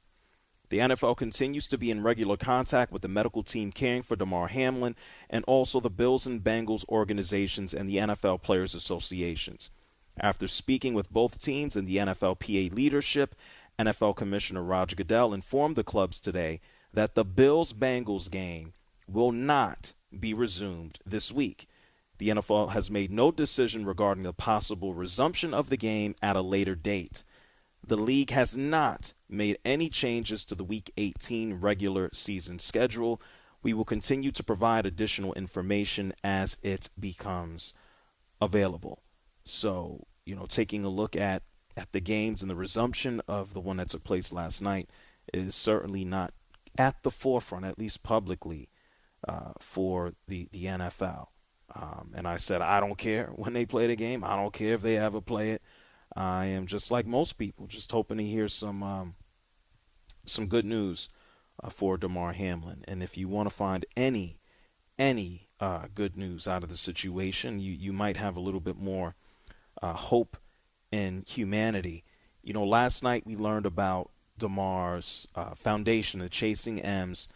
The 0.68 0.78
NFL 0.78 1.16
continues 1.16 1.66
to 1.68 1.78
be 1.78 1.90
in 1.90 2.02
regular 2.02 2.36
contact 2.36 2.90
with 2.90 3.02
the 3.02 3.08
medical 3.08 3.42
team 3.42 3.70
caring 3.70 4.02
for 4.02 4.16
Damar 4.16 4.48
Hamlin 4.48 4.96
and 5.30 5.44
also 5.46 5.78
the 5.78 5.90
Bills 5.90 6.26
and 6.26 6.42
Bengals 6.42 6.88
organizations 6.88 7.72
and 7.72 7.88
the 7.88 7.96
NFL 7.96 8.42
Players 8.42 8.74
Associations. 8.74 9.70
After 10.18 10.48
speaking 10.48 10.94
with 10.94 11.12
both 11.12 11.40
teams 11.40 11.76
and 11.76 11.86
the 11.86 11.98
NFLPA 11.98 12.74
leadership, 12.74 13.34
NFL 13.78 14.16
Commissioner 14.16 14.62
Roger 14.62 14.96
Goodell 14.96 15.34
informed 15.34 15.76
the 15.76 15.84
clubs 15.84 16.20
today 16.20 16.60
that 16.92 17.14
the 17.14 17.24
Bills 17.24 17.72
Bengals 17.72 18.30
game 18.30 18.72
will 19.06 19.32
not 19.32 19.92
be 20.18 20.32
resumed 20.32 20.98
this 21.04 21.30
week. 21.30 21.68
The 22.18 22.30
NFL 22.30 22.70
has 22.70 22.90
made 22.90 23.10
no 23.10 23.30
decision 23.30 23.84
regarding 23.84 24.24
the 24.24 24.32
possible 24.32 24.94
resumption 24.94 25.52
of 25.52 25.68
the 25.68 25.76
game 25.76 26.14
at 26.22 26.36
a 26.36 26.40
later 26.40 26.74
date. 26.74 27.22
The 27.84 27.96
league 27.96 28.30
has 28.30 28.56
not 28.56 29.14
made 29.28 29.58
any 29.64 29.88
changes 29.88 30.44
to 30.46 30.54
the 30.54 30.64
Week 30.64 30.92
18 30.96 31.54
regular 31.54 32.10
season 32.12 32.58
schedule. 32.58 33.20
We 33.62 33.72
will 33.74 33.84
continue 33.84 34.32
to 34.32 34.42
provide 34.42 34.86
additional 34.86 35.32
information 35.34 36.12
as 36.22 36.56
it 36.62 36.88
becomes 36.98 37.74
available. 38.40 39.02
So, 39.44 40.06
you 40.24 40.36
know, 40.36 40.46
taking 40.46 40.84
a 40.84 40.88
look 40.88 41.16
at, 41.16 41.42
at 41.76 41.92
the 41.92 42.00
games 42.00 42.42
and 42.42 42.50
the 42.50 42.56
resumption 42.56 43.22
of 43.28 43.54
the 43.54 43.60
one 43.60 43.76
that 43.76 43.90
took 43.90 44.04
place 44.04 44.32
last 44.32 44.60
night 44.60 44.90
is 45.32 45.54
certainly 45.54 46.04
not 46.04 46.32
at 46.78 47.02
the 47.02 47.10
forefront, 47.10 47.64
at 47.64 47.78
least 47.78 48.02
publicly, 48.02 48.68
uh, 49.26 49.52
for 49.60 50.14
the, 50.28 50.48
the 50.52 50.64
NFL. 50.64 51.26
Um, 51.74 52.12
and 52.14 52.26
I 52.28 52.36
said, 52.36 52.62
I 52.62 52.80
don't 52.80 52.98
care 52.98 53.26
when 53.34 53.52
they 53.52 53.66
play 53.66 53.86
the 53.86 53.96
game. 53.96 54.24
I 54.24 54.36
don't 54.36 54.52
care 54.52 54.74
if 54.74 54.82
they 54.82 54.96
ever 54.96 55.20
play 55.20 55.50
it. 55.50 55.62
I 56.16 56.46
am 56.46 56.66
just 56.66 56.90
like 56.90 57.06
most 57.06 57.34
people, 57.34 57.66
just 57.66 57.92
hoping 57.92 58.16
to 58.18 58.24
hear 58.24 58.48
some 58.48 58.82
um, 58.82 59.14
some 60.24 60.46
good 60.46 60.64
news 60.64 61.10
uh, 61.62 61.68
for 61.68 61.98
Damar 61.98 62.32
Hamlin. 62.32 62.84
And 62.88 63.02
if 63.02 63.18
you 63.18 63.28
want 63.28 63.50
to 63.50 63.54
find 63.54 63.84
any 63.96 64.38
any 64.98 65.48
uh, 65.60 65.88
good 65.94 66.16
news 66.16 66.48
out 66.48 66.62
of 66.62 66.70
the 66.70 66.76
situation, 66.76 67.60
you 67.60 67.72
you 67.72 67.92
might 67.92 68.16
have 68.16 68.34
a 68.34 68.40
little 68.40 68.60
bit 68.60 68.78
more 68.78 69.14
uh, 69.82 69.92
hope 69.92 70.38
in 70.90 71.22
humanity. 71.26 72.02
You 72.42 72.54
know, 72.54 72.64
last 72.64 73.02
night 73.02 73.26
we 73.26 73.36
learned 73.36 73.66
about 73.66 74.10
Damar's 74.38 75.28
uh, 75.34 75.54
foundation, 75.54 76.20
the 76.20 76.30
Chasing 76.30 76.80
M's 76.80 77.28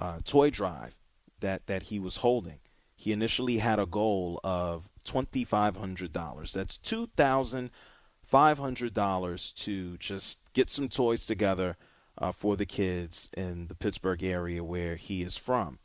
uh, 0.00 0.20
toy 0.24 0.50
drive 0.50 0.96
that 1.40 1.66
that 1.66 1.84
he 1.84 1.98
was 1.98 2.16
holding. 2.16 2.60
He 2.94 3.10
initially 3.12 3.58
had 3.58 3.80
a 3.80 3.86
goal 3.86 4.38
of 4.44 4.88
twenty 5.02 5.42
five 5.42 5.76
hundred 5.76 6.12
dollars. 6.12 6.52
That's 6.52 6.78
two 6.78 7.08
thousand. 7.16 7.70
dollars 7.70 7.87
$500 8.30 9.54
to 9.54 9.96
just 9.98 10.52
get 10.52 10.70
some 10.70 10.88
toys 10.88 11.24
together 11.24 11.76
uh, 12.18 12.32
for 12.32 12.56
the 12.56 12.66
kids 12.66 13.30
in 13.36 13.68
the 13.68 13.74
Pittsburgh 13.74 14.22
area 14.22 14.62
where 14.62 14.96
he 14.96 15.22
is 15.22 15.36
from. 15.36 15.78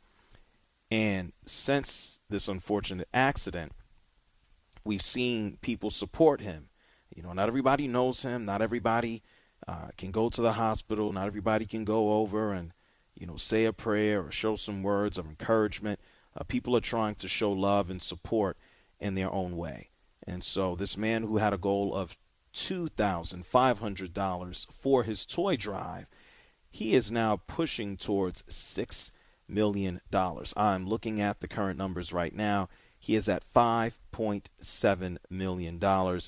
And 0.90 1.32
since 1.46 2.20
this 2.28 2.48
unfortunate 2.48 3.08
accident, 3.14 3.72
we've 4.84 5.02
seen 5.02 5.58
people 5.62 5.90
support 5.90 6.40
him. 6.40 6.68
You 7.14 7.22
know, 7.22 7.32
not 7.32 7.48
everybody 7.48 7.88
knows 7.88 8.22
him, 8.22 8.44
not 8.44 8.60
everybody 8.60 9.22
uh, 9.66 9.88
can 9.96 10.10
go 10.10 10.28
to 10.28 10.42
the 10.42 10.52
hospital, 10.52 11.12
not 11.12 11.26
everybody 11.26 11.64
can 11.64 11.84
go 11.84 12.12
over 12.12 12.52
and, 12.52 12.72
you 13.14 13.26
know, 13.26 13.36
say 13.36 13.64
a 13.64 13.72
prayer 13.72 14.22
or 14.24 14.30
show 14.30 14.56
some 14.56 14.82
words 14.82 15.16
of 15.16 15.26
encouragement. 15.26 16.00
Uh, 16.36 16.44
people 16.44 16.76
are 16.76 16.80
trying 16.80 17.14
to 17.14 17.28
show 17.28 17.52
love 17.52 17.88
and 17.88 18.02
support 18.02 18.58
in 19.00 19.14
their 19.14 19.32
own 19.32 19.56
way. 19.56 19.90
And 20.26 20.42
so 20.42 20.74
this 20.74 20.96
man 20.96 21.22
who 21.22 21.38
had 21.38 21.52
a 21.52 21.58
goal 21.58 21.94
of 21.94 22.16
$2,500 22.54 24.72
for 24.72 25.02
his 25.02 25.26
toy 25.26 25.56
drive, 25.56 26.06
he 26.70 26.94
is 26.94 27.12
now 27.12 27.40
pushing 27.46 27.96
towards 27.96 28.42
$6 28.42 29.10
million. 29.48 30.00
I'm 30.56 30.86
looking 30.88 31.20
at 31.20 31.40
the 31.40 31.48
current 31.48 31.76
numbers 31.78 32.12
right 32.12 32.34
now. 32.34 32.68
He 32.98 33.16
is 33.16 33.28
at 33.28 33.44
$5.7 33.54 35.16
million. 35.28 36.20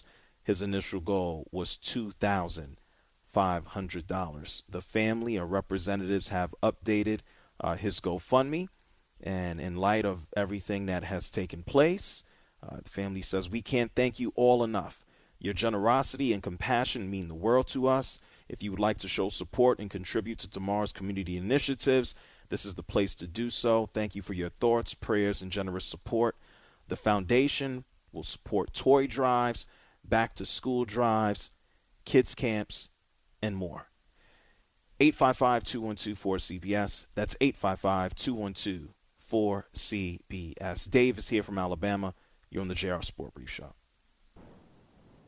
His 0.45 0.63
initial 0.63 1.01
goal 1.01 1.47
was 1.51 1.79
$2,500. 1.79 4.63
The 4.69 4.83
family 4.83 5.39
or 5.39 5.47
representatives 5.47 6.29
have 6.29 6.55
updated 6.63 7.21
uh, 7.61 7.77
his 7.77 8.01
GoFundMe. 8.01 8.69
And 9.23 9.59
in 9.61 9.77
light 9.77 10.05
of 10.05 10.27
everything 10.37 10.85
that 10.87 11.05
has 11.05 11.31
taken 11.31 11.63
place, 11.63 12.25
uh, 12.63 12.81
the 12.83 12.91
family 12.91 13.23
says, 13.23 13.49
We 13.49 13.63
can't 13.63 13.93
thank 13.95 14.21
you 14.21 14.35
all 14.37 14.63
enough. 14.63 15.06
Your 15.47 15.55
generosity 15.55 16.33
and 16.33 16.43
compassion 16.43 17.09
mean 17.09 17.29
the 17.29 17.35
world 17.37 17.69
to 17.69 17.87
us. 17.87 18.19
If 18.49 18.65
you 18.65 18.73
would 18.73 18.81
like 18.81 18.99
to 18.99 19.07
show 19.07 19.29
support 19.29 19.79
and 19.79 19.89
contribute 19.89 20.41
to 20.41 20.49
Damar's 20.49 20.93
community 20.93 21.37
initiatives, 21.37 22.17
this 22.49 22.65
is 22.65 22.75
the 22.75 22.83
place 22.83 23.15
to 23.15 23.29
do 23.29 23.49
so. 23.51 23.89
Thank 23.95 24.17
you 24.17 24.23
for 24.23 24.33
your 24.33 24.49
thoughts, 24.49 24.95
prayers, 24.95 25.43
and 25.43 25.53
generous 25.53 25.85
support. 25.85 26.35
The 26.89 26.97
foundation 26.97 27.85
will 28.11 28.25
support 28.25 28.75
toy 28.75 29.07
drives, 29.07 29.67
back 30.05 30.35
to 30.35 30.45
school 30.45 30.85
drives, 30.85 31.53
kids 32.05 32.35
camps, 32.35 32.91
and 33.41 33.57
more. 33.57 33.91
855 34.99 35.63
212 35.63 36.19
4CBS. 36.19 37.07
That's 37.15 37.37
855 37.41 38.17
212 38.17 38.89
4CBS. 39.31 40.91
Dave 40.91 41.19
is 41.19 41.29
here 41.29 41.45
from 41.45 41.57
Alabama. 41.57 42.15
You're 42.51 42.63
on 42.63 42.69
the 42.69 42.75
JR 42.75 43.01
Sport 43.01 43.35
Brief 43.35 43.51
Show. 43.51 43.75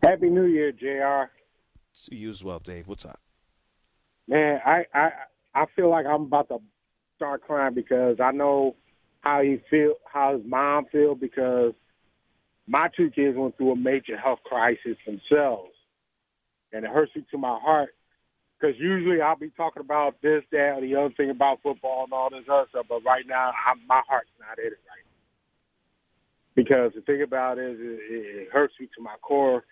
Happy 0.03 0.31
New 0.31 0.45
Year, 0.45 0.73
Jr. 0.73 1.31
To 2.07 2.15
you 2.15 2.29
as 2.29 2.45
well, 2.45 2.61
Dave. 2.61 2.87
What's 2.87 3.05
up? 3.05 3.21
Man, 4.29 4.61
I 4.65 4.85
I 4.95 5.11
I 5.55 5.67
feel 5.75 5.91
like 5.91 6.07
I'm 6.07 6.23
about 6.23 6.49
to 6.49 6.59
start 7.17 7.43
crying 7.43 7.75
because 7.75 8.19
I 8.23 8.31
know 8.31 8.77
how 9.21 9.43
he 9.43 9.61
feel, 9.71 9.95
how 10.11 10.37
his 10.37 10.47
mom 10.47 10.87
feel 10.93 11.15
because 11.15 11.73
my 12.67 12.89
two 12.97 13.11
kids 13.11 13.37
went 13.37 13.57
through 13.57 13.73
a 13.73 13.77
major 13.77 14.17
health 14.17 14.41
crisis 14.45 14.97
themselves, 15.05 15.73
and 16.73 16.85
it 16.85 16.91
hurts 16.91 17.17
me 17.17 17.25
to 17.31 17.39
my 17.39 17.59
heart 17.61 17.91
because 18.59 18.77
usually 18.79 19.21
I'll 19.21 19.37
be 19.37 19.51
talking 19.57 19.81
about 19.81 20.21
this, 20.23 20.43
that, 20.53 20.75
or 20.77 20.81
the 20.81 20.95
other 20.97 21.15
thing 21.17 21.31
about 21.31 21.63
football 21.63 22.05
and 22.05 22.13
all 22.13 22.31
this 22.31 22.45
other 22.51 22.67
stuff, 22.71 22.87
but 22.89 23.05
right 23.05 23.25
now 23.27 23.53
I'm, 23.67 23.79
my 23.87 24.03
heart's 24.09 24.31
not 24.39 24.59
in 24.59 24.67
it 24.67 24.79
right 24.89 25.05
now. 25.05 25.11
Because 26.55 26.93
the 26.95 27.01
thing 27.03 27.23
about 27.23 27.59
it 27.59 27.71
is, 27.73 27.79
it, 27.81 28.37
it 28.43 28.49
hurts 28.53 28.75
me 28.81 28.89
to 28.97 29.03
my 29.03 29.15
core 29.23 29.65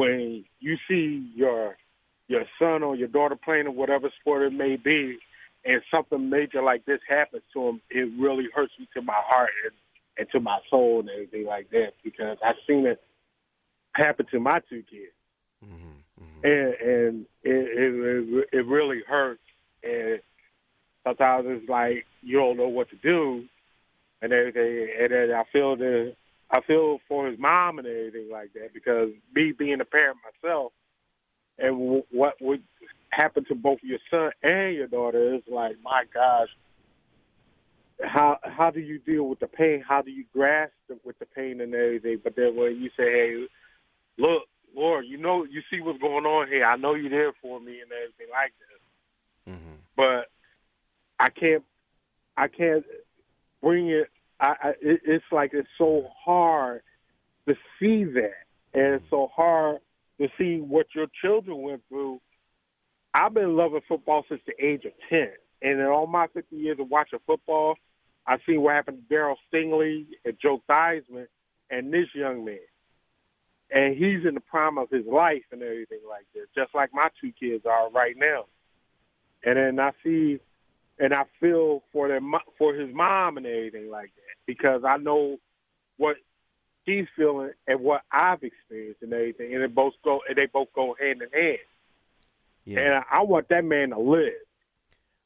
when 0.00 0.44
you 0.60 0.76
see 0.88 1.30
your 1.34 1.76
your 2.26 2.44
son 2.58 2.82
or 2.82 2.96
your 2.96 3.08
daughter 3.08 3.36
playing 3.36 3.66
in 3.66 3.74
whatever 3.74 4.10
sport 4.20 4.42
it 4.42 4.52
may 4.52 4.76
be, 4.76 5.18
and 5.64 5.82
something 5.90 6.30
major 6.30 6.62
like 6.62 6.86
this 6.86 7.00
happens 7.06 7.42
to 7.52 7.66
them, 7.66 7.82
it 7.90 8.08
really 8.18 8.48
hurts 8.54 8.72
me 8.78 8.88
to 8.94 9.02
my 9.02 9.20
heart 9.26 9.50
and, 9.64 9.74
and 10.16 10.28
to 10.32 10.40
my 10.40 10.58
soul 10.70 11.00
and 11.00 11.10
everything 11.10 11.44
like 11.44 11.68
that 11.70 11.92
because 12.02 12.38
I've 12.42 12.54
seen 12.66 12.86
it 12.86 13.02
happen 13.92 14.24
to 14.30 14.40
my 14.40 14.60
two 14.70 14.82
kids, 14.90 15.12
mm-hmm, 15.62 16.22
mm-hmm. 16.22 16.46
and 16.46 16.74
and 16.74 17.26
it, 17.42 17.68
it 17.78 18.48
it 18.52 18.66
really 18.66 19.02
hurts. 19.06 19.42
And 19.82 20.20
sometimes 21.04 21.44
it's 21.46 21.68
like 21.68 22.06
you 22.22 22.38
don't 22.38 22.56
know 22.56 22.68
what 22.68 22.88
to 22.88 22.96
do, 22.96 23.44
and 24.22 24.32
everything. 24.32 24.88
And 24.98 25.12
then 25.12 25.30
I 25.32 25.42
feel 25.52 25.76
the 25.76 26.14
I 26.52 26.60
feel 26.62 26.98
for 27.08 27.28
his 27.28 27.38
mom 27.38 27.78
and 27.78 27.86
everything 27.86 28.28
like 28.30 28.52
that 28.54 28.74
because 28.74 29.10
me 29.34 29.52
being 29.52 29.80
a 29.80 29.84
parent 29.84 30.18
myself, 30.42 30.72
and 31.58 31.78
w- 31.78 32.04
what 32.10 32.34
would 32.40 32.62
happen 33.10 33.44
to 33.46 33.54
both 33.54 33.78
your 33.82 33.98
son 34.10 34.30
and 34.42 34.74
your 34.74 34.86
daughter 34.86 35.34
is 35.34 35.42
like, 35.48 35.76
my 35.82 36.04
gosh, 36.12 36.48
how 38.02 38.38
how 38.42 38.70
do 38.70 38.80
you 38.80 38.98
deal 38.98 39.24
with 39.24 39.40
the 39.40 39.46
pain? 39.46 39.84
How 39.86 40.02
do 40.02 40.10
you 40.10 40.24
grasp 40.32 40.72
with 41.04 41.18
the 41.18 41.26
pain 41.26 41.60
and 41.60 41.74
everything? 41.74 42.18
But 42.22 42.34
then 42.34 42.56
when 42.56 42.80
you 42.80 42.88
say, 42.96 43.04
hey, 43.04 43.46
look, 44.18 44.44
Lord, 44.74 45.06
you 45.06 45.18
know, 45.18 45.44
you 45.44 45.60
see 45.70 45.80
what's 45.80 46.00
going 46.00 46.24
on 46.24 46.48
here. 46.48 46.64
I 46.64 46.76
know 46.76 46.94
you're 46.94 47.10
there 47.10 47.32
for 47.42 47.60
me 47.60 47.80
and 47.80 47.90
everything 47.92 48.26
like 48.30 48.52
this. 48.58 49.54
Mm-hmm. 49.54 49.76
But 49.96 50.30
I 51.18 51.28
can't, 51.28 51.64
I 52.36 52.48
can't 52.48 52.84
bring 53.62 53.88
it 53.88 54.08
I, 54.40 54.54
I 54.62 54.68
it, 54.80 55.00
it's 55.04 55.24
like 55.30 55.50
it's 55.52 55.68
so 55.78 56.08
hard 56.24 56.82
to 57.48 57.54
see 57.78 58.04
that, 58.04 58.44
and 58.74 58.94
it's 58.94 59.10
so 59.10 59.28
hard 59.34 59.78
to 60.20 60.28
see 60.38 60.58
what 60.60 60.86
your 60.94 61.06
children 61.22 61.62
went 61.62 61.82
through. 61.88 62.20
I've 63.12 63.34
been 63.34 63.56
loving 63.56 63.80
football 63.88 64.24
since 64.28 64.40
the 64.46 64.64
age 64.64 64.84
of 64.84 64.92
ten, 65.08 65.32
and 65.62 65.80
in 65.80 65.86
all 65.86 66.06
my 66.06 66.26
50 66.28 66.54
years 66.56 66.78
of 66.80 66.88
watching 66.88 67.18
football, 67.26 67.74
I've 68.26 68.40
seen 68.46 68.62
what 68.62 68.74
happened 68.74 69.02
to 69.08 69.14
Darryl 69.14 69.36
Stingley 69.52 70.06
and 70.24 70.36
Joe 70.40 70.62
Theismann 70.68 71.26
and 71.70 71.92
this 71.92 72.06
young 72.14 72.44
man. 72.44 72.58
And 73.72 73.96
he's 73.96 74.26
in 74.26 74.34
the 74.34 74.40
prime 74.40 74.78
of 74.78 74.90
his 74.90 75.06
life 75.06 75.44
and 75.52 75.62
everything 75.62 76.00
like 76.08 76.26
this, 76.34 76.46
just 76.54 76.74
like 76.74 76.90
my 76.92 77.08
two 77.20 77.32
kids 77.38 77.64
are 77.66 77.90
right 77.90 78.16
now. 78.16 78.46
And 79.44 79.56
then 79.56 79.80
I 79.80 79.92
see, 80.02 80.38
and 81.00 81.14
I 81.14 81.24
feel 81.40 81.82
for 81.92 82.08
their 82.08 82.20
for 82.58 82.74
his 82.74 82.94
mom 82.94 83.38
and 83.38 83.46
everything 83.46 83.90
like 83.90 84.12
that 84.14 84.36
because 84.46 84.84
I 84.84 84.98
know 84.98 85.38
what 85.96 86.16
he's 86.84 87.06
feeling 87.16 87.52
and 87.66 87.80
what 87.80 88.02
I've 88.12 88.42
experienced 88.42 89.02
and 89.02 89.12
everything, 89.12 89.54
and 89.54 89.62
they 89.62 89.66
both 89.66 89.94
go 90.04 90.20
and 90.28 90.36
they 90.36 90.46
both 90.46 90.68
go 90.74 90.94
hand 91.00 91.22
in 91.22 91.30
hand. 91.30 91.58
Yeah. 92.66 92.80
And 92.80 93.04
I 93.10 93.22
want 93.22 93.48
that 93.48 93.64
man 93.64 93.90
to 93.90 93.98
live 93.98 94.32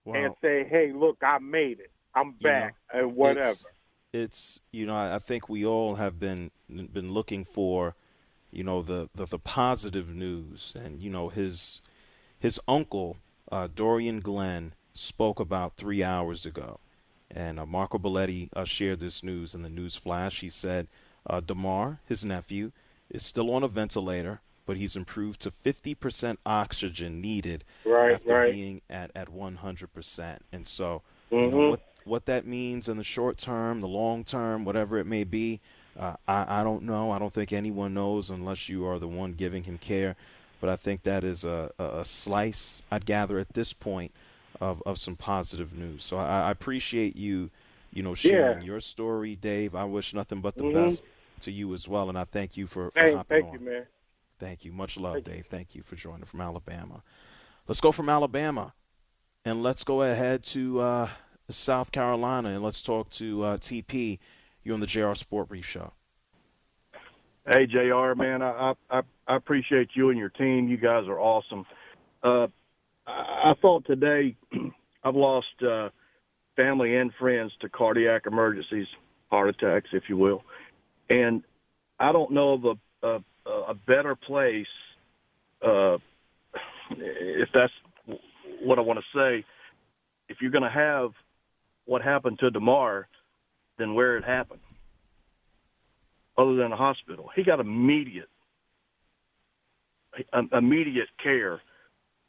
and 0.07 0.35
say, 0.41 0.65
"Hey, 0.65 0.93
look, 0.95 1.19
I 1.23 1.39
made 1.39 1.81
it. 1.81 1.91
I'm 2.15 2.33
back, 2.33 2.77
you 2.93 3.01
know, 3.01 3.09
and 3.09 3.17
whatever." 3.17 3.51
It's, 3.51 3.71
it's, 4.13 4.61
you 4.71 4.87
know, 4.87 4.97
I 4.97 5.19
think 5.19 5.49
we 5.49 5.67
all 5.67 5.97
have 5.97 6.21
been 6.21 6.53
been 6.69 7.13
looking 7.13 7.45
for, 7.45 7.97
you 8.53 8.63
know 8.63 8.81
the, 8.81 9.09
the, 9.15 9.27
the 9.27 9.39
positive 9.39 10.15
news, 10.15 10.77
and 10.79 11.03
you 11.03 11.11
know 11.11 11.31
his 11.31 11.83
his 12.39 12.61
uncle 12.69 13.17
uh, 13.51 13.69
Dorian 13.75 14.21
Glenn 14.21 14.75
spoke 14.95 15.41
about 15.41 15.77
three 15.77 16.03
hours 16.03 16.47
ago, 16.47 16.79
and 17.31 17.59
uh, 17.59 17.67
Marco 17.67 17.99
Belletti 17.99 18.49
uh, 18.55 18.65
shared 18.65 19.01
this 19.01 19.23
news 19.23 19.55
in 19.55 19.63
the 19.63 19.69
news 19.69 19.97
flash. 19.97 20.41
He 20.41 20.49
said 20.49 20.89
uh, 21.29 21.41
Damar, 21.41 22.01
his 22.07 22.25
nephew, 22.25 22.73
is 23.11 23.25
still 23.25 23.51
on 23.53 23.63
a 23.63 23.69
ventilator, 23.69 24.41
but 24.67 24.77
he's 24.77 24.97
improved 24.97 25.41
to 25.43 25.51
50% 25.51 26.39
oxygen 26.47 27.21
needed 27.21 27.65
right, 27.85 28.15
after 28.15 28.35
right. 28.35 28.53
being 28.53 28.81
at 28.89 29.11
at 29.15 29.29
100%. 29.29 30.39
And 30.53 30.67
so, 30.67 31.03
mm-hmm. 31.31 31.37
you 31.37 31.51
know, 31.51 31.71
what 31.71 31.81
what 32.05 32.27
that 32.27 32.47
means 32.47 32.89
in 32.89 32.97
the 32.97 33.05
short 33.05 33.39
term, 33.39 33.81
the 33.81 33.89
long 33.89 34.25
term, 34.25 34.65
whatever 34.65 34.99
it 34.99 35.07
may 35.07 35.25
be, 35.25 35.61
uh, 35.99 36.15
I, 36.29 36.61
I 36.61 36.65
don't 36.65 36.83
know. 36.83 37.11
I 37.11 37.19
don't 37.19 37.33
think 37.33 37.53
anyone 37.53 37.95
knows 37.95 38.31
unless 38.31 38.69
you 38.69 38.87
are 38.87 38.99
the 38.99 39.09
one 39.09 39.33
giving 39.33 39.65
him 39.65 39.79
care. 39.79 40.17
But 40.61 40.71
I 40.71 40.77
think 40.77 41.03
that 41.03 41.25
is 41.25 41.45
a, 41.45 41.71
a 41.79 42.05
slice, 42.05 42.83
I'd 42.91 43.05
gather 43.05 43.39
at 43.39 43.53
this 43.53 43.73
point, 43.73 44.13
of, 44.61 44.83
of 44.87 44.99
some 44.99 45.17
positive 45.17 45.77
news. 45.77 46.05
So 46.05 46.17
I, 46.17 46.43
I 46.43 46.51
appreciate 46.51 47.17
you, 47.17 47.51
you 47.93 48.03
know, 48.03 48.15
sharing 48.15 48.61
Yeah. 48.61 48.67
your 48.67 48.81
story, 48.81 49.37
Dave. 49.37 49.75
I 49.75 49.85
wish 49.85 50.15
nothing 50.15 50.41
but 50.41 50.57
the 50.57 50.65
Mhm. 50.65 50.73
best 50.73 51.05
to 51.41 51.51
you 51.51 51.75
as 51.75 51.89
well, 51.89 52.09
and 52.09 52.19
I 52.19 52.25
thank 52.25 52.57
you 52.57 52.67
for, 52.67 52.91
for 52.91 53.01
Hey, 53.01 53.15
hopping 53.15 53.39
thank 53.39 53.49
on. 53.49 53.53
you, 53.55 53.61
man. 53.61 53.87
Thank 54.39 54.65
you. 54.65 54.73
Much 54.73 54.97
love, 54.97 55.25
Dave. 55.25 55.47
Thank 55.47 55.75
you 55.75 55.83
for 55.83 55.97
joining 55.97 56.25
from 56.25 56.41
Alabama. 56.41 57.03
Let's 57.67 57.81
go 57.81 57.93
from 57.93 58.09
Alabama, 58.09 58.75
and 59.45 59.63
let's 59.63 59.85
go 59.85 60.03
ahead 60.03 60.43
to 60.45 60.81
uh, 60.81 61.09
South 61.49 61.93
Carolina, 61.93 62.51
and 62.51 62.63
let's 62.63 62.83
talk 62.83 63.11
to 63.11 63.43
uh, 63.43 63.57
TP. 63.59 64.19
You're 64.63 64.75
on 64.75 64.81
the 64.81 64.87
JR 64.87 65.15
Sport 65.15 65.49
Brief 65.49 65.67
Show. 65.67 65.93
Hey 67.47 67.67
Jr. 67.67 68.15
Man, 68.17 68.41
I, 68.41 68.73
I 68.91 69.03
I 69.29 69.37
appreciate 69.37 69.91
you 69.95 70.09
and 70.09 70.19
your 70.19 70.31
team. 70.31 70.69
You 70.69 70.79
guys 70.79 71.07
are 71.07 71.21
awesome. 71.21 71.67
Uh, 72.23 72.47
I, 73.07 73.53
thought 73.61 73.85
today 73.87 74.37
I've 75.05 75.15
lost 75.15 75.47
uh, 75.63 75.91
family 76.57 76.97
and 76.97 77.11
friends 77.19 77.53
to 77.61 77.69
cardiac 77.69 78.23
emergencies, 78.27 78.87
heart 79.31 79.49
attacks, 79.51 79.91
if 79.93 80.05
you 80.09 80.17
will, 80.17 80.43
and 81.11 81.43
I 82.01 82.13
don't 82.13 82.33
know 82.33 82.53
of 82.55 82.65
a 82.65 82.75
a, 83.07 83.51
a 83.51 83.75
better 83.75 84.15
place, 84.15 84.67
uh, 85.63 85.97
if 86.91 87.49
that's 87.53 87.73
what 88.63 88.79
I 88.79 88.83
want 88.83 88.99
to 88.99 89.19
say. 89.19 89.45
If 90.31 90.39
you're 90.41 90.51
going 90.51 90.65
to 90.65 90.71
have 90.71 91.11
what 91.85 92.01
happened 92.01 92.39
to 92.39 92.51
Damar, 92.51 93.07
than 93.79 93.95
where 93.95 94.17
it 94.17 94.25
happened 94.25 94.61
other 96.37 96.55
than 96.57 96.73
a 96.73 96.77
hospital. 96.77 97.31
He 97.35 97.45
got 97.45 97.61
immediate 97.61 98.29
immediate 100.53 101.09
care, 101.23 101.61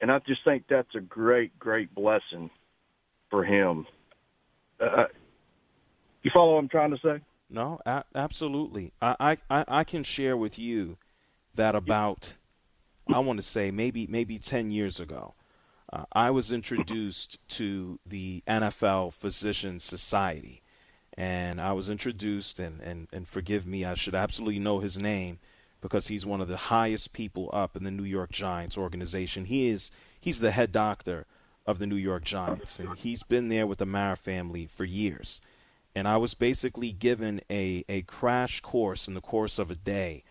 and 0.06 0.12
I 0.12 0.20
just 0.20 0.44
think 0.44 0.66
that's 0.70 0.94
a 0.94 1.00
great, 1.00 1.58
great 1.58 1.96
blessing 1.96 2.52
for 3.32 3.44
him. 3.44 3.88
Uh, 4.80 5.06
you 6.22 6.30
follow 6.32 6.54
what 6.54 6.60
I'm 6.60 6.70
trying 6.70 6.92
to 6.92 7.00
say? 7.04 7.22
No, 7.50 7.80
absolutely. 8.14 8.94
I, 9.02 9.40
I, 9.50 9.66
I 9.68 9.84
can 9.84 10.04
share 10.04 10.38
with 10.38 10.60
you 10.60 10.98
that 11.56 11.74
about, 11.74 12.38
I 13.12 13.18
want 13.18 13.40
to 13.40 13.44
say 13.44 13.72
maybe 13.72 14.06
maybe 14.06 14.38
ten 14.38 14.70
years 14.70 15.00
ago, 15.00 15.34
uh, 15.92 16.04
I 16.14 16.30
was 16.30 16.52
introduced 16.52 17.40
to 17.58 18.00
the 18.06 18.44
NFL 18.48 19.12
Physicians 19.12 19.84
Society, 19.84 20.62
and 21.18 21.60
I 21.60 21.74
was 21.74 21.90
introduced 21.90 22.60
and, 22.60 22.80
and, 22.80 23.08
and 23.12 23.28
forgive 23.28 23.66
me, 23.66 23.84
I 23.86 23.96
should 23.96 24.14
absolutely 24.14 24.60
know 24.60 24.82
his 24.82 25.00
name 25.00 25.40
because 25.82 26.08
he's 26.08 26.26
one 26.26 26.42
of 26.42 26.48
the 26.48 26.58
highest 26.58 27.14
people 27.14 27.50
up 27.54 27.76
in 27.76 27.84
the 27.84 27.92
New 27.92 28.04
York 28.04 28.32
Giants 28.32 28.78
organization. 28.78 29.46
He 29.46 29.70
is 29.70 29.92
he's 30.20 30.40
the 30.40 30.52
head 30.52 30.72
doctor 30.72 31.26
of 31.66 31.80
the 31.80 31.88
New 31.88 31.96
York 31.96 32.24
Giants, 32.24 32.80
and 32.80 32.96
he's 32.98 33.24
been 33.24 33.50
there 33.50 33.68
with 33.68 33.80
the 33.80 33.86
Mara 33.86 34.16
family 34.16 34.66
for 34.66 34.84
years. 34.84 35.42
And 35.96 36.08
I 36.08 36.18
was 36.18 36.34
basically 36.34 36.92
given 36.92 37.42
a, 37.50 37.86
a 37.88 38.02
crash 38.02 38.60
course 38.60 39.08
in 39.08 39.14
the 39.14 39.22
course 39.22 39.58
of 39.58 39.72
a 39.72 39.76
day 39.76 40.24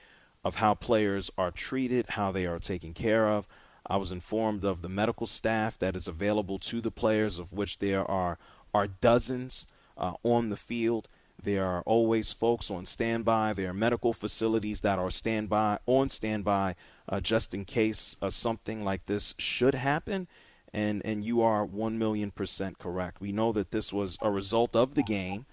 of 0.44 0.56
how 0.56 0.74
players 0.74 1.30
are 1.38 1.50
treated, 1.50 2.10
how 2.10 2.30
they 2.30 2.44
are 2.44 2.58
taken 2.58 2.92
care 2.92 3.28
of. 3.28 3.46
I 3.86 3.96
was 3.96 4.12
informed 4.12 4.64
of 4.64 4.82
the 4.82 4.88
medical 4.88 5.26
staff 5.26 5.78
that 5.78 5.96
is 5.96 6.06
available 6.06 6.58
to 6.60 6.80
the 6.80 6.90
players, 6.90 7.38
of 7.38 7.52
which 7.52 7.78
there 7.78 8.08
are 8.08 8.38
are 8.74 8.88
dozens 8.88 9.66
uh, 9.96 10.14
on 10.22 10.48
the 10.48 10.56
field. 10.56 11.08
There 11.44 11.66
are 11.66 11.82
always 11.82 12.32
folks 12.32 12.70
on 12.70 12.86
standby. 12.86 13.52
There 13.52 13.70
are 13.70 13.74
medical 13.74 14.12
facilities 14.12 14.80
that 14.80 14.98
are 14.98 15.10
standby 15.10 15.78
on 15.86 16.08
standby 16.08 16.74
uh, 17.08 17.20
just 17.20 17.52
in 17.52 17.64
case 17.64 18.16
uh, 18.22 18.30
something 18.30 18.82
like 18.82 19.06
this 19.06 19.34
should 19.38 19.74
happen. 19.74 20.26
And 20.72 21.02
and 21.04 21.22
you 21.22 21.42
are 21.42 21.64
one 21.64 21.98
million 21.98 22.30
percent 22.30 22.78
correct. 22.78 23.20
We 23.20 23.30
know 23.30 23.52
that 23.52 23.70
this 23.70 23.92
was 23.92 24.18
a 24.20 24.30
result 24.30 24.74
of 24.74 24.94
the 24.94 25.04
game, 25.04 25.46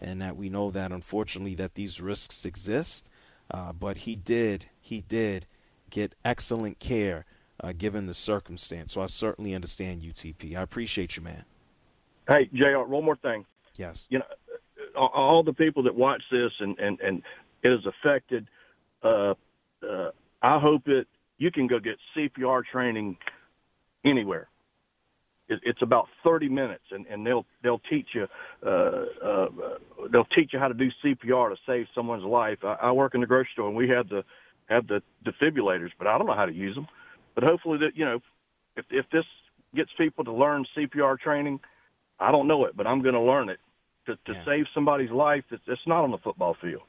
and 0.00 0.20
that 0.20 0.36
we 0.36 0.50
know 0.50 0.70
that 0.70 0.92
unfortunately 0.92 1.54
that 1.54 1.76
these 1.76 2.00
risks 2.00 2.44
exist. 2.44 3.08
Uh, 3.50 3.72
but 3.72 3.98
he 3.98 4.16
did 4.16 4.66
he 4.80 5.00
did 5.00 5.46
get 5.88 6.14
excellent 6.24 6.78
care 6.78 7.24
uh, 7.60 7.72
given 7.72 8.06
the 8.06 8.14
circumstance. 8.14 8.92
So 8.92 9.00
I 9.00 9.06
certainly 9.06 9.54
understand 9.54 10.02
UTP. 10.02 10.56
I 10.56 10.62
appreciate 10.62 11.16
you, 11.16 11.22
man. 11.22 11.44
Hey, 12.28 12.50
Jr. 12.52 12.80
One 12.86 13.04
more 13.04 13.16
thing. 13.16 13.46
Yes. 13.76 14.06
You 14.10 14.18
know, 14.18 14.24
all- 14.96 15.44
the 15.44 15.54
people 15.54 15.84
that 15.84 15.96
watch 15.96 16.22
this 16.32 16.52
and 16.60 16.78
and 16.80 17.00
and 17.00 17.22
it 17.64 17.70
has 17.70 17.86
affected. 17.86 18.48
Uh, 19.02 19.34
uh, 19.88 20.10
I 20.42 20.58
hope 20.60 20.88
it. 20.88 21.08
You 21.38 21.50
can 21.52 21.66
go 21.68 21.80
get 21.80 21.98
CPR 22.16 22.64
training 22.64 23.18
anywhere. 24.04 24.48
It, 25.48 25.60
it's 25.64 25.82
about 25.82 26.08
thirty 26.24 26.48
minutes, 26.48 26.84
and 26.92 27.06
and 27.08 27.26
they'll 27.26 27.46
they'll 27.62 27.80
teach 27.90 28.08
you. 28.14 28.26
Uh, 28.66 29.06
uh, 29.24 29.46
they'll 30.12 30.26
teach 30.36 30.52
you 30.52 30.58
how 30.60 30.68
to 30.68 30.74
do 30.74 30.90
CPR 31.04 31.50
to 31.50 31.56
save 31.66 31.86
someone's 31.94 32.24
life. 32.24 32.58
I, 32.64 32.76
I 32.84 32.92
work 32.92 33.14
in 33.14 33.22
the 33.22 33.26
grocery 33.28 33.50
store, 33.54 33.68
and 33.68 33.76
we 33.76 33.88
have 33.90 34.08
the 34.08 34.24
have 34.68 34.86
the 34.88 35.02
defibrillators, 35.26 35.90
but 35.98 36.06
I 36.08 36.18
don't 36.18 36.26
know 36.28 36.36
how 36.36 36.46
to 36.46 36.54
use 36.54 36.74
them. 36.74 36.88
But 37.34 37.44
hopefully, 37.44 37.78
that 37.80 37.96
you 37.96 38.04
know, 38.06 38.20
if 38.76 38.86
if 38.90 39.06
this 39.12 39.24
gets 39.74 39.90
people 39.98 40.24
to 40.24 40.32
learn 40.32 40.66
CPR 40.76 41.18
training, 41.18 41.60
I 42.20 42.32
don't 42.32 42.48
know 42.48 42.64
it, 42.66 42.76
but 42.76 42.86
I'm 42.86 43.02
going 43.02 43.14
to 43.14 43.20
learn 43.22 43.48
it 43.50 43.58
to, 44.06 44.16
to 44.26 44.42
save 44.44 44.66
somebody's 44.74 45.10
life. 45.10 45.44
It's, 45.50 45.62
it's 45.66 45.86
not 45.86 46.04
on 46.04 46.10
the 46.10 46.18
football 46.18 46.56
field. 46.60 46.82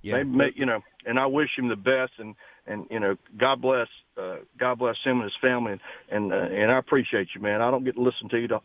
Yeah, 0.00 0.22
may, 0.22 0.52
you 0.54 0.64
know, 0.64 0.80
and 1.06 1.18
I 1.18 1.26
wish 1.26 1.50
him 1.56 1.68
the 1.68 1.76
best, 1.76 2.12
and 2.18 2.36
and 2.66 2.86
you 2.90 3.00
know, 3.00 3.16
God 3.36 3.60
bless, 3.60 3.88
uh, 4.16 4.36
God 4.56 4.78
bless 4.78 4.96
him 5.04 5.20
and 5.20 5.24
his 5.24 5.36
family, 5.40 5.72
and 5.72 5.80
and, 6.10 6.32
uh, 6.32 6.36
and 6.36 6.70
I 6.70 6.78
appreciate 6.78 7.28
you, 7.34 7.40
man. 7.40 7.60
I 7.60 7.70
don't 7.70 7.84
get 7.84 7.96
to 7.96 8.02
listen 8.02 8.28
to 8.28 8.38
you. 8.38 8.48
To, 8.48 8.60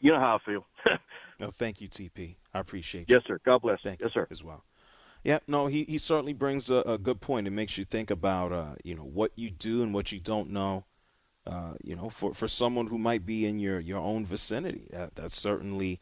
you 0.00 0.12
know 0.12 0.18
how 0.18 0.38
I 0.40 0.50
feel. 0.50 0.64
No, 1.38 1.50
thank 1.50 1.80
you, 1.82 1.88
TP. 1.90 2.36
I 2.54 2.60
appreciate 2.60 3.10
you. 3.10 3.16
yes, 3.16 3.24
sir. 3.26 3.38
God 3.44 3.60
bless. 3.60 3.80
Thank 3.82 4.00
yes, 4.00 4.12
you 4.14 4.22
sir. 4.22 4.28
as 4.30 4.42
well. 4.42 4.64
Yeah, 5.22 5.40
no, 5.46 5.66
he, 5.66 5.84
he 5.84 5.98
certainly 5.98 6.32
brings 6.32 6.70
a, 6.70 6.76
a 6.76 6.98
good 6.98 7.20
point. 7.20 7.46
It 7.46 7.50
makes 7.50 7.76
you 7.76 7.84
think 7.84 8.10
about 8.10 8.52
uh, 8.52 8.74
you 8.84 8.94
know 8.94 9.02
what 9.02 9.32
you 9.36 9.50
do 9.50 9.82
and 9.82 9.92
what 9.92 10.12
you 10.12 10.20
don't 10.20 10.50
know. 10.50 10.84
Uh, 11.46 11.74
you 11.82 11.94
know, 11.94 12.08
for 12.08 12.32
for 12.32 12.48
someone 12.48 12.86
who 12.86 12.98
might 12.98 13.26
be 13.26 13.44
in 13.44 13.58
your 13.58 13.80
your 13.80 13.98
own 13.98 14.24
vicinity, 14.24 14.86
that, 14.92 15.14
that's 15.16 15.36
certainly 15.36 16.00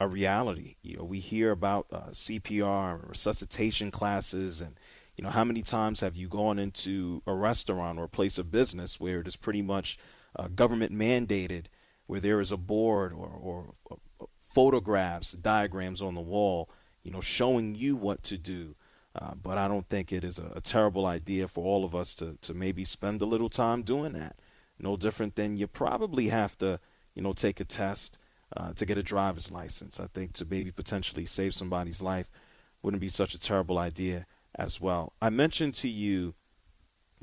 a 0.00 0.08
reality. 0.08 0.76
You 0.82 0.98
know, 0.98 1.04
we 1.04 1.20
hear 1.20 1.50
about 1.50 1.86
uh, 1.92 2.10
CPR, 2.10 3.08
resuscitation 3.08 3.90
classes, 3.90 4.60
and 4.60 4.78
you 5.16 5.24
know 5.24 5.30
how 5.30 5.44
many 5.44 5.62
times 5.62 6.00
have 6.00 6.16
you 6.16 6.28
gone 6.28 6.58
into 6.58 7.22
a 7.26 7.34
restaurant 7.34 7.98
or 7.98 8.04
a 8.04 8.08
place 8.08 8.38
of 8.38 8.50
business 8.50 8.98
where 8.98 9.20
it 9.20 9.28
is 9.28 9.36
pretty 9.36 9.62
much 9.62 9.98
uh, 10.36 10.48
government 10.48 10.92
mandated, 10.92 11.66
where 12.06 12.20
there 12.20 12.40
is 12.40 12.50
a 12.50 12.56
board 12.56 13.12
or 13.12 13.28
or 13.28 13.74
uh, 13.90 14.24
photographs, 14.38 15.32
diagrams 15.32 16.00
on 16.02 16.14
the 16.14 16.20
wall, 16.20 16.70
you 17.02 17.10
know, 17.10 17.20
showing 17.20 17.74
you 17.74 17.96
what 17.96 18.22
to 18.24 18.36
do. 18.38 18.74
Uh, 19.16 19.34
but 19.40 19.58
I 19.58 19.68
don't 19.68 19.88
think 19.88 20.12
it 20.12 20.24
is 20.24 20.38
a, 20.38 20.52
a 20.56 20.60
terrible 20.60 21.06
idea 21.06 21.46
for 21.46 21.64
all 21.64 21.84
of 21.84 21.94
us 21.94 22.14
to, 22.16 22.36
to 22.42 22.52
maybe 22.52 22.84
spend 22.84 23.22
a 23.22 23.26
little 23.26 23.48
time 23.48 23.82
doing 23.82 24.12
that. 24.14 24.36
No 24.78 24.96
different 24.96 25.36
than 25.36 25.56
you 25.56 25.68
probably 25.68 26.28
have 26.28 26.58
to, 26.58 26.80
you 27.14 27.22
know, 27.22 27.32
take 27.32 27.60
a 27.60 27.64
test 27.64 28.18
uh, 28.56 28.72
to 28.74 28.86
get 28.86 28.98
a 28.98 29.02
driver's 29.02 29.50
license. 29.50 29.98
I 29.98 30.06
think 30.06 30.32
to 30.34 30.46
maybe 30.48 30.70
potentially 30.70 31.26
save 31.26 31.54
somebody's 31.54 32.00
life 32.00 32.30
wouldn't 32.82 33.00
be 33.00 33.08
such 33.08 33.34
a 33.34 33.40
terrible 33.40 33.78
idea 33.78 34.26
as 34.54 34.80
well. 34.80 35.12
I 35.20 35.30
mentioned 35.30 35.74
to 35.76 35.88
you 35.88 36.34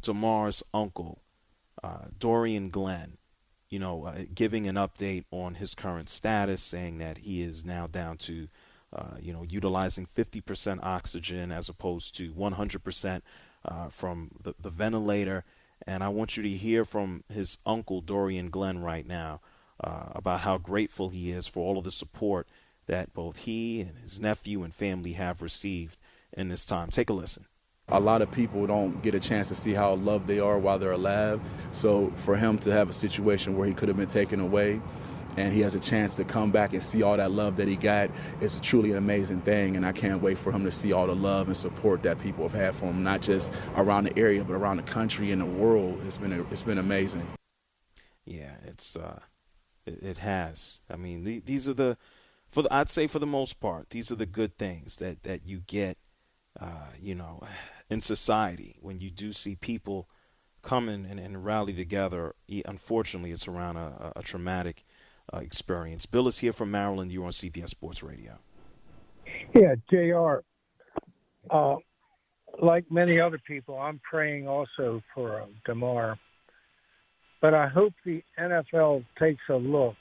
Damar's 0.01 0.63
uncle, 0.73 1.21
uh, 1.83 2.05
Dorian 2.17 2.69
Glenn, 2.69 3.17
you 3.69 3.79
know, 3.79 4.05
uh, 4.05 4.23
giving 4.33 4.67
an 4.67 4.75
update 4.75 5.25
on 5.31 5.55
his 5.55 5.75
current 5.75 6.09
status, 6.09 6.61
saying 6.61 6.97
that 6.97 7.19
he 7.19 7.41
is 7.41 7.63
now 7.63 7.87
down 7.87 8.17
to, 8.17 8.47
uh, 8.93 9.15
you 9.21 9.31
know, 9.31 9.43
utilizing 9.43 10.05
50% 10.05 10.83
oxygen 10.83 11.51
as 11.51 11.69
opposed 11.69 12.15
to 12.17 12.33
100% 12.33 13.21
uh, 13.63 13.87
from 13.89 14.31
the, 14.43 14.53
the 14.59 14.69
ventilator. 14.69 15.45
And 15.87 16.03
I 16.03 16.09
want 16.09 16.35
you 16.35 16.43
to 16.43 16.49
hear 16.49 16.83
from 16.83 17.23
his 17.31 17.59
uncle, 17.65 18.01
Dorian 18.01 18.49
Glenn, 18.49 18.79
right 18.79 19.07
now 19.07 19.39
uh, 19.83 20.09
about 20.13 20.41
how 20.41 20.57
grateful 20.57 21.09
he 21.09 21.31
is 21.31 21.47
for 21.47 21.59
all 21.65 21.77
of 21.77 21.83
the 21.83 21.91
support 21.91 22.47
that 22.87 23.13
both 23.13 23.37
he 23.37 23.81
and 23.81 23.97
his 23.99 24.19
nephew 24.19 24.63
and 24.63 24.73
family 24.73 25.13
have 25.13 25.41
received 25.41 25.97
in 26.33 26.49
this 26.49 26.65
time. 26.65 26.89
Take 26.89 27.09
a 27.09 27.13
listen. 27.13 27.45
A 27.87 27.99
lot 27.99 28.21
of 28.21 28.31
people 28.31 28.65
don't 28.67 29.01
get 29.01 29.15
a 29.15 29.19
chance 29.19 29.49
to 29.49 29.55
see 29.55 29.73
how 29.73 29.93
loved 29.95 30.27
they 30.27 30.39
are 30.39 30.57
while 30.57 30.79
they're 30.79 30.91
alive. 30.91 31.41
So 31.71 32.11
for 32.17 32.37
him 32.37 32.57
to 32.59 32.71
have 32.71 32.89
a 32.89 32.93
situation 32.93 33.57
where 33.57 33.67
he 33.67 33.73
could 33.73 33.89
have 33.89 33.97
been 33.97 34.07
taken 34.07 34.39
away 34.39 34.81
and 35.37 35.53
he 35.53 35.61
has 35.61 35.75
a 35.75 35.79
chance 35.79 36.15
to 36.15 36.23
come 36.23 36.51
back 36.51 36.73
and 36.73 36.83
see 36.83 37.03
all 37.03 37.17
that 37.17 37.31
love 37.31 37.57
that 37.57 37.67
he 37.67 37.75
got 37.75 38.09
is 38.41 38.59
truly 38.59 38.91
an 38.91 38.97
amazing 38.97 39.41
thing. 39.41 39.75
And 39.75 39.85
I 39.85 39.91
can't 39.91 40.21
wait 40.21 40.37
for 40.37 40.51
him 40.51 40.63
to 40.65 40.71
see 40.71 40.91
all 40.91 41.07
the 41.07 41.15
love 41.15 41.47
and 41.47 41.55
support 41.55 42.03
that 42.03 42.19
people 42.19 42.47
have 42.47 42.59
had 42.59 42.75
for 42.75 42.85
him, 42.85 43.03
not 43.03 43.21
just 43.21 43.51
around 43.75 44.05
the 44.05 44.19
area, 44.19 44.43
but 44.43 44.53
around 44.53 44.77
the 44.77 44.83
country 44.83 45.31
and 45.31 45.41
the 45.41 45.45
world. 45.45 46.01
It's 46.05 46.17
been, 46.17 46.33
a, 46.33 46.41
it's 46.51 46.61
been 46.61 46.77
amazing. 46.77 47.25
Yeah, 48.25 48.55
it's 48.65 48.95
uh, 48.95 49.19
it, 49.85 50.17
has. 50.17 50.81
I 50.89 50.95
mean, 50.95 51.23
the, 51.23 51.39
these 51.39 51.67
are 51.67 51.73
the, 51.73 51.97
for 52.51 52.63
the, 52.63 52.73
I'd 52.73 52.89
say 52.89 53.07
for 53.07 53.19
the 53.19 53.25
most 53.25 53.59
part, 53.59 53.89
these 53.89 54.11
are 54.11 54.15
the 54.15 54.25
good 54.25 54.57
things 54.57 54.97
that 54.97 55.23
that 55.23 55.45
you 55.45 55.63
get, 55.67 55.97
uh, 56.59 56.89
you 56.99 57.15
know, 57.15 57.41
in 57.89 58.01
society 58.01 58.77
when 58.81 58.99
you 58.99 59.09
do 59.09 59.33
see 59.33 59.55
people 59.55 60.09
come 60.61 60.89
in 60.89 61.05
and, 61.05 61.19
and 61.19 61.45
rally 61.45 61.73
together. 61.73 62.35
Unfortunately, 62.65 63.31
it's 63.31 63.47
around 63.47 63.77
a, 63.77 64.13
a 64.15 64.21
traumatic 64.21 64.85
uh, 65.33 65.37
experience. 65.37 66.05
Bill 66.05 66.27
is 66.27 66.39
here 66.39 66.53
from 66.53 66.71
Maryland. 66.71 67.11
You're 67.11 67.25
on 67.25 67.31
CBS 67.31 67.69
Sports 67.69 68.03
Radio. 68.03 68.39
Yeah, 69.55 69.75
Jr. 69.89 70.41
Uh, 71.49 71.77
like 72.61 72.85
many 72.91 73.19
other 73.19 73.39
people, 73.47 73.79
I'm 73.79 73.99
praying 73.99 74.47
also 74.47 75.01
for 75.13 75.41
uh, 75.41 75.45
Damar. 75.65 76.17
But 77.41 77.53
I 77.55 77.67
hope 77.67 77.93
the 78.05 78.23
NFL 78.39 79.03
takes 79.19 79.41
a 79.49 79.55
look 79.55 79.95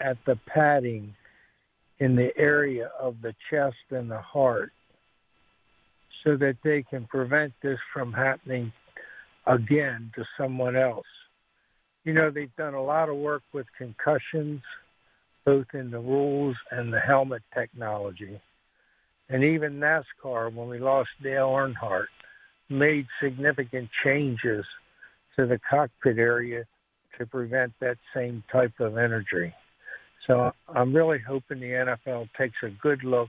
at 0.00 0.16
the 0.26 0.38
padding 0.52 1.14
in 2.00 2.16
the 2.16 2.30
area 2.36 2.90
of 3.00 3.16
the 3.22 3.34
chest 3.50 3.76
and 3.90 4.10
the 4.10 4.20
heart 4.20 4.72
so 6.24 6.36
that 6.36 6.56
they 6.64 6.82
can 6.82 7.06
prevent 7.06 7.52
this 7.62 7.78
from 7.92 8.12
happening 8.12 8.72
again 9.46 10.10
to 10.16 10.24
someone 10.38 10.76
else. 10.76 11.06
You 12.04 12.14
know, 12.14 12.30
they've 12.30 12.54
done 12.56 12.74
a 12.74 12.82
lot 12.82 13.08
of 13.08 13.16
work 13.16 13.42
with 13.52 13.66
concussions, 13.76 14.60
both 15.44 15.66
in 15.74 15.90
the 15.90 15.98
rules 15.98 16.56
and 16.70 16.92
the 16.92 17.00
helmet 17.00 17.42
technology. 17.54 18.40
And 19.28 19.44
even 19.44 19.78
NASCAR, 19.78 20.52
when 20.52 20.68
we 20.68 20.78
lost 20.78 21.10
Dale 21.22 21.48
Earnhardt, 21.48 22.06
made 22.68 23.06
significant 23.22 23.88
changes 24.04 24.64
to 25.36 25.46
the 25.46 25.58
cockpit 25.68 26.18
area 26.18 26.64
to 27.18 27.26
prevent 27.26 27.72
that 27.80 27.98
same 28.14 28.42
type 28.50 28.72
of 28.80 28.98
injury. 28.98 29.54
So 30.26 30.52
I'm 30.68 30.94
really 30.94 31.18
hoping 31.18 31.60
the 31.60 31.96
NFL 32.06 32.28
takes 32.38 32.56
a 32.62 32.70
good 32.70 33.02
look 33.04 33.28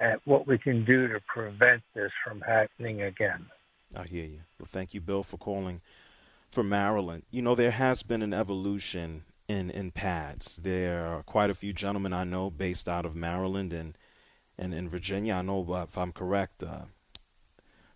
at 0.00 0.20
what 0.24 0.46
we 0.46 0.58
can 0.58 0.84
do 0.84 1.08
to 1.08 1.20
prevent 1.20 1.82
this 1.94 2.10
from 2.24 2.40
happening 2.40 3.02
again. 3.02 3.46
I 3.94 4.04
hear 4.04 4.24
you. 4.24 4.40
Well, 4.58 4.68
thank 4.68 4.94
you, 4.94 5.00
Bill, 5.00 5.22
for 5.22 5.36
calling 5.36 5.80
for 6.50 6.62
Maryland. 6.62 7.24
You 7.30 7.42
know, 7.42 7.54
there 7.54 7.70
has 7.70 8.02
been 8.02 8.22
an 8.22 8.32
evolution 8.32 9.24
in, 9.48 9.70
in 9.70 9.90
pads. 9.90 10.56
There 10.56 11.06
are 11.06 11.22
quite 11.22 11.50
a 11.50 11.54
few 11.54 11.72
gentlemen 11.72 12.12
I 12.12 12.24
know 12.24 12.50
based 12.50 12.88
out 12.88 13.04
of 13.04 13.14
Maryland 13.14 13.72
and 13.72 13.96
and 14.60 14.74
in 14.74 14.90
Virginia. 14.90 15.34
I 15.34 15.42
know, 15.42 15.66
uh, 15.72 15.84
if 15.84 15.96
I'm 15.96 16.12
correct, 16.12 16.62
uh, 16.62 16.84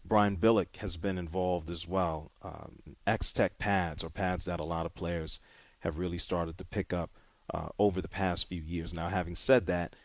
Brian 0.05 0.37
Billick 0.37 0.77
has 0.77 0.97
been 0.97 1.19
involved 1.19 1.71
as 1.71 1.89
well. 1.89 2.31
Um, 2.43 2.97
X-Tech 3.07 3.59
pads 3.59 4.05
or 4.05 4.11
pads 4.11 4.45
that 4.45 4.61
a 4.61 4.65
lot 4.65 4.87
of 4.87 4.95
players 4.95 5.41
have 5.81 5.99
really 5.99 6.19
started 6.19 6.59
to 6.59 6.65
pick 6.65 6.93
up 6.93 7.11
uh, 7.53 7.69
over 7.79 8.01
the 8.01 8.09
past 8.09 8.49
few 8.49 8.63
years. 8.63 8.93
Now, 8.93 9.09
having 9.09 9.35
said 9.35 9.67
that, 9.67 9.97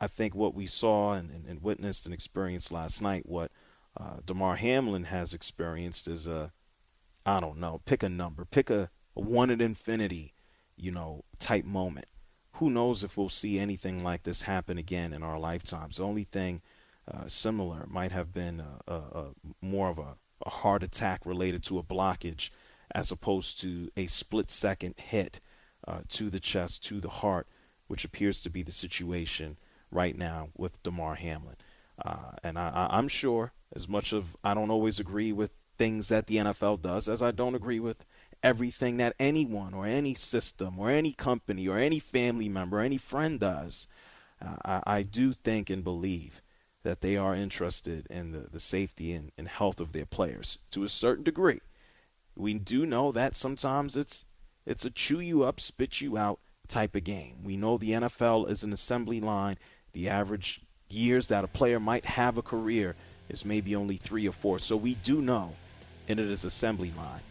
I 0.00 0.06
think 0.06 0.34
what 0.34 0.54
we 0.54 0.66
saw 0.66 1.12
and, 1.12 1.30
and, 1.30 1.46
and 1.46 1.62
witnessed 1.62 2.04
and 2.06 2.14
experienced 2.14 2.70
last 2.70 3.02
night, 3.02 3.26
what 3.26 3.50
uh, 3.98 4.18
Damar 4.24 4.56
Hamlin 4.56 5.04
has 5.04 5.34
experienced 5.34 6.06
is 6.06 6.26
a, 6.26 6.52
I 7.26 7.40
don't 7.40 7.58
know, 7.58 7.80
pick 7.84 8.02
a 8.02 8.08
number, 8.08 8.44
pick 8.44 8.70
a, 8.70 8.90
a 9.16 9.20
one 9.20 9.50
at 9.50 9.60
infinity, 9.60 10.34
you 10.76 10.92
know, 10.92 11.24
type 11.38 11.64
moment. 11.64 12.06
Who 12.54 12.70
knows 12.70 13.04
if 13.04 13.16
we'll 13.16 13.28
see 13.28 13.58
anything 13.58 14.02
like 14.02 14.22
this 14.22 14.42
happen 14.42 14.78
again 14.78 15.12
in 15.12 15.22
our 15.22 15.38
lifetimes? 15.38 15.96
The 15.96 16.04
only 16.04 16.24
thing 16.24 16.62
uh, 17.12 17.26
similar 17.26 17.86
might 17.88 18.12
have 18.12 18.32
been 18.32 18.60
a, 18.60 18.92
a, 18.92 18.94
a 18.94 19.24
more 19.62 19.88
of 19.88 19.98
a, 19.98 20.16
a 20.44 20.50
heart 20.50 20.82
attack 20.82 21.24
related 21.24 21.62
to 21.64 21.78
a 21.78 21.82
blockage 21.82 22.50
as 22.94 23.10
opposed 23.10 23.60
to 23.60 23.90
a 23.96 24.06
split 24.06 24.50
second 24.50 24.94
hit 24.98 25.40
uh, 25.86 26.00
to 26.08 26.30
the 26.30 26.40
chest, 26.40 26.84
to 26.84 27.00
the 27.00 27.08
heart, 27.08 27.46
which 27.86 28.04
appears 28.04 28.40
to 28.40 28.50
be 28.50 28.62
the 28.62 28.72
situation 28.72 29.56
right 29.90 30.16
now 30.16 30.48
with 30.56 30.82
Damar 30.82 31.16
Hamlin. 31.16 31.56
Uh, 32.02 32.32
and 32.44 32.58
I, 32.58 32.88
am 32.90 33.08
sure, 33.08 33.52
as 33.74 33.88
much 33.88 34.12
of 34.12 34.36
I 34.44 34.54
don't 34.54 34.70
always 34.70 35.00
agree 35.00 35.32
with 35.32 35.50
things 35.76 36.08
that 36.08 36.26
the 36.26 36.36
NFL 36.36 36.82
does, 36.82 37.08
as 37.08 37.22
I 37.22 37.30
don't 37.30 37.54
agree 37.54 37.80
with 37.80 38.04
everything 38.42 38.98
that 38.98 39.14
anyone 39.18 39.74
or 39.74 39.86
any 39.86 40.14
system 40.14 40.78
or 40.78 40.90
any 40.90 41.12
company 41.12 41.66
or 41.66 41.78
any 41.78 41.98
family 41.98 42.48
member 42.48 42.78
or 42.78 42.82
any 42.82 42.98
friend 42.98 43.40
does, 43.40 43.88
uh, 44.40 44.56
I, 44.64 44.82
I, 44.98 45.02
do 45.02 45.32
think 45.32 45.70
and 45.70 45.82
believe 45.82 46.40
that 46.82 47.00
they 47.00 47.16
are 47.16 47.34
interested 47.34 48.06
in 48.08 48.32
the, 48.32 48.40
the 48.40 48.60
safety 48.60 49.12
and, 49.12 49.32
and 49.36 49.48
health 49.48 49.80
of 49.80 49.92
their 49.92 50.06
players 50.06 50.58
to 50.70 50.84
a 50.84 50.88
certain 50.88 51.24
degree. 51.24 51.60
We 52.36 52.54
do 52.54 52.86
know 52.86 53.12
that 53.12 53.34
sometimes 53.34 53.96
it's 53.96 54.26
it's 54.64 54.84
a 54.84 54.90
chew 54.90 55.20
you 55.20 55.42
up, 55.42 55.60
spit 55.60 56.00
you 56.00 56.18
out 56.18 56.40
type 56.68 56.94
of 56.94 57.04
game. 57.04 57.36
We 57.42 57.56
know 57.56 57.78
the 57.78 57.92
NFL 57.92 58.50
is 58.50 58.62
an 58.62 58.72
assembly 58.72 59.20
line. 59.20 59.56
The 59.92 60.08
average 60.08 60.60
years 60.90 61.28
that 61.28 61.44
a 61.44 61.48
player 61.48 61.80
might 61.80 62.04
have 62.04 62.36
a 62.36 62.42
career 62.42 62.94
is 63.28 63.44
maybe 63.44 63.74
only 63.74 63.96
three 63.96 64.28
or 64.28 64.32
four. 64.32 64.58
So 64.58 64.76
we 64.76 64.94
do 64.96 65.22
know, 65.22 65.54
and 66.06 66.20
it 66.20 66.26
is 66.30 66.44
assembly 66.44 66.92
line. 66.96 67.22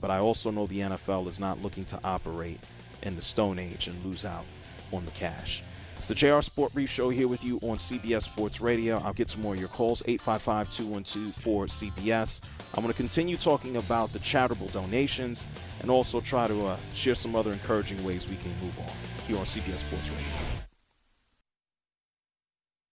But 0.00 0.10
I 0.10 0.18
also 0.18 0.50
know 0.50 0.66
the 0.66 0.80
NFL 0.80 1.26
is 1.26 1.38
not 1.38 1.62
looking 1.62 1.84
to 1.86 2.00
operate 2.02 2.60
in 3.02 3.16
the 3.16 3.22
Stone 3.22 3.58
Age 3.58 3.88
and 3.88 4.04
lose 4.04 4.24
out 4.24 4.44
on 4.92 5.04
the 5.04 5.10
cash. 5.12 5.62
It's 5.96 6.04
the 6.04 6.14
JR 6.14 6.42
Sport 6.42 6.74
Brief 6.74 6.90
Show 6.90 7.08
here 7.08 7.26
with 7.26 7.42
you 7.42 7.56
on 7.62 7.78
CBS 7.78 8.24
Sports 8.24 8.60
Radio. 8.60 8.98
I'll 8.98 9.14
get 9.14 9.28
to 9.28 9.40
more 9.40 9.54
of 9.54 9.60
your 9.60 9.70
calls, 9.70 10.02
855 10.06 10.70
212 10.70 11.34
4CBS. 11.34 12.42
I'm 12.74 12.82
going 12.82 12.92
to 12.92 12.96
continue 12.96 13.38
talking 13.38 13.78
about 13.78 14.12
the 14.12 14.18
charitable 14.18 14.66
donations 14.68 15.46
and 15.80 15.90
also 15.90 16.20
try 16.20 16.48
to 16.48 16.66
uh, 16.66 16.76
share 16.92 17.14
some 17.14 17.34
other 17.34 17.50
encouraging 17.50 18.04
ways 18.04 18.28
we 18.28 18.36
can 18.36 18.50
move 18.62 18.78
on 18.78 18.92
here 19.26 19.38
on 19.38 19.46
CBS 19.46 19.78
Sports 19.78 20.10
Radio. 20.10 20.65